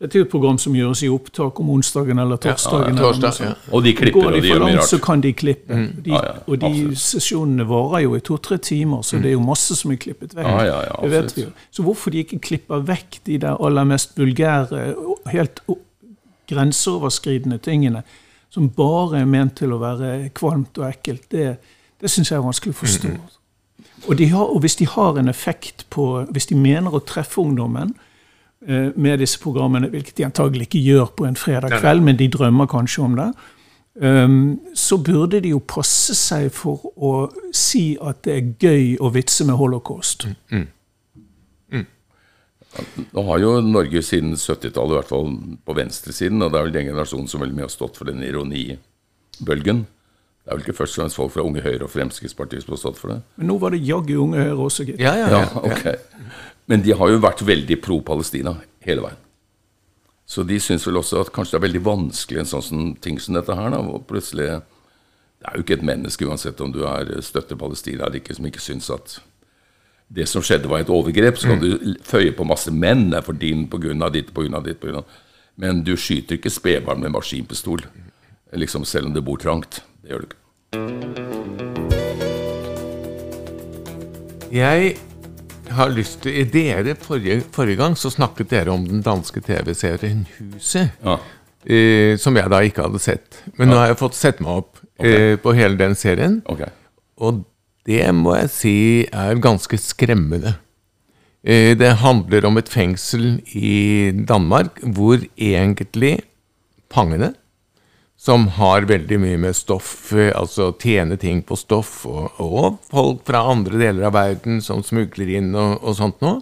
Dette 0.05 0.19
er 0.19 0.21
jo 0.21 0.25
et 0.27 0.33
program 0.35 0.59
som 0.61 0.75
gjøres 0.77 1.01
i 1.07 1.09
opptak 1.09 1.61
om 1.63 1.69
onsdagen 1.73 2.19
eller 2.21 2.37
torsdagen. 2.37 2.91
eller 2.91 3.07
torsdag, 3.07 3.39
noe 3.41 3.47
ja. 3.49 3.53
Og 3.73 3.85
de 3.87 3.93
klipper, 3.97 4.19
Går 4.21 4.27
og 4.27 4.35
de 4.35 4.41
de 4.45 4.51
gjør 4.51 4.65
mye 4.67 4.75
langt, 4.75 4.89
så 4.91 4.99
kan 5.01 5.23
de 5.25 5.31
klippe. 5.33 5.79
De, 6.05 6.11
Ja, 6.13 6.21
ja, 6.27 6.35
og 6.45 6.59
de 6.61 6.67
absolutt. 6.69 6.99
sesjonene 7.07 7.65
varer 7.71 8.03
jo 8.05 8.13
i 8.19 8.21
to-tre 8.21 8.59
timer, 8.61 9.01
så 9.01 9.17
det 9.23 9.31
er 9.33 9.37
jo 9.39 9.41
masse 9.47 9.77
som 9.79 9.95
er 9.95 9.97
klippet 10.03 10.37
vekk. 10.37 10.51
Ja, 10.51 10.67
ja, 10.69 10.77
ja, 10.91 10.99
det 11.07 11.11
vet 11.15 11.37
vi 11.39 11.47
jo. 11.47 11.55
Så 11.73 11.87
hvorfor 11.87 12.13
de 12.13 12.21
ikke 12.21 12.39
klipper 12.51 12.85
vekk 12.85 13.23
de 13.31 13.39
der 13.47 13.57
aller 13.65 13.89
mest 13.89 14.13
vulgære, 14.21 14.83
helt 15.33 15.65
grenseoverskridende 16.53 17.59
tingene, 17.65 18.03
som 18.51 18.69
bare 18.71 19.23
er 19.25 19.25
ment 19.31 19.57
til 19.59 19.73
å 19.75 19.81
være 19.83 20.29
kvalmt 20.37 20.79
og 20.79 20.89
ekkelt, 20.91 21.25
det, 21.33 21.57
det 22.01 22.11
syns 22.13 22.31
jeg 22.31 22.39
er 22.39 22.45
vanskelig 22.45 22.77
å 22.77 22.81
forstå. 22.85 23.15
Og, 24.05 24.19
de 24.21 24.29
har, 24.29 24.45
og 24.53 24.61
hvis 24.61 24.77
de 24.77 24.87
har 24.87 25.17
en 25.17 25.29
effekt 25.33 25.87
på 25.89 26.27
Hvis 26.29 26.51
de 26.51 26.55
mener 26.61 26.93
å 26.93 27.01
treffe 27.01 27.41
ungdommen 27.41 27.95
med 28.67 29.19
disse 29.21 29.41
programmene, 29.43 29.91
hvilket 29.93 30.17
de 30.17 30.25
antagelig 30.25 30.69
ikke 30.69 30.81
gjør 30.81 31.11
på 31.19 31.27
en 31.29 31.37
fredag 31.37 31.75
kveld, 31.83 32.01
men 32.07 32.17
de 32.17 32.31
drømmer 32.33 32.69
kanskje 32.71 33.03
om 33.05 33.17
det, 33.19 33.27
um, 34.01 34.39
så 34.75 34.97
burde 35.05 35.43
de 35.45 35.53
jo 35.53 35.61
passe 35.69 36.17
seg 36.17 36.49
for 36.55 36.89
å 36.97 37.13
si 37.53 37.93
at 38.01 38.23
det 38.25 38.37
er 38.37 38.49
gøy 38.65 38.95
å 39.05 39.13
vitse 39.13 39.45
med 39.45 39.61
holocaust. 39.61 40.27
Nå 43.15 43.23
har 43.29 43.39
jo 43.39 43.53
Norge 43.63 44.03
siden 44.03 44.35
70-tallet, 44.35 44.95
i 44.95 44.99
hvert 44.99 45.11
fall 45.13 45.29
på 45.67 45.77
venstresiden, 45.79 46.43
og 46.43 46.51
det 46.51 46.59
er 46.59 46.67
vel 46.67 46.75
den 46.75 46.89
generasjonen 46.89 47.29
som 47.31 47.45
veldig 47.45 47.59
mye 47.59 47.69
har 47.69 47.75
stått 47.75 48.01
for 48.01 48.11
den 48.11 48.25
ironibølgen. 48.27 49.85
Det 50.45 50.53
er 50.53 50.57
vel 50.59 50.65
ikke 50.67 50.77
først 50.77 50.99
og 50.99 51.03
fremst 51.03 51.17
folk 51.17 51.33
fra 51.33 51.43
Unge 51.47 51.63
Høyre 51.65 51.87
og 51.87 51.91
Fremskrittspartiet 51.91 52.63
som 52.67 52.75
har 52.75 52.81
stått 52.83 52.99
for 53.01 53.09
det. 53.15 53.23
Men 53.41 53.47
nå 53.49 53.55
var 53.63 53.71
det 53.73 53.81
jaggu 53.87 54.15
Unge 54.21 54.43
Høyre 54.43 54.59
også, 54.67 54.85
gitt. 54.85 55.01
Ja, 55.01 55.15
ja, 55.17 55.29
Ja, 55.33 55.39
ja. 55.41 55.63
okay. 55.65 55.95
Men 56.69 56.83
de 56.85 56.93
har 56.97 57.09
jo 57.11 57.19
vært 57.21 57.41
veldig 57.45 57.79
pro 57.83 58.01
Palestina 58.05 58.53
hele 58.85 59.01
veien. 59.07 59.17
Så 60.27 60.45
de 60.49 60.57
syns 60.61 60.85
vel 60.89 60.97
også 61.01 61.21
at 61.21 61.33
kanskje 61.33 61.53
det 61.57 61.61
er 61.63 61.67
veldig 61.69 61.83
vanskelig 61.85 62.39
en 62.41 62.45
sånn 62.53 62.63
som- 62.63 62.95
ting 63.01 63.19
som 63.21 63.35
dette 63.35 63.55
her. 63.55 63.71
da, 63.71 63.77
hvor 63.83 64.01
plutselig 64.05 64.63
Det 65.41 65.53
er 65.53 65.57
jo 65.57 65.63
ikke 65.63 65.75
et 65.79 65.83
menneske, 65.83 66.25
uansett 66.27 66.61
om 66.61 66.73
du 66.73 66.85
er 66.87 67.21
støtter 67.21 67.57
Palestina 67.57 68.05
eller 68.07 68.17
ikke, 68.21 68.35
som 68.35 68.47
ikke 68.47 68.61
syns 68.61 68.89
at 68.91 69.19
det 70.11 70.27
som 70.29 70.41
skjedde, 70.43 70.67
var 70.69 70.79
et 70.81 70.89
overgrep. 70.89 71.37
Så 71.37 71.49
kan 71.49 71.61
du 71.61 71.79
l- 71.79 71.97
føye 72.03 72.33
på 72.33 72.47
masse 72.47 72.71
menn. 72.73 73.11
Det 73.11 73.19
er 73.19 73.23
for 73.23 73.33
din 73.35 73.67
på 73.69 73.79
grunn 73.81 74.03
av 74.03 74.13
ditt, 74.13 74.33
på 74.33 74.41
grunn 74.43 74.55
av 74.55 74.65
ditt, 74.65 74.81
på 74.81 74.87
grunn 74.89 74.97
av 74.99 75.05
Men 75.59 75.83
du 75.85 75.95
skyter 75.97 76.37
ikke 76.39 76.51
spedbarn 76.51 77.01
med 77.01 77.13
maskinpistol, 77.13 77.81
liksom 78.55 78.85
selv 78.85 79.07
om 79.07 79.13
det 79.13 79.25
bor 79.25 79.37
trangt. 79.37 79.83
Det 80.05 80.13
gjør 80.13 80.21
du 80.21 80.27
ikke. 80.29 81.45
Jeg 84.55 84.95
har 85.75 85.91
lyst 85.91 86.21
til 86.23 86.37
i 86.39 86.45
Dere, 86.47 86.95
forrige, 87.01 87.41
forrige 87.55 87.79
gang 87.81 87.97
så 87.99 88.11
snakket 88.13 88.53
dere 88.53 88.71
om 88.75 88.85
den 88.87 89.01
danske 89.05 89.41
TV-serien 89.43 90.27
Huset. 90.39 90.93
Ja. 91.03 91.17
eh, 91.67 92.15
som 92.21 92.37
jeg 92.39 92.51
da 92.53 92.61
ikke 92.63 92.85
hadde 92.87 93.01
sett. 93.03 93.41
Men 93.59 93.73
nå 93.73 93.79
har 93.81 93.91
jeg 93.91 93.99
fått 94.03 94.19
sett 94.19 94.43
meg 94.45 94.61
opp 94.63 94.79
eh, 95.01 95.35
på 95.43 95.55
hele 95.57 95.81
den 95.81 95.97
serien, 95.99 96.43
Okay. 96.47 96.71
og 97.19 97.43
det 97.89 98.05
må 98.17 98.37
jeg 98.39 98.51
si 98.53 98.75
er 99.13 99.41
ganske 99.43 99.77
skremmende. 99.81 100.55
Eh, 101.45 101.73
det 101.77 101.97
handler 102.05 102.47
om 102.49 102.57
et 102.61 102.69
fengsel 102.73 103.41
i 103.57 104.13
Danmark 104.29 104.79
hvor 104.85 105.19
egentlig 105.37 106.19
fangene, 106.95 107.33
som 108.25 108.47
har 108.57 108.87
veldig 108.89 109.19
mye 109.21 109.39
med 109.43 109.57
stoff, 109.57 110.15
altså 110.15 110.71
tjene 110.81 111.19
ting 111.21 111.43
på 111.45 111.59
stoff, 111.61 112.07
og, 112.09 112.41
og 112.41 112.79
folk 112.89 113.21
fra 113.29 113.45
andre 113.53 113.77
deler 113.83 114.09
av 114.09 114.17
verden 114.17 114.63
som 114.65 114.81
smugler 114.87 115.37
inn 115.37 115.53
og, 115.53 115.77
og 115.85 115.99
sånt 115.99 116.25
noe, 116.25 116.41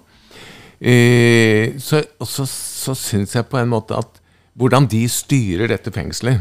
Eh, 0.83 1.79
så, 1.79 2.03
så, 2.27 2.47
så 2.47 2.95
syns 2.99 3.37
jeg 3.37 3.47
på 3.47 3.61
en 3.61 3.71
måte 3.71 3.95
at 3.95 4.19
hvordan 4.59 4.89
de 4.91 5.05
styrer 5.07 5.71
dette 5.71 5.93
fengselet, 5.95 6.41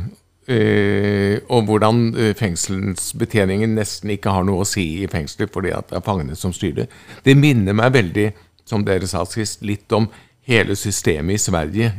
eh, 0.50 1.36
og 1.54 1.68
hvordan 1.70 2.08
eh, 2.16 2.32
fengselsbetjeningen 2.40 3.76
nesten 3.78 4.10
ikke 4.16 4.34
har 4.34 4.48
noe 4.48 4.64
å 4.64 4.68
si 4.68 5.04
i 5.04 5.10
fengselet 5.12 5.54
fordi 5.54 5.76
det 5.76 6.00
er 6.00 6.08
fangene 6.08 6.38
som 6.40 6.56
styrer 6.58 6.82
det, 6.82 6.88
det 7.28 7.38
minner 7.38 7.78
meg 7.78 7.94
veldig, 7.94 8.28
som 8.66 8.82
dere 8.88 9.06
sa 9.10 9.22
sist, 9.30 9.62
litt 9.62 9.94
om 9.94 10.10
hele 10.48 10.76
systemet 10.76 11.34
i 11.34 11.38
Sverige, 11.38 11.94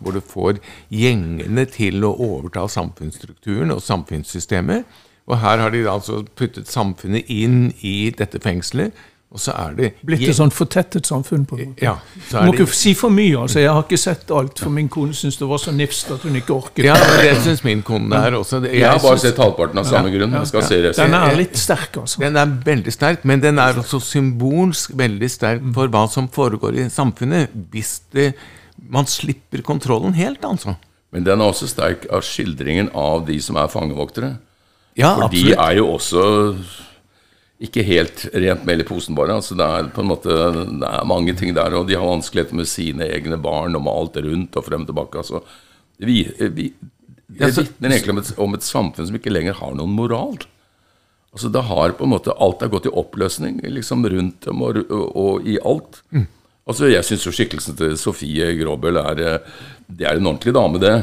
hvor 0.00 0.14
du 0.14 0.20
får 0.20 0.60
gjengene 0.90 1.64
til 1.70 2.04
å 2.06 2.14
overta 2.14 2.66
samfunnsstrukturen 2.70 3.74
og 3.74 3.82
samfunnssystemet. 3.82 4.84
Og 5.28 5.38
her 5.42 5.60
har 5.60 5.70
de 5.74 5.84
altså 5.90 6.22
puttet 6.36 6.70
samfunnet 6.70 7.28
inn 7.28 7.72
i 7.84 8.10
dette 8.16 8.40
fengselet. 8.40 8.94
Og 9.28 9.36
så 9.44 9.52
er 9.52 9.74
det 9.76 9.88
Blitt 10.08 10.22
et 10.24 10.36
sånn 10.38 10.48
fortettet 10.48 11.04
samfunn. 11.04 11.42
på 11.44 11.58
en 11.58 11.66
måte. 11.74 11.82
Ja, 11.84 11.98
så 12.30 12.38
er 12.40 12.46
må 12.48 12.54
ikke 12.54 12.64
si 12.72 12.94
for 12.96 13.12
mye. 13.12 13.34
altså. 13.42 13.58
Jeg 13.60 13.68
har 13.76 13.82
ikke 13.84 13.98
sett 14.00 14.30
alt, 14.32 14.58
for 14.58 14.72
min 14.72 14.88
kone 14.88 15.12
syns 15.12 15.36
det 15.36 15.48
var 15.50 15.60
så 15.60 15.74
nifst 15.76 16.08
at 16.14 16.22
hun 16.24 16.38
ikke 16.40 16.54
orket. 16.54 16.84
ja, 16.86 16.94
men 16.96 17.20
det 17.26 17.34
syns 17.44 17.60
min 17.66 17.82
kone 17.84 18.08
der 18.08 18.38
også. 18.38 18.62
Jeg, 18.64 18.80
Jeg 18.80 18.88
har 18.88 18.98
bare 19.04 19.18
sett 19.20 19.36
halvparten 19.36 19.78
av 19.82 19.84
samme 19.84 20.08
grunn. 20.14 20.32
Jeg 20.32 20.46
skal 20.48 20.62
se. 20.62 20.80
Den 20.96 21.14
er 21.18 21.36
litt 21.36 21.60
sterk, 21.60 21.98
altså. 22.00 22.22
Den 22.24 22.36
er 22.40 22.46
veldig 22.70 22.92
sterk, 22.96 23.24
men 23.28 23.40
den 23.44 23.58
er 23.58 23.76
også 23.82 24.00
symbolsk 24.00 24.96
veldig 24.96 25.30
sterk 25.30 25.60
for 25.76 25.92
hva 25.92 26.06
som 26.08 26.28
foregår 26.32 26.80
i 26.80 26.88
samfunnet. 26.88 27.52
Hvis 27.70 27.98
det, 28.16 28.30
man 28.88 29.04
slipper 29.04 29.60
kontrollen 29.60 30.14
helt, 30.16 30.40
altså. 30.42 30.78
Men 31.12 31.24
den 31.24 31.40
er 31.40 31.52
også 31.52 31.68
sterk 31.68 32.08
av 32.10 32.24
skildringen 32.24 32.88
av 32.96 33.26
de 33.28 33.36
som 33.44 33.56
er 33.60 33.68
fangevoktere. 33.68 34.38
Ja, 34.96 35.14
For 35.20 35.28
de 35.28 35.52
er 35.52 35.76
jo 35.76 35.86
også 35.94 36.24
ikke 37.58 37.82
helt 37.82 38.28
rent 38.38 38.66
mel 38.68 38.84
i 38.84 38.86
posen, 38.86 39.16
bare. 39.18 39.34
Altså, 39.40 39.56
det 39.58 39.66
er 39.66 39.88
på 39.94 40.04
en 40.04 40.10
måte 40.12 40.30
det 40.30 40.90
er 40.90 41.08
mange 41.10 41.34
ting 41.38 41.56
der, 41.56 41.74
og 41.74 41.88
de 41.88 41.96
har 41.98 42.06
vanskeligheter 42.06 42.58
med 42.58 42.70
sine 42.70 43.08
egne 43.10 43.38
barn 43.42 43.74
og 43.74 43.82
med 43.82 43.94
alt 43.94 44.20
rundt 44.28 44.58
og 44.60 44.66
frem 44.66 44.84
og 44.86 44.92
tilbake. 44.92 45.24
Altså, 45.24 45.42
vi, 45.98 46.20
vi, 46.38 46.68
det 47.26 47.50
vitner 47.56 47.90
egentlig 47.90 48.14
om 48.14 48.22
et, 48.22 48.30
om 48.46 48.54
et 48.54 48.66
samfunn 48.66 49.08
som 49.08 49.18
ikke 49.18 49.34
lenger 49.34 49.58
har 49.58 49.74
noen 49.74 49.96
moral. 49.96 50.38
Altså, 51.34 51.50
det 51.52 51.66
har 51.66 51.96
på 51.98 52.06
en 52.06 52.14
måte 52.14 52.34
Alt 52.40 52.62
er 52.64 52.70
gått 52.72 52.86
i 52.88 52.94
oppløsning 52.94 53.60
liksom 53.68 54.06
rundt 54.08 54.46
dem 54.48 54.62
og, 54.64 54.78
og, 54.86 55.04
og 55.18 55.48
i 55.48 55.58
alt. 55.60 56.00
Mm. 56.14 56.24
Altså, 56.68 56.88
Jeg 56.92 57.04
syns 57.06 57.26
jo 57.26 57.34
skikkelsen 57.34 57.76
til 57.76 57.98
Sofie 58.00 58.48
Grobel 58.62 59.00
er 59.02 59.20
eh, 59.24 59.60
Det 59.86 60.06
er 60.08 60.16
en 60.16 60.30
ordentlig 60.30 60.54
dame, 60.56 60.80
det. 60.82 60.96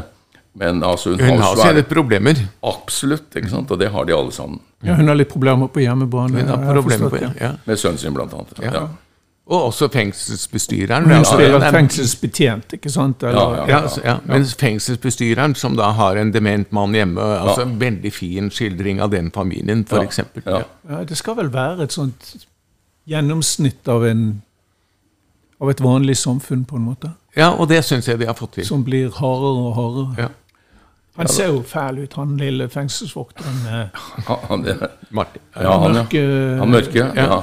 Men 0.55 0.83
altså, 0.83 1.09
hun, 1.11 1.19
Hun 1.19 1.39
har 1.41 1.55
har 1.55 1.67
sine 1.73 1.83
problemer. 1.83 2.35
Absolutt, 2.63 3.33
ikke 3.35 3.49
sant? 3.51 3.71
og 3.71 3.79
det 3.79 3.89
har 3.91 4.05
de 4.07 4.13
alle 4.15 4.31
sammen. 4.31 4.59
Ja, 4.83 4.95
hun 4.95 5.07
har 5.11 5.15
litt 5.19 5.29
problemer 5.33 5.67
på 5.67 5.81
hjemmebane. 5.83 6.45
Hun 6.45 6.47
har 6.67 6.77
problemer 6.79 7.09
på 7.11 7.19
ja. 7.41 7.49
Med 7.65 7.77
sønnen 7.81 7.97
sin, 7.99 8.13
blant 8.15 8.33
annet. 8.33 8.61
Ja. 8.63 8.71
Ja. 8.73 8.85
Og 9.45 9.67
også 9.67 9.89
fengselsbestyreren. 9.93 11.03
Hun 11.05 11.11
Altså, 11.19 11.35
spiller 11.35 11.59
er- 11.61 11.71
fengselsbetjent, 11.75 12.71
ikke 12.79 12.89
sant? 12.89 13.23
Eller, 13.23 13.41
Ja, 13.41 13.65
Ja, 13.67 13.79
altså, 13.81 14.01
ja. 14.03 14.15
Mens 14.25 14.55
fengselsbestyreren, 14.55 15.55
som 15.55 15.75
da 15.75 15.91
har 15.91 16.15
en 16.17 16.31
dement 16.33 16.71
mann 16.71 16.93
hjemme 16.93 17.21
altså 17.21 17.61
En 17.61 17.77
veldig 17.79 18.13
fin 18.13 18.49
skildring 18.49 19.01
av 19.01 19.11
den 19.11 19.29
familien, 19.31 19.85
eksempel. 19.85 20.41
ja. 20.45 20.63
Ja, 20.89 21.03
det 21.03 21.17
skal 21.17 21.35
vel 21.35 21.49
være 21.53 21.83
et 21.83 21.91
sånt 21.91 22.45
gjennomsnitt 23.07 23.87
av, 23.87 24.05
en, 24.05 24.41
av 25.61 25.69
et 25.69 25.81
vanlig 25.81 26.17
samfunn, 26.17 26.65
på 26.65 26.75
en 26.79 26.81
måte. 26.87 27.11
Ja, 27.35 27.51
og 27.51 27.67
det 27.69 27.83
syns 27.85 28.07
jeg 28.07 28.17
de 28.19 28.25
har 28.25 28.33
fått 28.33 28.53
til. 28.53 28.65
Som 28.65 28.83
blir 28.83 29.11
hardere 29.11 29.67
og 29.67 29.75
hardere. 29.75 30.15
Ja. 30.17 30.27
Han 31.17 31.27
ser 31.31 31.47
jo 31.47 31.61
fæl 31.63 31.99
ut, 32.03 32.13
han 32.19 32.37
lille 32.37 32.65
fengselsvokteren 32.69 33.59
med 33.65 33.99
Han, 34.27 34.39
han, 34.49 34.65
ja, 34.65 35.77
han, 35.79 35.93
ja. 35.95 36.01
mørke 36.01 36.23
han 36.59 36.73
mørke. 36.73 37.05
Ja. 37.15 37.37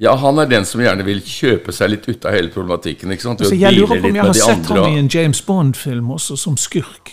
ja, 0.00 0.14
han 0.16 0.38
er 0.38 0.46
den 0.52 0.64
som 0.68 0.80
gjerne 0.84 1.04
vil 1.04 1.18
kjøpe 1.26 1.72
seg 1.74 1.90
litt 1.90 2.06
ut 2.08 2.24
av 2.24 2.36
hele 2.36 2.52
problematikken. 2.54 3.10
ikke 3.12 3.22
sant? 3.26 3.40
Altså, 3.42 3.58
Jeg 3.58 3.74
lurer 3.78 4.00
på 4.00 4.12
om 4.12 4.20
jeg 4.20 4.24
har 4.28 4.38
sett 4.38 4.70
andre, 4.70 4.84
ham 4.84 4.94
i 4.94 5.02
en 5.02 5.10
James 5.10 5.42
Bond-film 5.42 6.10
også, 6.14 6.36
som 6.38 6.56
skurk. 6.56 7.10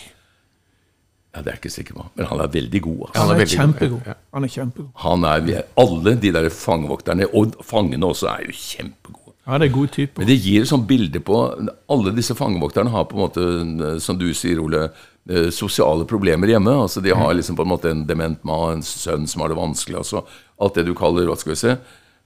Ja, 1.36 1.42
Det 1.42 1.48
er 1.52 1.52
jeg 1.58 1.60
ikke 1.64 1.70
sikker 1.76 1.94
på, 2.00 2.06
men 2.18 2.26
han 2.26 2.40
er 2.42 2.48
veldig 2.54 2.82
god. 2.82 3.02
Altså. 3.08 3.22
Han 3.22 3.30
er 3.30 3.34
er 3.34 3.38
veldig 3.44 3.58
god, 3.58 3.64
kjempegod. 3.66 4.02
ja. 4.08 4.14
Han 4.34 4.44
er 4.44 4.48
kjempegod. 4.54 4.90
Han 5.04 5.24
er, 5.24 5.50
er- 5.58 5.68
Alle 5.78 6.16
de 6.22 6.32
der 6.34 6.50
fangevokterne, 6.50 7.28
og 7.34 7.54
fangene 7.64 8.06
også, 8.06 8.28
er 8.32 8.46
jo 8.48 8.52
kjempegode. 8.58 9.34
Ja, 9.48 9.58
det 9.62 9.68
er 9.70 9.74
gode 9.74 9.88
typer. 9.88 10.20
Men 10.20 10.28
det 10.28 10.40
gir 10.44 10.62
et 10.62 10.68
sånt 10.68 10.88
bilde 10.90 11.20
på 11.24 11.38
Alle 11.90 12.12
disse 12.16 12.36
fangevokterne 12.36 12.90
har 12.92 13.06
på 13.08 13.16
en 13.16 13.22
måte, 13.22 14.00
som 14.04 14.18
du 14.20 14.26
sier, 14.36 14.60
Ole, 14.60 14.82
eh, 14.90 14.90
sosiale 15.52 16.06
problemer 16.08 16.48
hjemme. 16.48 16.72
altså 16.72 17.02
De 17.04 17.12
har 17.12 17.34
liksom 17.34 17.56
på 17.56 17.62
en 17.66 17.72
måte 17.74 17.90
en 17.92 18.06
dement 18.08 18.44
mann, 18.48 18.78
en 18.78 18.84
sønn 18.84 19.28
som 19.28 19.42
har 19.42 19.50
det 19.52 19.58
vanskelig. 19.60 19.98
altså 19.98 20.22
Alt 20.60 20.76
det 20.76 20.86
du 20.88 20.94
kaller 20.96 21.28
hva 21.28 21.36
skal 21.38 21.52
vi 21.52 21.56
se, 21.60 21.76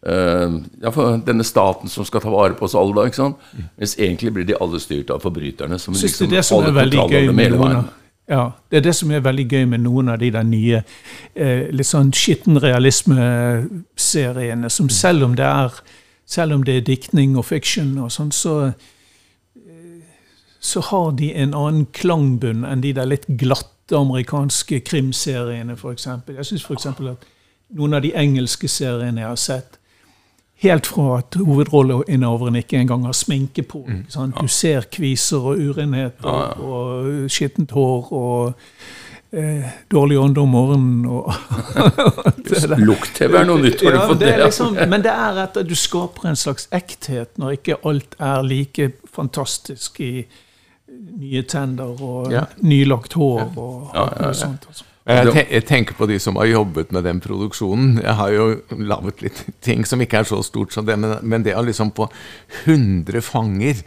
uh, 0.07 0.49
ja, 0.81 0.91
for 0.91 1.17
Denne 1.25 1.43
staten 1.43 1.89
som 1.89 2.05
skal 2.05 2.21
ta 2.21 2.29
vare 2.29 2.53
på 2.53 2.65
oss 2.67 2.75
alle, 2.77 2.95
da. 2.95 3.01
ikke 3.09 3.23
sant? 3.23 3.35
Mens 3.77 3.97
egentlig 3.97 4.33
blir 4.35 4.45
de 4.47 4.55
alle 4.61 4.79
styrt 4.79 5.09
av 5.09 5.19
forbryterne. 5.25 5.79
som 5.79 5.93
synes 5.93 6.19
liksom 6.19 6.29
det 6.29 6.43
som 6.45 6.63
er 6.63 6.71
veldig 6.77 7.09
gøy 7.09 7.31
med 7.33 7.51
noen 7.57 7.75
av 7.79 7.83
ja, 8.31 8.51
det 8.69 8.77
er 8.77 8.81
det 8.85 8.93
som 8.95 9.11
er 9.11 9.19
veldig 9.25 9.47
gøy 9.49 9.65
med 9.73 9.81
noen 9.83 10.09
av 10.13 10.19
de 10.21 10.29
der 10.31 10.43
nye 10.47 10.77
eh, 11.35 11.67
litt 11.73 11.89
sånn 11.89 12.11
skitten 12.15 12.55
realisme-seriene, 12.63 14.69
som 14.71 14.89
selv 14.93 15.23
om 15.25 15.35
det 15.35 15.43
er 15.43 15.71
selv 16.31 16.55
om 16.55 16.63
det 16.63 16.75
er 16.77 16.81
diktning 16.87 17.35
og 17.35 17.45
fiction 17.49 17.97
og 17.99 18.11
sånn, 18.13 18.31
så 18.31 18.69
eh, 18.69 18.73
så 20.61 20.81
har 20.91 21.11
de 21.17 21.31
en 21.41 21.55
annen 21.57 21.87
klangbunn 21.97 22.63
enn 22.69 22.83
de 22.83 22.91
der 22.93 23.07
litt 23.09 23.25
glatte 23.41 23.97
amerikanske 23.97 24.79
krimseriene, 24.85 25.73
f.eks. 25.75 26.05
Jeg 26.29 26.45
syns 26.47 26.63
f.eks. 26.69 26.85
at 26.93 27.01
noen 27.75 27.97
av 27.97 28.03
de 28.05 28.11
engelske 28.15 28.69
seriene 28.69 29.23
jeg 29.23 29.31
har 29.31 29.39
sett, 29.41 29.77
helt 30.61 30.85
fra 30.85 31.17
at 31.17 31.33
hovedrolleinnehaveren 31.41 32.59
ikke 32.61 32.77
engang 32.77 33.07
har 33.09 33.17
sminke 33.17 33.63
på. 33.65 33.81
sant? 34.13 34.37
Du 34.37 34.47
ser 34.47 34.85
kviser 34.93 35.41
og 35.41 35.57
urenheter 35.57 36.61
og 36.61 37.31
skittent 37.33 37.71
hår 37.73 38.11
og 38.13 38.53
eh, 39.33 39.65
dårlig 39.89 40.19
ånde 40.21 40.43
om 40.45 40.53
morgenen. 40.53 41.07
og. 41.09 41.33
Lukt-TV 42.85 43.39
er 43.41 43.47
noe 43.49 43.61
nytt. 43.63 43.81
Har 43.81 43.95
Ja, 43.95 44.03
du 44.05 44.13
fått 44.13 44.19
det 44.21 44.31
det? 44.35 44.45
liksom, 44.45 44.77
men 44.91 45.01
det 45.05 45.11
er 45.13 45.41
at 45.47 45.57
du 45.67 45.75
skaper 45.75 46.29
en 46.29 46.37
slags 46.39 46.67
ekthet 46.71 47.37
når 47.41 47.57
ikke 47.57 47.79
alt 47.87 48.15
er 48.19 48.43
like 48.45 48.91
fantastisk 49.11 49.99
i 50.05 50.13
nye 51.01 51.43
tenner 51.43 51.97
og 52.01 52.31
Ja. 52.31 52.45
nylagt 52.61 53.13
hår 53.13 53.51
og 53.57 53.91
alt 53.95 54.19
ja. 54.19 54.31
sånt. 54.33 54.65
Altså. 54.67 54.85
Jeg, 55.07 55.31
te 55.33 55.45
jeg 55.49 55.65
tenker 55.65 55.95
på 55.97 56.05
de 56.07 56.19
som 56.21 56.35
har 56.37 56.45
jobbet 56.45 56.91
med 56.93 57.03
den 57.03 57.19
produksjonen. 57.19 57.95
Jeg 58.03 58.13
har 58.15 58.29
jo 58.29 58.61
laget 58.69 59.21
litt 59.25 59.39
ting 59.65 59.83
som 59.85 60.01
ikke 60.03 60.19
er 60.21 60.23
så 60.29 60.43
stort 60.45 60.73
som 60.73 60.85
det, 60.85 60.97
men, 60.99 61.17
men 61.23 61.43
det 61.43 61.55
er 61.55 61.65
liksom 61.65 61.89
på 61.97 62.05
100 62.65 63.21
fanger, 63.25 63.81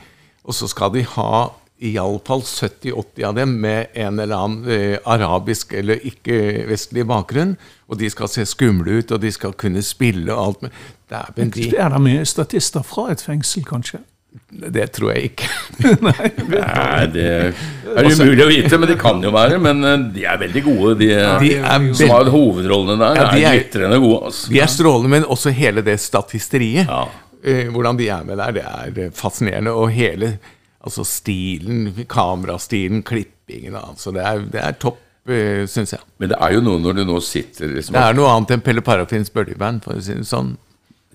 og 0.45 0.55
så 0.59 0.67
skal 0.69 0.91
de 0.93 1.05
ha 1.15 1.51
iallfall 1.85 2.43
70-80 2.43 3.25
av 3.29 3.35
dem 3.39 3.55
med 3.61 3.95
en 3.99 4.19
eller 4.23 4.37
annen 4.37 4.69
eh, 4.71 4.99
arabisk 5.11 5.73
eller 5.75 6.03
ikke-vestlig 6.07 7.05
bakgrunn, 7.07 7.57
og 7.91 7.99
de 8.01 8.11
skal 8.11 8.31
se 8.31 8.45
skumle 8.49 9.01
ut, 9.01 9.13
og 9.15 9.21
de 9.23 9.31
skal 9.35 9.53
kunne 9.59 9.83
spille 9.83 10.33
og 10.35 10.47
alt. 10.47 10.63
men 10.63 10.71
Dæven, 11.11 11.51
de 11.55 11.77
Er 11.77 11.89
det 11.95 12.01
mye 12.03 12.25
statister 12.25 12.83
fra 12.83 13.11
et 13.13 13.23
fengsel, 13.23 13.65
kanskje? 13.65 14.01
Det 14.55 14.87
tror 14.95 15.13
jeg 15.15 15.31
ikke. 15.33 15.49
Nei, 16.07 17.05
det 17.11 17.25
er 17.27 18.09
umulig 18.09 18.45
å 18.45 18.49
vite, 18.51 18.79
men 18.79 18.91
det 18.91 18.97
kan 19.01 19.23
jo 19.23 19.31
være. 19.35 19.59
Men 19.63 19.87
eh, 19.87 20.07
de 20.15 20.25
er 20.31 20.41
veldig 20.41 20.63
gode, 20.67 20.95
de, 21.03 21.11
De 21.43 21.53
er 21.59 21.87
som 21.99 22.13
har 22.15 22.31
hovedrollene 22.35 22.97
der. 23.01 23.21
Ja, 23.21 23.29
de 23.31 23.45
er 23.45 23.59
glitrende 23.59 24.01
gode. 24.03 24.31
Altså. 24.31 24.51
De 24.51 24.61
er 24.63 24.73
strålende, 24.73 25.13
men 25.17 25.29
også 25.37 25.55
hele 25.55 25.85
det 25.87 25.97
statisteriet. 26.03 26.91
Ja. 26.91 27.07
Eh, 27.45 27.71
hvordan 27.75 27.99
de 28.01 28.11
er 28.15 28.27
med 28.27 28.39
der, 28.43 28.55
det 28.57 28.67
er 28.67 29.01
eh, 29.07 29.15
fascinerende. 29.15 29.75
Og 29.75 29.91
hele 29.95 30.37
altså 30.85 31.07
stilen, 31.09 31.89
kamerastilen, 32.11 33.03
klippingen 33.07 33.79
altså, 33.79 34.13
det, 34.15 34.23
er, 34.29 34.45
det 34.53 34.61
er 34.61 34.77
topp, 34.79 35.01
synes 35.25 35.73
syns 35.73 35.95
jeg. 35.97 36.05
Men 36.21 36.35
det 36.35 36.37
er 36.45 36.53
jo 36.53 36.61
noe 36.67 36.83
når 36.85 36.99
du 36.99 37.07
nå 37.09 37.17
sitter 37.25 37.71
liksom, 37.73 37.97
Det 37.97 38.03
er 38.05 38.17
noe 38.19 38.29
annet 38.29 38.51
enn 38.53 38.65
Pelle 38.67 38.85
Parafins 38.85 39.33
bøljeband, 39.33 39.81
for 39.87 39.97
å 39.97 40.05
si 40.05 40.19
det 40.19 40.27
sånn. 40.29 40.53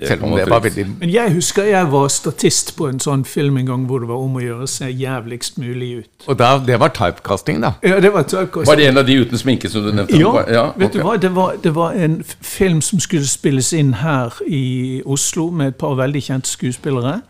Selv 0.07 0.23
om 0.23 0.35
det 0.37 0.45
var 0.49 0.61
veldig 0.63 0.85
Men 0.99 1.09
jeg 1.11 1.33
husker 1.33 1.63
jeg 1.63 1.91
var 1.91 2.07
statist 2.07 2.75
på 2.77 2.87
en 2.87 2.99
sånn 3.03 3.25
film 3.27 3.57
en 3.57 3.65
gang 3.65 3.85
hvor 3.89 3.99
det 3.99 4.07
var 4.07 4.15
om 4.23 4.37
å 4.39 4.43
gjøre 4.43 4.67
seg 4.67 4.93
jævligst 5.01 5.57
mulig 5.59 5.89
ut. 5.99 6.27
Og 6.27 6.37
da, 6.39 6.53
det 6.67 6.77
var 6.79 6.93
typecasting, 6.95 7.59
da. 7.61 7.73
Ja, 7.83 7.99
det 7.99 8.13
var 8.13 8.23
typecasting. 8.23 8.67
Var 8.67 8.75
det 8.79 8.87
en 8.87 8.97
av 8.97 9.05
de 9.05 9.17
uten 9.19 9.37
sminke 9.37 9.69
som 9.69 9.83
du 9.83 9.91
nevnte? 9.91 10.21
Ja, 10.53 10.71
vet 10.79 10.93
du 10.93 11.01
hva? 11.03 11.17
Det 11.19 11.33
var, 11.35 11.55
det 11.63 11.75
var 11.75 11.91
en 11.99 12.23
film 12.41 12.81
som 12.81 12.99
skulle 12.99 13.27
spilles 13.27 13.73
inn 13.73 13.93
her 13.99 14.39
i 14.47 15.01
Oslo 15.05 15.49
med 15.51 15.67
et 15.73 15.75
par 15.75 15.95
veldig 15.99 16.23
kjente 16.23 16.47
skuespillere. 16.47 17.21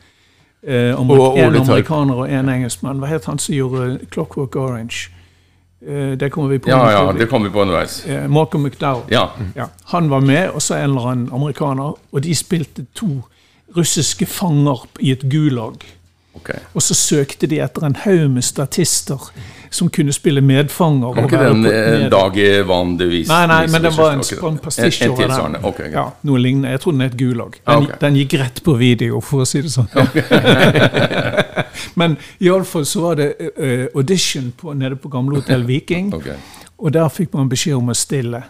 Eh, 0.64 0.94
Og 1.00 1.38
en 1.40 1.56
amerikaner 1.56 2.14
og 2.26 2.30
en 2.32 2.50
engelskmann. 2.50 3.00
Hva 3.00 3.08
het 3.08 3.26
han 3.26 3.40
som 3.40 3.56
gjorde 3.56 4.00
Clockwork 4.12 4.56
Orange? 4.56 5.10
Eh, 5.88 6.18
Det 6.18 6.32
kommer 6.32 6.50
vi 6.50 6.60
på. 6.60 6.70
Ja, 6.70 6.92
ja, 6.92 7.14
det 7.14 7.26
kommer 7.30 7.48
vi 7.50 7.54
på 7.54 7.62
underveis. 7.62 8.06
Eh, 8.06 8.28
Malcolm 8.28 8.64
McDowell. 8.64 9.04
Ja. 9.10 9.30
Ja, 9.56 9.66
han 9.84 10.10
var 10.10 10.20
med, 10.20 10.50
og 10.50 10.62
så 10.62 10.76
en 10.76 10.90
eller 10.90 11.08
annen 11.12 11.30
amerikaner. 11.34 11.94
Og 12.12 12.24
de 12.24 12.36
spilte 12.36 12.86
to 12.96 13.08
russiske 13.78 14.26
fanger 14.26 14.86
i 15.00 15.12
et 15.12 15.22
gulag. 15.32 15.74
Okay. 16.36 16.60
Og 16.74 16.82
så 16.82 16.94
søkte 16.94 17.48
de 17.48 17.60
etter 17.60 17.86
en 17.86 17.96
haug 17.96 18.30
med 18.32 18.42
statister 18.44 19.32
som 19.70 19.90
kunne 19.90 20.14
spille 20.14 20.42
medfanger. 20.42 21.14
Var 21.16 21.28
ikke 21.28 21.42
den 21.44 21.66
eh, 21.66 21.72
med- 22.00 22.12
dag 22.12 22.38
i 22.38 22.62
vann 22.68 22.98
det 22.98 23.08
viser? 23.10 23.34
Nei, 23.34 23.48
nei, 23.48 23.68
men 23.72 23.86
den 23.86 23.96
var 23.96 24.12
en, 24.16 24.24
en 24.52 24.60
pastisj 24.64 25.08
over 25.08 25.28
den. 25.28 25.58
ok. 25.64 25.78
greit. 25.78 25.94
Ja, 25.94 26.06
noe 26.26 26.42
lignende. 26.42 26.74
Jeg 26.74 26.84
tror 26.84 26.96
den 26.96 27.06
het 27.06 27.18
Gulag. 27.18 27.58
Den, 27.66 27.84
okay. 27.84 27.98
den 28.02 28.20
gikk 28.22 28.38
rett 28.42 28.64
på 28.66 28.76
video, 28.80 29.22
for 29.22 29.46
å 29.46 29.50
si 29.50 29.62
det 29.66 29.74
sånn. 29.74 29.90
men 32.00 32.18
iallfall 32.40 32.88
så 32.90 33.04
var 33.08 33.20
det 33.20 33.34
uh, 33.40 33.86
audition 33.94 34.52
på, 34.58 34.74
nede 34.74 34.98
på 35.00 35.12
gamle 35.14 35.42
Hotell 35.42 35.68
Viking. 35.70 36.14
okay. 36.18 36.40
Og 36.80 36.94
der 36.96 37.12
fikk 37.14 37.36
man 37.36 37.52
beskjed 37.52 37.78
om 37.78 37.92
å 37.92 37.98
stille. 37.98 38.42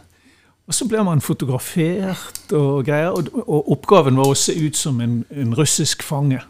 Og 0.69 0.75
så 0.77 0.85
ble 0.85 1.01
man 1.01 1.21
fotografert 1.25 2.53
og 2.53 2.85
greier. 2.85 3.09
Og, 3.09 3.31
og 3.41 3.71
oppgaven 3.73 4.19
var 4.19 4.29
å 4.29 4.37
se 4.37 4.53
ut 4.53 4.77
som 4.77 5.01
en, 5.01 5.23
en 5.33 5.55
russisk 5.57 6.05
fange. 6.05 6.43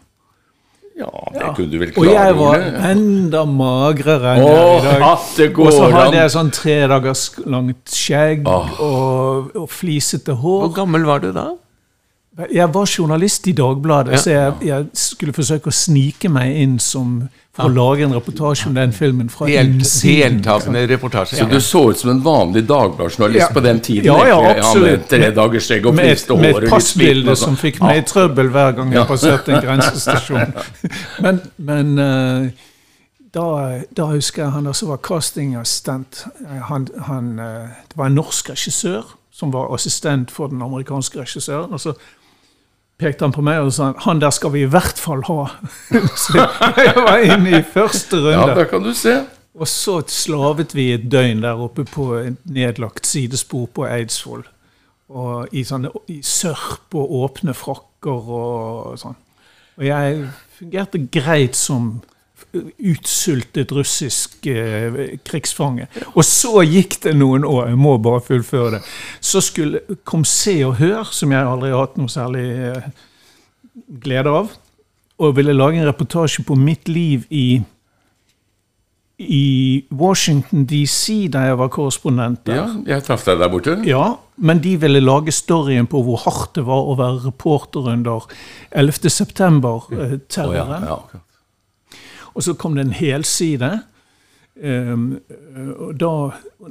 Ja, 1.00 1.10
det 1.32 1.50
kunne 1.56 1.72
du 1.72 1.78
vel 1.80 1.92
Og 1.96 2.08
jeg 2.10 2.36
var 2.36 2.64
enda 2.90 3.44
magrere 3.48 4.34
enn 4.36 4.44
oh, 4.44 4.76
i 4.76 4.84
dag. 4.84 5.56
Og 5.56 5.72
så 5.72 5.88
hadde 5.94 6.18
jeg 6.18 6.34
sånn 6.36 6.52
tre 6.54 6.76
dagers 6.92 7.24
langt 7.48 7.94
skjegg 7.96 8.48
oh. 8.50 8.74
og, 8.84 9.50
og 9.64 9.68
flisete 9.72 10.36
Hvor 10.36 10.70
gammel 10.76 11.08
var 11.08 11.24
du 11.24 11.30
da? 11.36 11.50
Jeg 12.50 12.74
var 12.74 12.86
journalist 12.98 13.46
i 13.46 13.52
Dagbladet, 13.52 14.12
Ja. 14.12 14.16
så 14.16 14.30
jeg, 14.30 14.52
jeg 14.62 14.86
skulle 14.94 15.32
forsøke 15.32 15.66
å 15.68 15.74
snike 15.74 16.28
meg 16.30 16.56
inn 16.62 16.78
som, 16.78 17.28
for 17.52 17.64
å 17.66 17.72
lage 17.74 18.04
en 18.06 18.14
reportasje 18.14 18.68
om 18.68 18.74
den 18.74 18.92
filmen 18.92 19.28
fra 19.30 19.48
innsiden. 19.50 20.38
deltakende 20.38 20.86
reportasje. 20.88 21.36
Så 21.36 21.48
du 21.50 21.60
så 21.60 21.82
ut 21.90 21.98
som 21.98 22.10
en 22.10 22.22
vanlig 22.24 22.62
dagbladjournalist 22.68 23.40
Ja. 23.40 23.48
på 23.52 23.60
den 23.60 23.80
tiden? 23.80 24.04
Ja, 24.04 24.26
ja, 24.26 24.38
absolutt. 24.54 24.90
med 24.90 25.08
tre 25.08 25.28
og 25.84 25.94
Med 25.94 26.06
et, 26.06 26.28
med 26.40 26.62
et 26.62 26.70
passbilde 26.70 27.36
som 27.36 27.56
fikk 27.56 27.80
meg 27.82 27.98
i 27.98 28.06
trøbbel 28.06 28.48
hver 28.48 28.72
gang 28.76 28.92
Ja. 28.92 28.98
jeg 29.00 29.08
passerte 29.08 29.52
en 29.52 29.62
grensestasjon. 29.62 30.54
Men, 31.20 31.40
men 31.58 31.98
eh, 31.98 32.50
da, 33.34 33.80
da 33.96 34.06
husker 34.06 34.42
jeg 34.42 34.52
han 34.52 34.66
også 34.66 34.86
var 34.86 34.96
castingassistent. 34.96 36.24
Han, 36.68 36.88
han, 37.06 37.38
eh, 37.38 37.68
det 37.90 37.96
var 37.96 38.06
en 38.06 38.14
norsk 38.14 38.50
regissør 38.50 39.02
som 39.32 39.52
var 39.52 39.74
assistent 39.74 40.30
for 40.30 40.46
den 40.46 40.62
amerikanske 40.62 41.20
regissøren. 41.20 41.72
og 41.72 41.80
så 41.80 41.92
pekte 43.00 43.26
han 43.26 43.34
på 43.34 43.44
meg 43.44 43.64
og 43.64 43.72
sa 43.74 43.90
han 44.04 44.20
der 44.22 44.32
skal 44.34 44.52
vi 44.54 44.64
i 44.66 44.70
hvert 44.70 45.00
fall 45.00 45.24
ha. 45.28 45.42
Så 46.22 46.38
jeg 46.38 46.96
var 46.96 47.24
inne 47.24 47.60
i 47.60 47.62
første 47.64 48.20
runde. 48.20 48.36
Ja, 48.36 48.48
det 48.52 48.58
der 48.62 48.70
kan 48.70 48.84
du 48.84 48.92
se. 48.96 49.20
Og 49.60 49.68
så 49.68 49.98
slavet 50.08 50.74
vi 50.76 50.92
et 50.94 51.08
døgn 51.10 51.42
der 51.42 51.58
oppe 51.60 51.84
på 51.84 52.12
et 52.20 52.38
nedlagt 52.48 53.08
sidespor 53.08 53.66
på 53.74 53.84
Eidsvoll. 53.88 54.44
Og 55.10 55.50
i, 55.50 55.64
sånne, 55.66 55.90
i 56.08 56.20
sørp 56.22 56.94
og 56.94 57.16
åpne 57.24 57.54
frakker 57.58 58.30
og 58.30 58.94
sånn. 59.00 59.18
Og 59.80 59.84
jeg 59.88 60.22
fungerte 60.60 61.02
greit 61.10 61.58
som 61.58 61.96
utsultet 62.52 63.72
russisk 63.72 64.46
eh, 64.50 65.18
krigsfange. 65.26 65.86
Og 66.14 66.24
så 66.26 66.64
gikk 66.66 67.00
det 67.04 67.14
noen 67.18 67.46
år, 67.46 67.70
jeg 67.70 67.80
må 67.80 67.96
bare 68.02 68.22
fullføre 68.26 68.76
det. 68.76 68.82
Så 69.20 69.42
skulle, 69.44 69.82
kom 70.04 70.24
Se 70.28 70.56
og 70.66 70.78
Hør, 70.80 71.12
som 71.14 71.32
jeg 71.34 71.46
aldri 71.46 71.70
har 71.74 71.86
hatt 71.86 72.00
noe 72.00 72.10
særlig 72.10 72.46
eh, 72.70 72.88
glede 74.02 74.34
av, 74.42 74.54
og 75.20 75.36
ville 75.36 75.54
lage 75.54 75.80
en 75.80 75.88
reportasje 75.90 76.44
på 76.48 76.56
mitt 76.58 76.88
liv 76.88 77.26
i 77.30 77.62
i 79.20 79.84
Washington 79.92 80.64
DC, 80.64 81.28
da 81.32 81.42
jeg 81.50 81.58
var 81.60 81.68
korrespondent 81.68 82.40
der. 82.48 82.56
Ja, 82.56 82.68
jeg 82.94 83.04
traff 83.04 83.26
deg 83.28 83.40
der 83.42 83.50
borte. 83.52 83.74
Ja, 83.84 84.14
men 84.40 84.62
de 84.64 84.78
ville 84.80 85.02
lage 85.04 85.34
storyen 85.36 85.88
på 85.90 86.00
hvor 86.06 86.22
hardt 86.24 86.54
det 86.56 86.64
var 86.64 86.88
å 86.88 86.94
være 86.96 87.26
reporter 87.26 87.90
under 87.92 88.24
11. 88.70 88.96
Å 88.96 89.10
ja, 89.10 89.12
september-terroren. 89.18 90.86
ja, 90.88 90.96
akkurat. 90.96 91.26
Og 92.34 92.42
så 92.42 92.54
kom 92.54 92.76
det 92.76 92.86
en 92.86 92.92
helside. 92.96 93.80
Um, 94.60 95.18
og 95.78 95.94
da, 96.00 96.12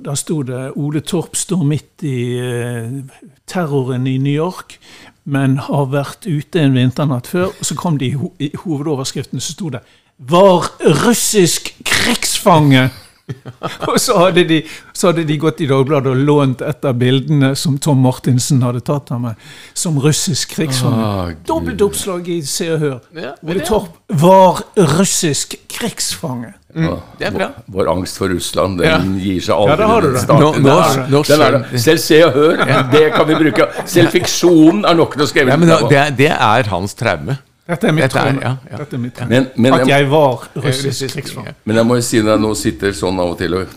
da 0.05 0.14
sto 0.16 0.41
det 0.45 0.72
'Ole 0.76 0.99
Torp 1.01 1.36
står 1.36 1.64
midt 1.64 2.03
i 2.05 2.38
uh, 2.38 2.99
terroren 3.47 4.07
i 4.07 4.18
New 4.18 4.34
York', 4.34 4.78
men 5.26 5.57
har 5.57 5.89
vært 5.89 6.28
ute 6.28 6.62
en 6.62 6.76
vinternatt 6.76 7.28
før. 7.28 7.49
Og 7.49 7.66
så 7.66 7.76
kom 7.76 7.97
det 7.97 8.12
i, 8.12 8.18
ho 8.20 8.34
i 8.39 8.51
hovedoverskriften, 8.55 9.39
så 9.39 9.51
sto 9.51 9.70
det 9.70 9.80
'Var 10.20 10.70
russisk 11.05 11.74
krigsfange'. 11.86 12.89
og 13.89 13.97
så 14.01 14.17
hadde, 14.19 14.43
de, 14.49 14.61
så 14.93 15.11
hadde 15.11 15.23
de 15.30 15.38
gått 15.41 15.61
i 15.61 15.67
Dagbladet 15.69 16.11
og 16.13 16.21
lånt 16.27 16.61
et 16.65 16.86
av 16.89 16.95
bildene 16.99 17.53
som 17.59 17.77
Tom 17.82 18.01
Martinsen 18.05 18.61
hadde 18.65 18.82
tatt 18.88 19.11
av 19.15 19.21
meg, 19.21 19.36
som 19.77 19.97
russisk 20.01 20.55
krigsfange. 20.57 21.03
Ah, 21.09 21.34
Dobbelt 21.47 21.82
oppslag 21.86 22.27
i 22.30 22.39
Se 22.45 22.69
og 22.75 22.80
Hør. 22.84 22.97
Ja, 23.19 23.34
Ole 23.45 23.65
Torp 23.67 23.99
var 24.21 24.63
russisk 24.97 25.55
krigsfange. 25.69 26.53
Ja, 26.75 26.99
det 27.17 27.25
er 27.25 27.34
bra. 27.34 27.47
Vår, 27.65 27.73
vår 27.80 27.88
angst 27.95 28.19
for 28.21 28.30
Russland, 28.30 28.77
den 28.84 29.15
gir 29.23 29.39
seg 29.41 29.55
aldri. 29.55 29.71
Ja, 29.73 29.77
det 29.80 29.88
har 29.89 30.01
du 30.05 30.09
det. 30.13 30.23
Nå- 30.30 30.39
nå- 30.39 30.53
Den 30.53 30.67
er- 30.69 31.07
nå 31.09 31.21
er 31.47 31.57
det. 31.71 31.82
Selv 31.82 31.99
Se 32.03 32.19
og 32.27 32.34
Hør, 32.38 32.57
det 32.91 33.05
kan 33.15 33.27
vi 33.27 33.36
bruke. 33.41 33.67
Selv 33.89 34.11
fiksjonen 34.13 34.86
er 34.86 34.93
nok 34.99 35.15
til 35.17 35.25
å 35.25 35.30
skrive 35.32 35.49
Ja, 35.49 35.57
men 35.57 35.67
da, 35.71 35.80
det, 35.89 35.97
er- 35.97 36.11
det 36.11 36.30
er 36.36 36.69
hans 36.69 36.93
traume. 36.93 37.39
Dette 37.70 37.89
er 37.89 37.93
mitt 37.93 38.09
traume. 38.09 38.41
ja, 38.41 38.55
ja. 38.72 38.80
Dette 38.82 38.97
er 38.97 39.03
mitt 39.03 39.15
traume. 39.17 39.30
Men, 39.36 39.49
men, 39.55 39.76
At 39.78 39.88
jeg, 39.88 40.07
var 40.09 40.47
russisk 40.55 41.13
krigsfange. 41.13 41.53
men 41.70 41.78
jeg 41.82 41.89
må 41.89 41.99
jo 41.99 42.05
si 42.07 42.22
når 42.24 42.36
jeg 42.36 42.43
nå 42.45 42.53
sitter 42.57 42.95
sånn 42.97 43.22
av 43.22 43.36
og 43.36 43.38
til 43.41 43.59
og 43.59 43.76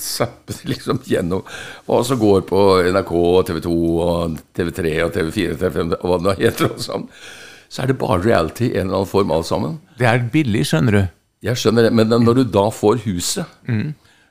zapper 0.00 0.64
liksom 0.72 1.02
gjennom 1.06 1.44
hva 1.86 2.00
som 2.06 2.18
går 2.20 2.42
på 2.48 2.64
NRK, 2.90 3.12
og 3.12 3.46
TV 3.46 3.62
2 3.68 3.76
og 4.06 4.40
TV3 4.56 4.96
og 5.06 5.14
TV4 5.14 5.54
og 5.54 5.62
TV5 5.62 5.94
og 6.00 6.10
hva 6.10 6.18
det 6.18 6.28
nå 6.28 6.36
heter, 6.40 6.74
og 6.74 6.84
sånn, 6.84 7.08
så 7.70 7.84
er 7.84 7.92
det 7.92 8.00
bare 8.00 8.22
reality 8.24 8.70
i 8.70 8.76
en 8.80 8.88
eller 8.88 9.02
annen 9.02 9.10
form, 9.12 9.32
alt 9.34 9.46
sammen. 9.46 9.78
Det 10.00 10.08
er 10.10 10.24
billig, 10.32 10.64
skjønner 10.72 10.96
du. 10.96 11.02
Jeg 11.46 11.60
skjønner 11.60 11.86
det, 11.86 11.92
men 11.96 12.10
når 12.10 12.40
du 12.40 12.46
da 12.52 12.66
får 12.74 13.04
huset, 13.06 13.60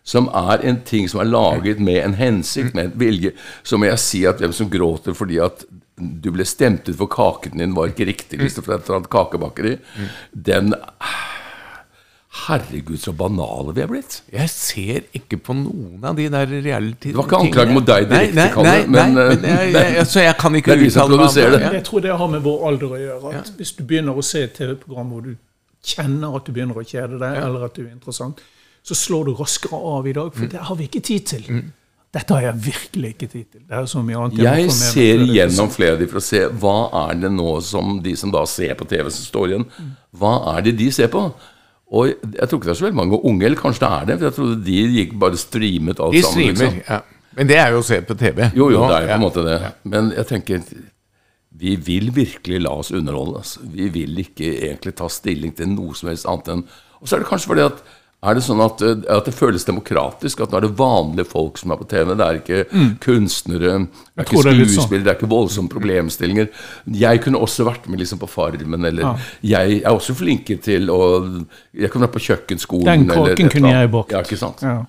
som 0.10 0.28
er 0.36 0.66
en 0.68 0.82
ting 0.86 1.08
som 1.10 1.22
er 1.24 1.30
laget 1.30 1.80
med 1.82 2.02
en 2.04 2.18
hensikt, 2.20 2.76
med 2.76 2.90
en 2.90 3.00
vilje, 3.00 3.32
så 3.64 3.80
må 3.80 3.88
jeg 3.90 4.02
si 4.04 4.22
at 4.30 4.42
hvem 4.42 4.54
som 4.56 4.70
gråter 4.70 5.16
fordi 5.18 5.40
at 5.42 5.64
du 6.00 6.32
ble 6.32 6.46
stemt 6.48 6.88
ut 6.90 6.96
for 6.98 7.08
kaken 7.12 7.58
din 7.60 7.76
var 7.76 7.92
ikke 7.92 8.08
riktig, 8.10 8.40
liksom, 8.42 8.64
fra 8.66 8.76
et 8.80 8.86
eller 8.88 9.00
annet 9.02 9.10
kakebakeri, 9.14 9.76
den 10.34 10.74
Herregud, 12.48 13.00
så 13.02 13.12
banale 13.18 13.74
vi 13.74 13.82
er 13.82 13.88
blitt. 13.90 14.20
Jeg 14.32 14.50
ser 14.54 15.06
ikke 15.18 15.40
på 15.42 15.54
noen 15.58 16.04
av 16.06 16.14
de 16.18 16.28
der 16.30 16.46
reality 16.52 17.10
Det 17.10 17.18
var 17.18 17.26
ikke 17.26 17.40
anklage 17.42 17.74
mot 17.74 17.88
deg 17.90 18.06
direkte, 18.12 18.36
nei, 18.38 18.46
Kalle, 18.54 18.70
nei, 18.70 18.84
nei, 18.86 19.06
men, 19.08 19.18
men, 19.18 19.48
eh, 19.50 19.64
jeg, 19.74 19.94
jeg, 19.98 20.06
Så 20.12 20.22
jeg 20.22 20.36
kan 20.40 20.58
ikke 20.60 20.76
uttale 20.78 21.18
meg 21.18 21.26
om 21.26 21.56
det. 21.58 21.72
Jeg 21.80 21.84
tror 21.90 22.06
det 22.06 22.14
har 22.22 22.32
med 22.36 22.46
vår 22.46 22.62
alder 22.70 22.94
å 22.94 23.00
gjøre. 23.02 23.34
at 23.42 23.50
Hvis 23.58 23.74
du 23.80 23.82
begynner 23.90 24.22
å 24.22 24.26
se 24.30 24.44
et 24.46 24.54
TV-program 24.60 25.10
hvor 25.16 25.26
du 25.26 25.34
kjenner 25.90 26.38
at 26.38 26.46
du 26.46 26.54
begynner 26.54 26.78
å 26.78 26.86
kjede 26.86 27.18
deg, 27.18 27.42
eller 27.48 27.66
at 27.66 27.76
du 27.76 27.82
er 27.88 27.92
interessant, 27.96 28.46
så 28.86 28.96
slår 28.96 29.26
du 29.32 29.34
raskere 29.42 29.82
av 29.98 30.08
i 30.08 30.14
dag, 30.16 30.30
Mm. 30.30 30.38
for 30.40 30.54
det 30.54 30.62
har 30.70 30.76
vi 30.80 30.88
ikke 30.88 31.02
tid 31.10 31.26
til. 31.34 31.50
Dette 32.10 32.34
har 32.34 32.42
jeg 32.48 32.62
virkelig 32.66 33.10
ikke 33.14 33.28
tid 33.30 33.46
til. 33.52 33.62
Det 33.70 33.76
er 33.78 33.86
så 33.86 34.02
mye 34.02 34.18
annet 34.18 34.40
Jeg, 34.42 34.64
Jeg 34.64 34.72
ser 34.74 35.20
er 35.22 35.34
gjennom 35.36 35.70
flere 35.70 35.94
av 35.94 36.00
de 36.02 36.08
for 36.10 36.18
å 36.18 36.26
se 36.26 36.40
hva 36.64 36.78
er 37.06 37.20
det 37.22 37.30
nå 37.36 37.52
som 37.62 38.00
de 38.02 38.16
som 38.18 38.32
da 38.34 38.42
ser 38.50 38.74
på 38.80 38.88
TV 38.90 39.12
som 39.14 39.28
står 39.28 39.52
igjen, 39.54 39.66
hva 40.18 40.32
er 40.56 40.66
det 40.66 40.74
de 40.80 40.88
ser 40.96 41.12
på? 41.14 41.22
Og 41.90 42.10
jeg 42.10 42.48
tror 42.50 42.58
ikke 42.60 42.70
det 42.70 42.74
er 42.74 42.80
så 42.82 42.86
veldig 42.88 42.98
mange 43.02 43.20
unge, 43.26 43.46
eller 43.46 43.62
kanskje 43.62 43.86
det 43.86 43.92
er 43.94 44.10
det, 44.10 44.18
for 44.20 44.28
jeg 44.30 44.38
trodde 44.40 44.58
de 44.66 44.80
gikk 44.98 45.14
bare 45.22 45.38
streamet 45.42 46.02
alt 46.06 46.18
De 46.18 46.22
sammen. 46.26 46.34
streamer, 46.56 46.74
Liksom. 46.80 46.82
ja. 46.90 47.00
Men 47.38 47.48
det 47.50 47.58
er 47.62 47.70
jo 47.76 47.80
å 47.84 47.86
se 47.86 48.02
på 48.02 48.16
TV. 48.18 48.40
Jo, 48.58 48.72
jo, 48.74 48.82
Nå, 48.82 48.88
det 48.90 48.96
er 48.98 49.02
jo 49.06 49.08
på 49.08 49.14
en 49.14 49.22
ja. 49.22 49.24
måte 49.28 49.46
det. 49.46 49.58
Men 49.94 50.10
jeg 50.18 50.28
tenker 50.34 50.64
vi 51.60 51.76
vil 51.76 52.10
virkelig 52.16 52.60
la 52.64 52.72
oss 52.82 52.92
underholde. 52.96 53.42
Altså. 53.42 53.62
Vi 53.74 53.90
vil 53.94 54.18
ikke 54.22 54.50
egentlig 54.70 54.94
ta 54.98 55.10
stilling 55.12 55.54
til 55.58 55.70
noe 55.74 55.94
som 55.98 56.10
helst 56.12 56.26
annet 56.30 56.52
enn 56.54 56.62
Og 57.02 57.08
så 57.08 57.16
er 57.16 57.24
det 57.24 57.30
kanskje 57.30 57.50
fordi 57.52 57.66
at 57.70 57.82
er 58.22 58.36
det 58.36 58.42
sånn 58.44 58.60
at, 58.60 58.82
eh, 58.84 59.04
at 59.16 59.26
det 59.30 59.34
føles 59.34 59.64
demokratisk? 59.64 60.42
At 60.44 60.52
nå 60.52 60.58
er 60.60 60.66
det 60.68 60.74
vanlige 60.78 61.26
folk 61.30 61.58
som 61.58 61.72
er 61.72 61.78
på 61.80 61.88
TV? 61.88 62.16
Det 62.20 62.26
er 62.26 62.40
ikke 62.42 62.66
kunstnere, 63.00 63.88
det 63.88 64.20
er 64.20 64.26
ikke 64.26 64.44
sånn. 64.44 64.60
skuespillere, 64.60 65.06
det 65.06 65.14
er 65.14 65.20
ikke 65.20 65.30
voldsomme 65.32 65.72
problemstillinger. 65.72 66.50
Jeg 67.00 67.22
kunne 67.24 67.40
også 67.40 67.64
vært 67.64 67.88
med 67.88 68.00
liksom 68.04 68.20
på 68.20 68.28
Farmen, 68.28 68.84
eller 68.86 69.18
Jeg 69.42 69.82
er 69.84 69.92
også 69.92 70.16
flinke 70.20 70.60
til 70.62 70.90
å 70.90 71.46
Jeg 71.74 71.92
kunne 71.92 72.08
vært 72.08 72.18
på 72.18 72.26
kjøkkenskolen. 72.28 72.86
Den 72.86 73.12
eller 73.12 73.36
kunne 73.50 73.72
jeg 73.72 73.92
bakt. 73.92 74.12
Ja, 74.12 74.20
ikke 74.20 74.38
sant? 74.38 74.62
Ja. 74.62 74.84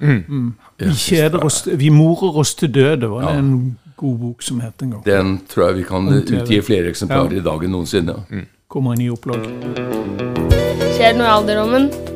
Mm. 0.00 0.54
Vi 0.76 0.90
kjeder 0.90 1.44
oss 1.44 1.62
Vi 1.66 1.88
morer 1.88 2.36
oss 2.42 2.54
til 2.54 2.68
døde, 2.68 3.08
var 3.08 3.28
det 3.30 3.38
en 3.38 3.78
god 3.96 4.18
bok 4.18 4.42
som 4.42 4.60
het 4.60 4.82
en 4.82 4.90
gang. 4.90 5.04
Den 5.04 5.40
tror 5.48 5.68
jeg 5.68 5.76
vi 5.76 5.82
kan 5.84 6.08
utgi 6.08 6.60
flere 6.60 6.90
eksemplarer 6.90 7.32
Ja. 7.32 7.38
i 7.38 7.44
dag 7.44 7.62
enn 7.64 7.70
noensinne. 7.70 8.46
Kommer 8.68 8.92
en 8.92 8.98
ny 8.98 9.08
opplag. 9.10 9.40
Skjer 10.94 11.12
det 11.12 11.16
noe 11.16 11.26
i 11.26 11.30
alderdommen? 11.30 12.13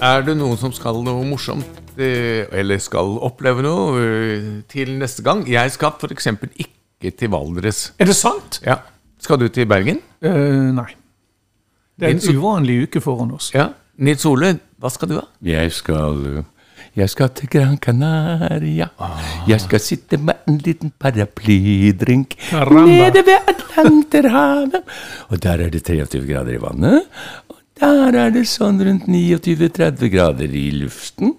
Er 0.00 0.22
det 0.24 0.32
noen 0.40 0.56
som 0.56 0.72
skal 0.72 1.02
noe 1.04 1.26
morsomt, 1.28 1.80
eh, 2.00 2.46
eller 2.56 2.80
skal 2.80 3.18
oppleve 3.20 3.60
noe, 3.60 4.00
eh, 4.00 4.46
til 4.64 4.94
neste 4.96 5.20
gang? 5.22 5.42
Jeg 5.44 5.74
skal 5.74 5.92
f.eks. 5.92 6.26
ikke 6.56 7.12
til 7.12 7.28
Valdres. 7.28 7.92
Er 8.00 8.08
det 8.08 8.16
sant? 8.16 8.62
Ja. 8.64 8.78
Skal 9.20 9.36
du 9.42 9.48
til 9.52 9.68
Bergen? 9.68 10.00
Uh, 10.24 10.72
nei. 10.72 10.88
Det 12.00 12.08
er 12.08 12.16
en 12.16 12.36
uvanlig 12.38 12.78
uke 12.86 13.02
foran 13.04 13.34
oss. 13.36 13.50
Ja. 13.52 13.74
Nils 14.00 14.24
Ole, 14.24 14.54
hva 14.80 14.88
skal 14.88 15.10
du 15.10 15.18
ha? 15.18 15.26
Jeg 15.44 15.72
skal 15.76 16.44
Jeg 16.96 17.10
skal 17.12 17.28
til 17.36 17.48
Gran 17.52 17.76
Canaria. 17.76 18.88
Jeg 19.46 19.60
skal 19.60 19.80
sitte 19.84 20.16
med 20.16 20.48
en 20.48 20.56
liten 20.64 20.90
paraplydrink 20.98 22.38
Caramba. 22.48 22.86
nede 22.88 23.22
ved 23.26 23.52
Atlanterhavet. 23.52 24.80
Og 25.28 25.42
der 25.42 25.66
er 25.66 25.68
det 25.70 25.84
23 25.84 26.24
grader 26.26 26.56
i 26.56 26.62
vannet. 26.62 27.04
Og 27.52 27.59
der 27.80 28.16
er 28.26 28.30
det 28.34 28.46
sånn 28.50 28.80
rundt 28.84 29.06
29-30 29.08 30.10
grader 30.12 30.52
i 30.56 30.66
luften. 30.76 31.34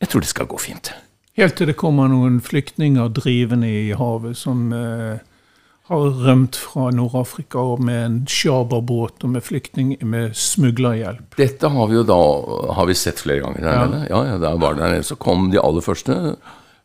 Jeg 0.00 0.08
tror 0.08 0.20
det 0.24 0.30
skal 0.32 0.48
gå 0.50 0.58
fint. 0.60 0.92
Helt 1.36 1.56
til 1.56 1.68
det 1.70 1.76
kommer 1.80 2.08
noen 2.10 2.40
flyktninger 2.44 3.10
drivende 3.16 3.68
i 3.68 3.90
havet 3.96 4.36
som 4.36 4.72
eh, 4.76 5.18
har 5.90 6.06
rømt 6.24 6.56
fra 6.58 6.88
Nord-Afrika 6.94 7.62
med 7.82 8.00
en 8.04 8.16
sjaberbåt 8.30 9.24
og 9.26 9.32
med 9.36 9.44
flyktning 9.46 9.94
med 10.06 10.34
smuglerhjelp. 10.36 11.36
Dette 11.38 11.70
har 11.72 11.88
vi 11.90 11.98
jo 12.00 12.04
da 12.08 12.18
har 12.76 12.88
vi 12.90 12.94
sett 12.98 13.20
flere 13.22 13.44
ganger 13.44 13.60
der 13.64 13.72
Ja. 13.78 13.86
nede. 13.86 14.08
Ja, 14.10 14.22
ja, 14.32 14.38
der 14.38 14.58
var 14.62 14.74
det 14.74 14.82
der 14.84 14.94
nede. 14.96 15.04
Så 15.08 15.16
kom 15.18 15.50
de 15.52 15.60
aller 15.62 15.80
første, 15.84 16.36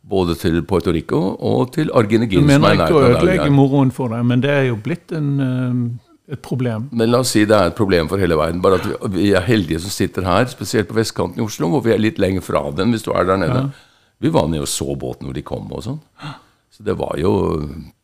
både 0.05 0.35
til 0.37 0.61
Puerto 0.63 0.91
Rico 0.93 1.21
og 1.39 1.71
til 1.73 1.87
Du 1.87 1.93
Argentin. 1.97 2.39
som 2.39 2.45
mener 2.45 2.69
er 2.75 2.87
ikke 2.87 2.99
å 3.01 3.07
ødelegge 3.15 3.49
moroen 3.51 3.91
for 3.91 4.09
deg, 4.13 4.25
men 4.25 4.41
det 4.41 4.51
er 4.51 4.65
jo 4.69 4.75
blitt 4.77 5.11
en, 5.11 5.39
eh, 5.39 6.04
et 6.31 6.41
problem. 6.41 6.87
Men 6.95 7.11
la 7.11 7.21
oss 7.21 7.35
si 7.35 7.43
det 7.45 7.53
er 7.57 7.69
et 7.69 7.77
problem 7.77 8.09
for 8.09 8.21
hele 8.21 8.37
verden. 8.39 8.61
Bare 8.63 8.79
at 8.79 8.87
vi, 9.13 9.27
er 9.37 9.45
heldige 9.45 9.83
som 9.83 9.93
sitter 9.93 10.25
her, 10.25 10.47
spesielt 10.49 10.89
på 10.89 10.97
vestkanten 10.97 11.41
i 11.41 11.45
Oslo, 11.45 11.69
hvor 11.69 11.83
vi 11.85 11.93
er 11.93 12.01
litt 12.01 12.21
lenger 12.21 12.45
fra 12.45 12.63
den 12.73 12.95
hvis 12.95 13.05
du 13.05 13.11
er 13.13 13.27
der 13.29 13.41
nede. 13.41 13.67
Vi 14.23 14.31
var 14.33 14.49
nede 14.49 14.65
og 14.65 14.71
så 14.71 14.95
båten 14.97 15.29
hvor 15.29 15.37
de 15.37 15.45
kom 15.45 15.69
og 15.69 15.85
sånn. 15.85 16.01
Så 16.73 16.83
det 16.87 16.97
var 16.99 17.13
jo, 17.21 17.31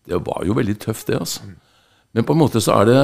det 0.08 0.22
var 0.28 0.46
jo 0.48 0.56
veldig 0.56 0.78
tøft, 0.80 1.10
det, 1.10 1.18
altså. 1.20 1.50
Men 2.16 2.28
på 2.28 2.36
en 2.36 2.42
måte 2.44 2.62
så 2.64 2.82
er 2.82 2.88
det 2.90 3.02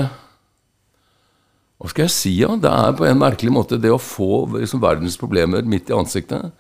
Hva 1.78 1.90
skal 1.92 2.06
jeg 2.06 2.14
si, 2.14 2.32
ja? 2.42 2.54
Det 2.60 2.70
er 2.70 2.96
på 2.98 3.06
en 3.08 3.20
merkelig 3.22 3.54
måte 3.54 3.78
det 3.82 3.92
å 3.94 4.02
få 4.02 4.48
liksom, 4.56 4.82
verdens 4.82 5.18
problemer 5.20 5.66
midt 5.66 5.92
i 5.92 5.98
ansiktet. 5.98 6.54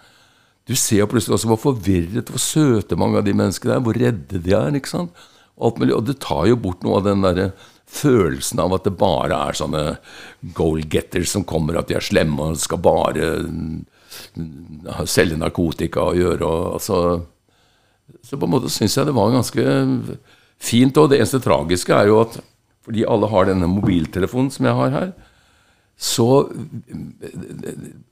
Du 0.67 0.75
ser 0.77 1.07
plutselig 1.09 1.37
også 1.37 1.49
hvor 1.49 1.61
forvirret, 1.61 2.29
hvor 2.29 2.41
søte 2.41 2.97
mange 2.99 3.17
av 3.17 3.25
de 3.25 3.33
menneskene 3.37 3.77
er, 3.77 3.81
hvor 3.85 3.97
redde 3.97 4.41
de 4.43 4.53
er. 4.53 4.75
ikke 4.77 4.91
sant? 4.91 5.25
Og, 5.57 5.71
alt 5.71 5.81
mulig. 5.81 5.95
og 5.95 6.05
det 6.05 6.19
tar 6.21 6.45
jo 6.51 6.59
bort 6.61 6.85
noe 6.85 6.99
av 6.99 7.07
den 7.07 7.25
derre 7.25 7.47
følelsen 7.87 8.59
av 8.59 8.75
at 8.75 8.87
det 8.87 8.97
bare 8.99 9.37
er 9.47 9.57
sånne 9.57 9.83
goal-getters 10.57 11.31
som 11.31 11.45
kommer, 11.47 11.79
at 11.79 11.89
de 11.89 11.97
er 11.97 12.03
slemme 12.03 12.51
og 12.51 12.59
skal 12.59 12.81
bare 12.83 13.29
mm, 13.47 13.85
selge 15.07 15.39
narkotika 15.39 16.09
og 16.11 16.19
gjøre 16.19 16.47
og 16.47 16.77
altså 16.79 16.99
Så 18.23 18.37
på 18.39 18.47
en 18.47 18.51
måte 18.53 18.69
syns 18.71 18.95
jeg 18.95 19.07
det 19.07 19.15
var 19.15 19.33
ganske 19.33 19.63
fint. 20.57 20.97
Og 20.97 21.09
det 21.09 21.17
eneste 21.19 21.41
tragiske 21.43 21.93
er 21.93 22.07
jo 22.07 22.21
at 22.21 22.37
fordi 22.87 23.03
alle 23.03 23.27
har 23.27 23.49
denne 23.49 23.67
mobiltelefonen 23.67 24.47
som 24.51 24.63
jeg 24.65 24.75
har 24.77 24.93
her, 24.93 25.09
så 25.97 26.47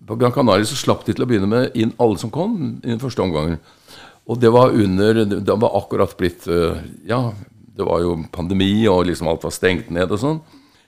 På 0.05 0.15
Gran 0.17 0.33
Canaria 0.33 0.65
så 0.65 0.75
slapp 0.75 1.05
de 1.05 1.13
til 1.13 1.23
å 1.23 1.27
begynne 1.29 1.47
med 1.47 1.75
inn 1.77 1.93
alle 2.01 2.17
som 2.19 2.31
kom 2.33 2.57
i 2.83 2.89
den 2.89 2.99
første 2.99 3.21
omgangen. 3.23 3.59
Og 4.25 4.39
det 4.41 4.51
var 4.51 4.73
under 4.73 5.21
Det 5.23 5.55
var 5.61 5.77
akkurat 5.77 6.17
blitt 6.17 6.47
øh, 6.47 6.81
Ja, 7.05 7.31
det 7.75 7.87
var 7.87 8.03
jo 8.03 8.15
pandemi, 8.31 8.87
og 8.87 9.05
liksom 9.09 9.27
alt 9.31 9.43
var 9.43 9.53
stengt 9.55 9.91
ned 9.93 10.13
og 10.15 10.21
sånn. 10.21 10.39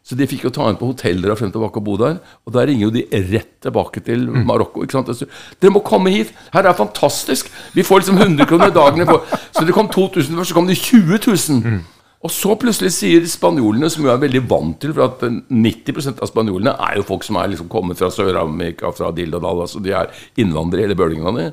Så 0.07 0.15
de 0.15 0.23
fikk 0.29 0.45
jo 0.45 0.53
ta 0.55 0.69
inn 0.71 0.77
på 0.79 0.87
hoteller 0.87 1.33
og 1.33 1.39
frem 1.41 1.49
tilbake 1.51 1.81
og 1.81 1.83
bo 1.83 1.97
der. 1.99 2.21
Og 2.47 2.53
der 2.55 2.69
ringer 2.69 2.85
jo 2.85 2.93
de 2.95 3.01
rett 3.27 3.57
tilbake 3.65 3.99
til 4.07 4.23
Marokko. 4.47 4.85
ikke 4.85 4.95
sant? 4.95 5.11
Så, 5.11 5.27
Dere 5.59 5.73
må 5.75 5.81
komme 5.83 6.13
hit! 6.13 6.31
Her 6.53 6.69
er 6.69 6.77
fantastisk! 6.77 7.49
Vi 7.75 7.83
får 7.83 8.05
liksom 8.05 8.21
100 8.23 8.47
kroner 8.47 8.71
dagen. 8.71 9.03
Så 9.51 9.65
det 9.67 9.75
kom 9.75 9.89
2000 9.91 10.39
først, 10.39 10.53
så 10.53 10.55
kom 10.55 10.69
det 10.71 10.79
20 10.79 11.19
000. 11.27 11.81
Og 12.23 12.31
så 12.33 12.55
plutselig 12.57 12.93
sier 12.95 13.27
spanjolene, 13.29 13.91
som 13.91 14.07
jo 14.07 14.13
er 14.13 14.23
veldig 14.23 14.45
vant 14.49 14.79
til 14.81 14.95
For 14.95 15.05
at 15.05 15.27
90% 15.27 16.23
av 16.23 16.31
spanjolene 16.31 16.73
er 16.87 16.97
jo 16.97 17.05
folk 17.11 17.27
som 17.27 17.37
er 17.37 17.51
liksom 17.51 17.67
kommet 17.69 17.99
fra 17.99 18.09
Sør-Amerika, 18.13 18.89
fra 18.95 19.11
Dildadal, 19.13 19.65
Altså 19.67 19.83
de 19.83 19.91
er 19.93 20.09
innvandrere 20.39 20.85
i 20.85 20.87
hele 20.87 20.97
bølgingene 20.97 21.51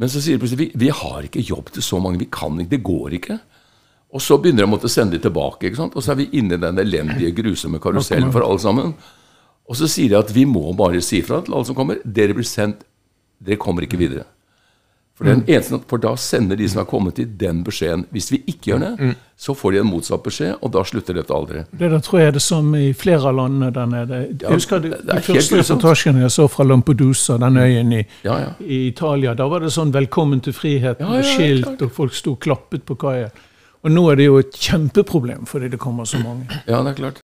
Men 0.00 0.10
så 0.10 0.18
sier 0.24 0.40
de 0.40 0.42
plutselig 0.42 0.64
vi, 0.64 0.72
vi 0.86 0.90
har 0.90 1.28
ikke 1.28 1.44
jobb 1.44 1.70
til 1.76 1.84
så 1.84 2.00
mange. 2.00 2.24
Vi 2.24 2.32
kan 2.32 2.56
ikke. 2.56 2.72
Det 2.72 2.82
går 2.88 3.20
ikke. 3.20 3.38
Og 4.12 4.22
så 4.22 4.38
begynner 4.42 4.64
de 4.64 4.68
å 4.68 4.72
måtte 4.72 4.90
sende 4.90 5.16
de 5.16 5.22
tilbake. 5.22 5.68
ikke 5.68 5.76
sant? 5.78 5.94
Og 5.94 6.02
så 6.02 6.12
er 6.12 6.20
vi 6.24 6.28
inne 6.40 6.56
i 6.58 6.62
den 6.62 6.78
elendige, 6.82 7.30
grusomme 7.36 7.78
karusellen 7.82 8.32
for 8.34 8.42
alle 8.42 8.58
sammen. 8.58 8.94
Og 9.70 9.76
så 9.78 9.86
sier 9.86 10.10
de 10.10 10.18
at 10.18 10.32
vi 10.34 10.44
må 10.50 10.72
bare 10.74 11.00
si 11.04 11.22
fra 11.22 11.38
til 11.46 11.54
alle 11.54 11.68
som 11.68 11.78
kommer. 11.78 12.02
Dere 12.04 12.34
blir 12.34 12.48
sendt 12.48 12.86
Dere 13.40 13.56
kommer 13.56 13.86
ikke 13.86 13.96
videre. 13.96 14.26
For, 15.20 15.24
den 15.28 15.42
eneste, 15.48 15.78
for 15.88 16.00
da 16.00 16.14
sender 16.16 16.56
de 16.56 16.66
som 16.68 16.80
er 16.80 16.86
kommet 16.88 17.14
til, 17.16 17.26
den 17.40 17.58
beskjeden. 17.64 18.06
Hvis 18.12 18.30
vi 18.32 18.38
ikke 18.48 18.70
gjør 18.70 18.82
det, 18.86 19.10
så 19.36 19.52
får 19.56 19.74
de 19.74 19.80
en 19.82 19.88
motsatt 19.88 20.22
beskjed, 20.24 20.54
og 20.64 20.72
da 20.72 20.80
slutter 20.88 21.16
dette 21.16 21.34
aldri. 21.36 21.64
Det 21.72 21.90
der 21.92 22.00
tror 22.04 22.20
jeg 22.22 22.30
er 22.30 22.36
det 22.38 22.42
som 22.44 22.70
i 22.76 22.86
flere 22.96 23.28
av 23.28 23.36
landene 23.36 23.68
der 23.76 23.90
nede. 23.90 24.20
Jeg 24.40 24.54
husker 24.54 24.80
de, 24.80 24.94
det 24.96 25.04
de 25.10 25.24
første 25.26 25.60
reportasjene 25.60 26.24
jeg 26.24 26.32
så 26.36 26.48
fra 26.48 26.64
Lampedusa, 26.64 27.36
den 27.40 27.60
øyen 27.60 27.92
i, 27.98 28.00
Ja, 28.24 28.38
ja. 28.46 28.50
i 28.64 28.86
Italia. 28.88 29.34
Da 29.36 29.48
var 29.48 29.60
det 29.60 29.72
sånn 29.76 29.92
'Velkommen 29.92 30.40
til 30.40 30.56
friheten' 30.56 31.04
Ja, 31.04 31.10
med 31.12 31.24
skilt, 31.24 31.82
og 31.82 31.92
folk 31.92 32.16
sto 32.16 32.32
og 32.32 32.40
klappet 32.40 32.84
på 32.88 32.96
kaia. 32.96 33.28
Og 33.82 33.90
nå 33.94 34.02
er 34.12 34.18
det 34.20 34.26
jo 34.26 34.38
et 34.42 34.56
kjempeproblem 34.60 35.46
fordi 35.48 35.68
det 35.72 35.78
kommer 35.80 36.04
så 36.08 36.18
mange. 36.20 36.48
Ja, 36.68 36.82
det 36.84 36.90
er 36.92 36.98
klart. 36.98 37.20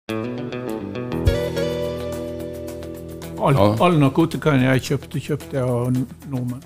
All, 3.42 3.55
Ja. 3.57 3.68
all 3.84 3.96
narkotikaen 3.98 4.62
jeg 4.62 4.82
kjøpte, 4.86 5.20
kjøpte 5.20 5.57
jeg 5.57 5.62
av 5.64 5.90
nordmenn. 6.30 6.62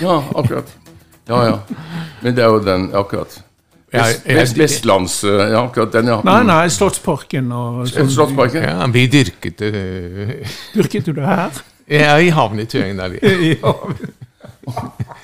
Ja, 0.00 0.22
akkurat. 0.34 0.70
Ja, 1.28 1.40
ja. 1.44 1.58
Men 2.22 2.34
det 2.36 2.44
er 2.44 2.48
jo 2.54 2.60
den 2.62 2.90
Akkurat. 2.94 3.42
Vestlands 3.92 5.22
Ja, 5.24 5.64
akkurat 5.64 5.92
den, 5.92 6.06
ja. 6.06 6.20
Nei, 6.24 6.42
nei, 6.46 6.68
Slottsparken 6.68 7.50
og 7.52 7.86
sånn. 7.90 8.10
Slottsparken? 8.12 8.62
Ja, 8.62 8.86
vi 8.92 9.06
dyrket 9.10 9.58
det 9.58 10.46
Dyrket 10.74 11.04
du 11.06 11.12
det 11.12 11.26
her? 11.26 11.50
Ja, 11.88 12.16
i 12.18 12.30
havnen 12.30 12.60
i 12.60 12.66
Tøyen 12.70 12.96
der 12.98 13.08
vi 13.08 13.18
Ja. 13.62 13.74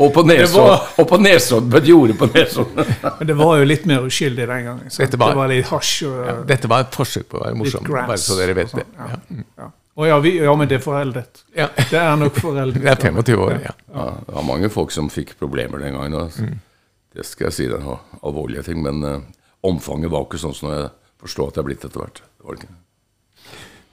Og 0.00 0.14
på 0.14 0.22
Nesodden. 0.24 1.70
På 1.70 1.76
et 1.80 1.88
jorde 1.90 2.14
på 2.16 2.26
Nesodden. 2.32 2.86
Men 3.18 3.26
det 3.28 3.36
var 3.36 3.58
jo 3.60 3.66
litt 3.68 3.84
mer 3.90 4.06
uskyldig 4.08 4.46
den 4.48 4.64
gangen. 4.70 4.86
Dette 4.96 5.18
var- 5.20 5.34
det 5.34 5.40
var 5.42 5.50
litt 5.52 5.66
hasj 5.68 6.06
og 6.08 6.16
ja, 6.26 6.34
Dette 6.48 6.70
var 6.72 6.86
et 6.86 6.96
forsøk 6.96 7.26
på 7.28 7.36
å 7.40 7.44
være 7.44 7.58
morsom, 7.60 7.84
grass. 7.84 8.08
bare 8.08 8.22
så 8.24 8.38
dere 8.38 8.54
vet 8.56 8.72
og 8.74 8.80
det. 8.80 8.86
sånn, 8.88 8.96
Ja. 8.96 9.10
Ja. 9.36 9.44
Ja. 9.64 9.68
Å 10.00 10.06
ja, 10.06 10.16
vi, 10.24 10.30
ja, 10.38 10.52
men 10.56 10.68
det 10.70 10.78
er 10.78 10.82
foreldet. 10.84 11.42
Ja. 11.52 11.66
Det 11.76 11.98
er 12.00 12.16
nok 12.16 12.38
foreldet. 12.40 12.80
Det 12.86 12.92
er 12.94 13.02
25 13.12 13.40
år, 13.44 13.50
ja. 13.66 13.72
Ja, 13.92 14.04
det 14.24 14.34
var 14.38 14.46
mange 14.48 14.70
folk 14.72 14.90
som 14.94 15.10
fikk 15.12 15.34
problemer 15.38 15.82
den 15.82 15.92
gangen. 15.98 16.14
Altså. 16.22 16.46
Det 17.12 17.26
skal 17.26 17.50
jeg 17.50 17.56
si, 17.58 17.66
det 17.68 17.82
var 17.84 17.98
alvorlige 18.24 18.62
ting. 18.70 18.80
Men 18.86 19.02
uh, 19.04 19.18
omfanget 19.66 20.10
var 20.14 20.24
ikke 20.24 20.40
sånn 20.40 20.54
som 20.56 20.70
jeg 20.72 20.86
forstår 21.20 21.50
at 21.50 21.58
det 21.58 21.60
er 21.64 21.68
blitt 21.68 21.84
etter 21.84 22.00
hvert. 22.00 22.22
Det 22.22 22.46
var 22.48 22.56
ikke. 22.56 22.70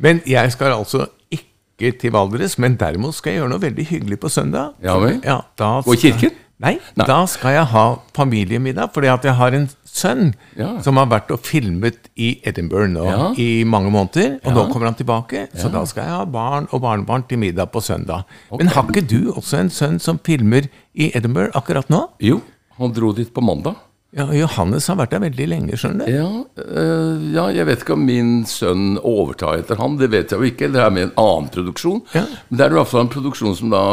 Men 0.05 0.21
jeg 0.29 0.53
skal 0.53 0.77
altså 0.77 1.07
ikke 1.33 1.49
til 1.77 2.11
Valdres, 2.11 2.57
men 2.57 2.75
derimot 2.75 3.13
skal 3.13 3.33
jeg 3.33 3.41
gjøre 3.41 3.49
noe 3.53 3.61
veldig 3.61 3.85
hyggelig 3.85 4.19
på 4.19 4.29
søndag. 4.33 4.73
Ja 4.83 4.97
vel? 4.99 5.19
Ja, 5.23 5.41
Gå 5.57 5.93
i 5.93 5.97
kirken? 6.01 6.31
Nei, 6.59 6.79
Nei. 6.97 7.05
da 7.05 7.19
skal 7.29 7.53
jeg 7.53 7.65
ha 7.69 7.83
familiemiddag, 8.17 8.89
fordi 8.93 9.07
at 9.13 9.23
jeg 9.23 9.35
har 9.37 9.53
en 9.53 9.67
sønn 9.85 10.33
Ja. 10.57 10.79
som 10.81 10.97
har 10.97 11.05
vært 11.05 11.29
og 11.31 11.39
filmet 11.45 12.09
i 12.17 12.39
Edinburgh 12.43 12.89
nå 12.89 13.05
Ja. 13.05 13.33
i 13.37 13.63
mange 13.63 13.91
måneder, 13.91 14.39
og 14.43 14.51
Ja. 14.51 14.53
nå 14.53 14.71
kommer 14.73 14.85
han 14.87 14.95
tilbake, 14.95 15.47
så 15.55 15.71
da 15.71 15.85
skal 15.85 16.03
jeg 16.03 16.11
ha 16.11 16.25
barn 16.25 16.67
og 16.71 16.81
barnebarn 16.81 17.27
til 17.29 17.37
middag 17.37 17.71
på 17.71 17.79
søndag. 17.79 18.23
Men 18.57 18.67
har 18.67 18.83
ikke 18.83 19.07
du 19.07 19.31
også 19.33 19.59
en 19.59 19.69
sønn 19.69 19.99
som 19.99 20.17
filmer 20.17 20.67
i 20.95 21.11
Edinburgh 21.15 21.51
akkurat 21.53 21.87
nå? 21.89 22.09
Jo, 22.19 22.41
han 22.79 22.91
dro 22.91 23.11
dit 23.13 23.31
på 23.31 23.41
mandag. 23.41 23.75
Ja, 24.15 24.25
Johannes 24.31 24.87
har 24.87 24.95
vært 25.01 25.11
der 25.11 25.21
veldig 25.25 25.47
lenge, 25.51 25.77
skjønner 25.79 26.07
du. 26.07 26.13
Ja, 26.15 26.29
øh, 26.63 27.25
ja, 27.33 27.43
jeg 27.57 27.67
vet 27.67 27.83
ikke 27.83 27.97
om 27.97 28.05
min 28.07 28.31
sønn 28.47 28.95
overtar 29.01 29.59
etter 29.59 29.79
han. 29.81 29.97
Det 29.99 30.07
vet 30.13 30.31
jeg 30.31 30.39
jo 30.39 30.47
ikke. 30.47 30.69
Det 30.71 30.79
er 30.79 30.93
med 30.95 31.09
en 31.09 31.13
annen 31.19 31.49
produksjon. 31.51 31.99
Ja. 32.15 32.23
Men 32.47 32.61
det 32.61 32.65
er 32.65 32.75
i 32.75 32.79
hvert 32.79 32.91
fall 32.93 33.03
en 33.03 33.11
produksjon 33.11 33.57
som 33.59 33.73
da 33.73 33.83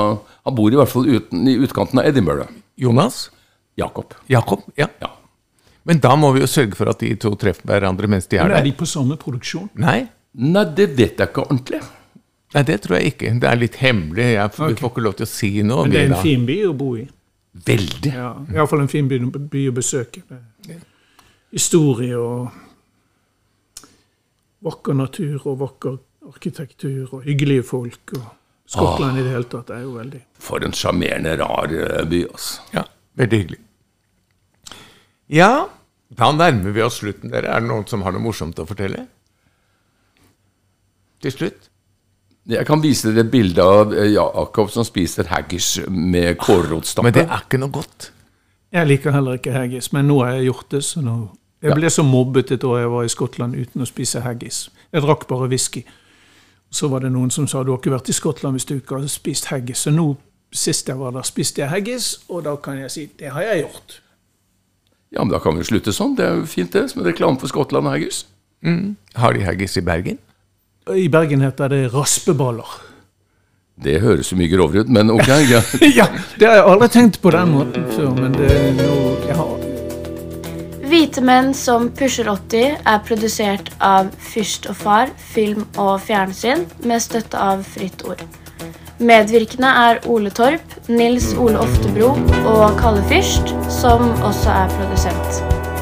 Han 0.44 0.54
bor 0.54 0.72
i 0.72 0.76
hvert 0.76 0.92
fall 0.92 1.08
uten, 1.08 1.46
i 1.48 1.56
utkanten 1.64 1.98
av 1.98 2.06
Edinburgh. 2.06 2.50
Jonas? 2.76 3.30
Jakob. 3.80 4.14
Jakob? 4.28 4.66
Ja. 4.76 4.90
Ja. 5.00 5.10
Men 5.88 6.00
da 6.04 6.14
må 6.16 6.30
vi 6.36 6.44
jo 6.44 6.48
sørge 6.48 6.76
for 6.76 6.92
at 6.92 7.00
de 7.00 7.14
to 7.20 7.32
treffer 7.40 7.66
hverandre 7.68 8.08
mens 8.08 8.28
de 8.28 8.38
er 8.38 8.48
Men 8.48 8.58
er 8.60 8.68
de 8.68 8.74
på 8.76 8.86
samme 8.88 9.16
produksjon? 9.20 9.70
Nei, 9.80 10.04
Nei, 10.34 10.64
det 10.74 10.88
vet 10.98 11.20
jeg 11.20 11.30
ikke 11.30 11.44
ordentlig. 11.44 11.78
Nei, 12.54 12.62
det 12.66 12.80
tror 12.82 12.98
jeg 12.98 13.12
ikke. 13.14 13.30
Det 13.42 13.50
er 13.50 13.58
litt 13.58 13.76
hemmelig. 13.78 14.24
Jeg 14.34 14.50
okay. 14.50 14.72
Vi 14.72 14.80
får 14.80 14.90
ikke 14.92 15.04
lov 15.06 15.14
til 15.18 15.26
å 15.26 15.30
si 15.30 15.50
noe. 15.66 15.84
Men 15.86 15.94
det 15.94 16.00
er 16.00 16.10
en 16.10 16.22
fin 16.22 16.46
by 16.46 16.56
å 16.68 16.72
bo 16.78 16.88
i. 16.98 17.04
Veldig. 17.54 18.10
Ja, 18.10 18.32
Iallfall 18.50 18.82
en 18.82 18.90
fin 18.90 19.08
by, 19.08 19.20
by 19.50 19.68
å 19.70 19.74
besøke. 19.76 20.24
Er 20.30 20.80
Historie 21.54 22.18
og 22.18 22.48
vakker 24.64 24.96
natur 24.98 25.44
og 25.52 25.60
vakker 25.60 26.00
arkitektur 26.32 27.12
og 27.14 27.28
hyggelige 27.28 27.62
folk. 27.68 28.16
og 28.18 28.24
Skottland 28.66 29.20
i 29.20 29.22
det 29.22 29.34
hele 29.34 29.46
tatt 29.52 29.70
er 29.70 29.84
jo 29.84 29.92
veldig 29.98 30.22
For 30.40 30.64
en 30.64 30.72
sjarmerende, 30.74 31.36
rar 31.36 31.70
eh, 31.70 32.02
by, 32.08 32.22
altså. 32.32 32.64
Ja, 32.72 32.82
veldig 33.20 33.40
hyggelig. 33.42 33.60
Ja, 35.30 35.50
da 36.08 36.30
nærmer 36.32 36.74
vi 36.74 36.82
oss 36.82 36.98
slutten, 37.02 37.30
dere. 37.30 37.52
Er 37.52 37.62
det 37.62 37.68
noen 37.68 37.86
som 37.88 38.02
har 38.02 38.16
noe 38.16 38.24
morsomt 38.24 38.58
å 38.58 38.66
fortelle? 38.68 39.06
Til 41.22 41.32
slutt? 41.32 41.70
Jeg 42.44 42.66
kan 42.68 42.82
vise 42.82 43.08
dere 43.08 43.24
et 43.24 43.30
bilde 43.32 43.64
av 43.64 43.94
eh, 43.96 44.10
Jakob 44.12 44.68
som 44.72 44.84
spiser 44.84 45.30
haggis 45.30 45.78
med 45.88 46.36
kålrotstappe. 46.36 47.06
Men 47.08 47.16
det 47.16 47.24
er 47.24 47.46
ikke 47.46 47.60
noe 47.62 47.72
godt. 47.72 48.10
Jeg 48.74 48.90
liker 48.90 49.14
heller 49.14 49.38
ikke 49.38 49.54
haggis, 49.54 49.92
men 49.94 50.10
nå 50.10 50.18
har 50.20 50.34
jeg 50.36 50.50
gjort 50.50 50.70
det. 50.76 50.82
så 50.84 51.00
nå... 51.00 51.16
Jeg 51.64 51.78
ble 51.78 51.88
så 51.88 52.02
mobbet 52.04 52.50
et 52.52 52.64
år 52.68 52.82
jeg 52.82 52.90
var 52.92 53.06
i 53.06 53.08
Skottland 53.08 53.54
uten 53.56 53.80
å 53.80 53.86
spise 53.88 54.20
haggis. 54.20 54.66
Jeg 54.92 55.00
drakk 55.00 55.24
bare 55.30 55.48
whisky. 55.48 55.80
Så 56.68 56.90
var 56.92 57.00
det 57.00 57.14
noen 57.14 57.30
som 57.32 57.46
sa 57.48 57.62
du 57.64 57.70
har 57.72 57.78
ikke 57.80 57.94
vært 57.94 58.10
i 58.12 58.16
Skottland 58.16 58.58
hvis 58.58 58.68
du 58.68 58.74
ikke 58.74 58.98
har 58.98 59.06
spist 59.08 59.48
haggis. 59.48 59.86
Så 59.86 59.94
nå, 59.94 60.10
sist 60.52 60.90
jeg 60.90 61.00
var 61.00 61.14
der, 61.16 61.24
spiste 61.24 61.62
jeg 61.62 61.72
haggis, 61.72 62.10
og 62.28 62.44
da 62.44 62.58
kan 62.60 62.82
jeg 62.82 62.92
si 62.92 63.06
det 63.16 63.32
har 63.32 63.46
jeg 63.46 63.64
gjort. 63.64 63.96
Ja, 65.14 65.22
men 65.22 65.32
da 65.32 65.40
kan 65.40 65.56
vi 65.56 65.64
jo 65.64 65.70
slutte 65.70 65.94
sånn. 65.96 66.18
Det 66.18 66.26
er 66.26 66.36
jo 66.42 66.44
fint, 66.50 66.74
det. 66.74 66.90
Som 66.92 67.00
en 67.00 67.08
reklame 67.08 67.40
for 67.40 67.48
Skottland 67.48 67.88
og 67.88 67.96
haggis. 67.96 68.26
Har 69.16 69.32
de 69.32 69.46
haggis 69.46 69.78
i 69.80 69.86
Bergen? 69.86 70.20
I 70.92 71.08
Bergen 71.08 71.40
heter 71.40 71.68
det 71.68 71.88
raspeballer. 71.94 72.66
Det 73.74 73.96
høres 74.02 74.28
jo 74.32 74.36
mye 74.38 74.50
grovere 74.52 74.84
ut, 74.84 74.90
men 74.92 75.10
ok. 75.10 75.28
Ja. 75.48 75.62
Ja, 75.96 76.06
Det 76.38 76.46
har 76.46 76.58
jeg 76.60 76.66
aldri 76.74 76.88
tenkt 76.92 77.20
på 77.22 77.32
den 77.32 77.54
måten 77.56 77.86
før, 77.94 78.10
men 78.18 78.36
det 78.36 78.50
er 78.52 78.74
noe 78.78 79.14
jeg 79.24 79.38
har 79.38 79.52
Hvite 80.84 81.24
menn 81.24 81.54
som 81.56 81.88
pusher 81.96 82.28
80 82.28 82.84
er 82.84 83.00
produsert 83.08 83.72
av 83.82 84.12
Fyrst 84.20 84.68
og 84.70 84.76
Far 84.78 85.10
film 85.32 85.64
og 85.80 85.96
fjernsyn 86.04 86.66
med 86.84 87.02
støtte 87.02 87.40
av 87.40 87.64
Fritt 87.66 88.04
Ord. 88.06 88.20
Medvirkende 89.00 89.72
er 89.88 90.04
Ole 90.06 90.30
Torp, 90.30 90.76
Nils 90.86 91.32
Ole 91.34 91.58
Oftebro 91.64 92.12
og 92.44 92.78
Kalle 92.78 93.02
Fyrst, 93.10 93.56
som 93.80 94.12
også 94.20 94.52
er 94.52 94.76
produsent. 94.76 95.73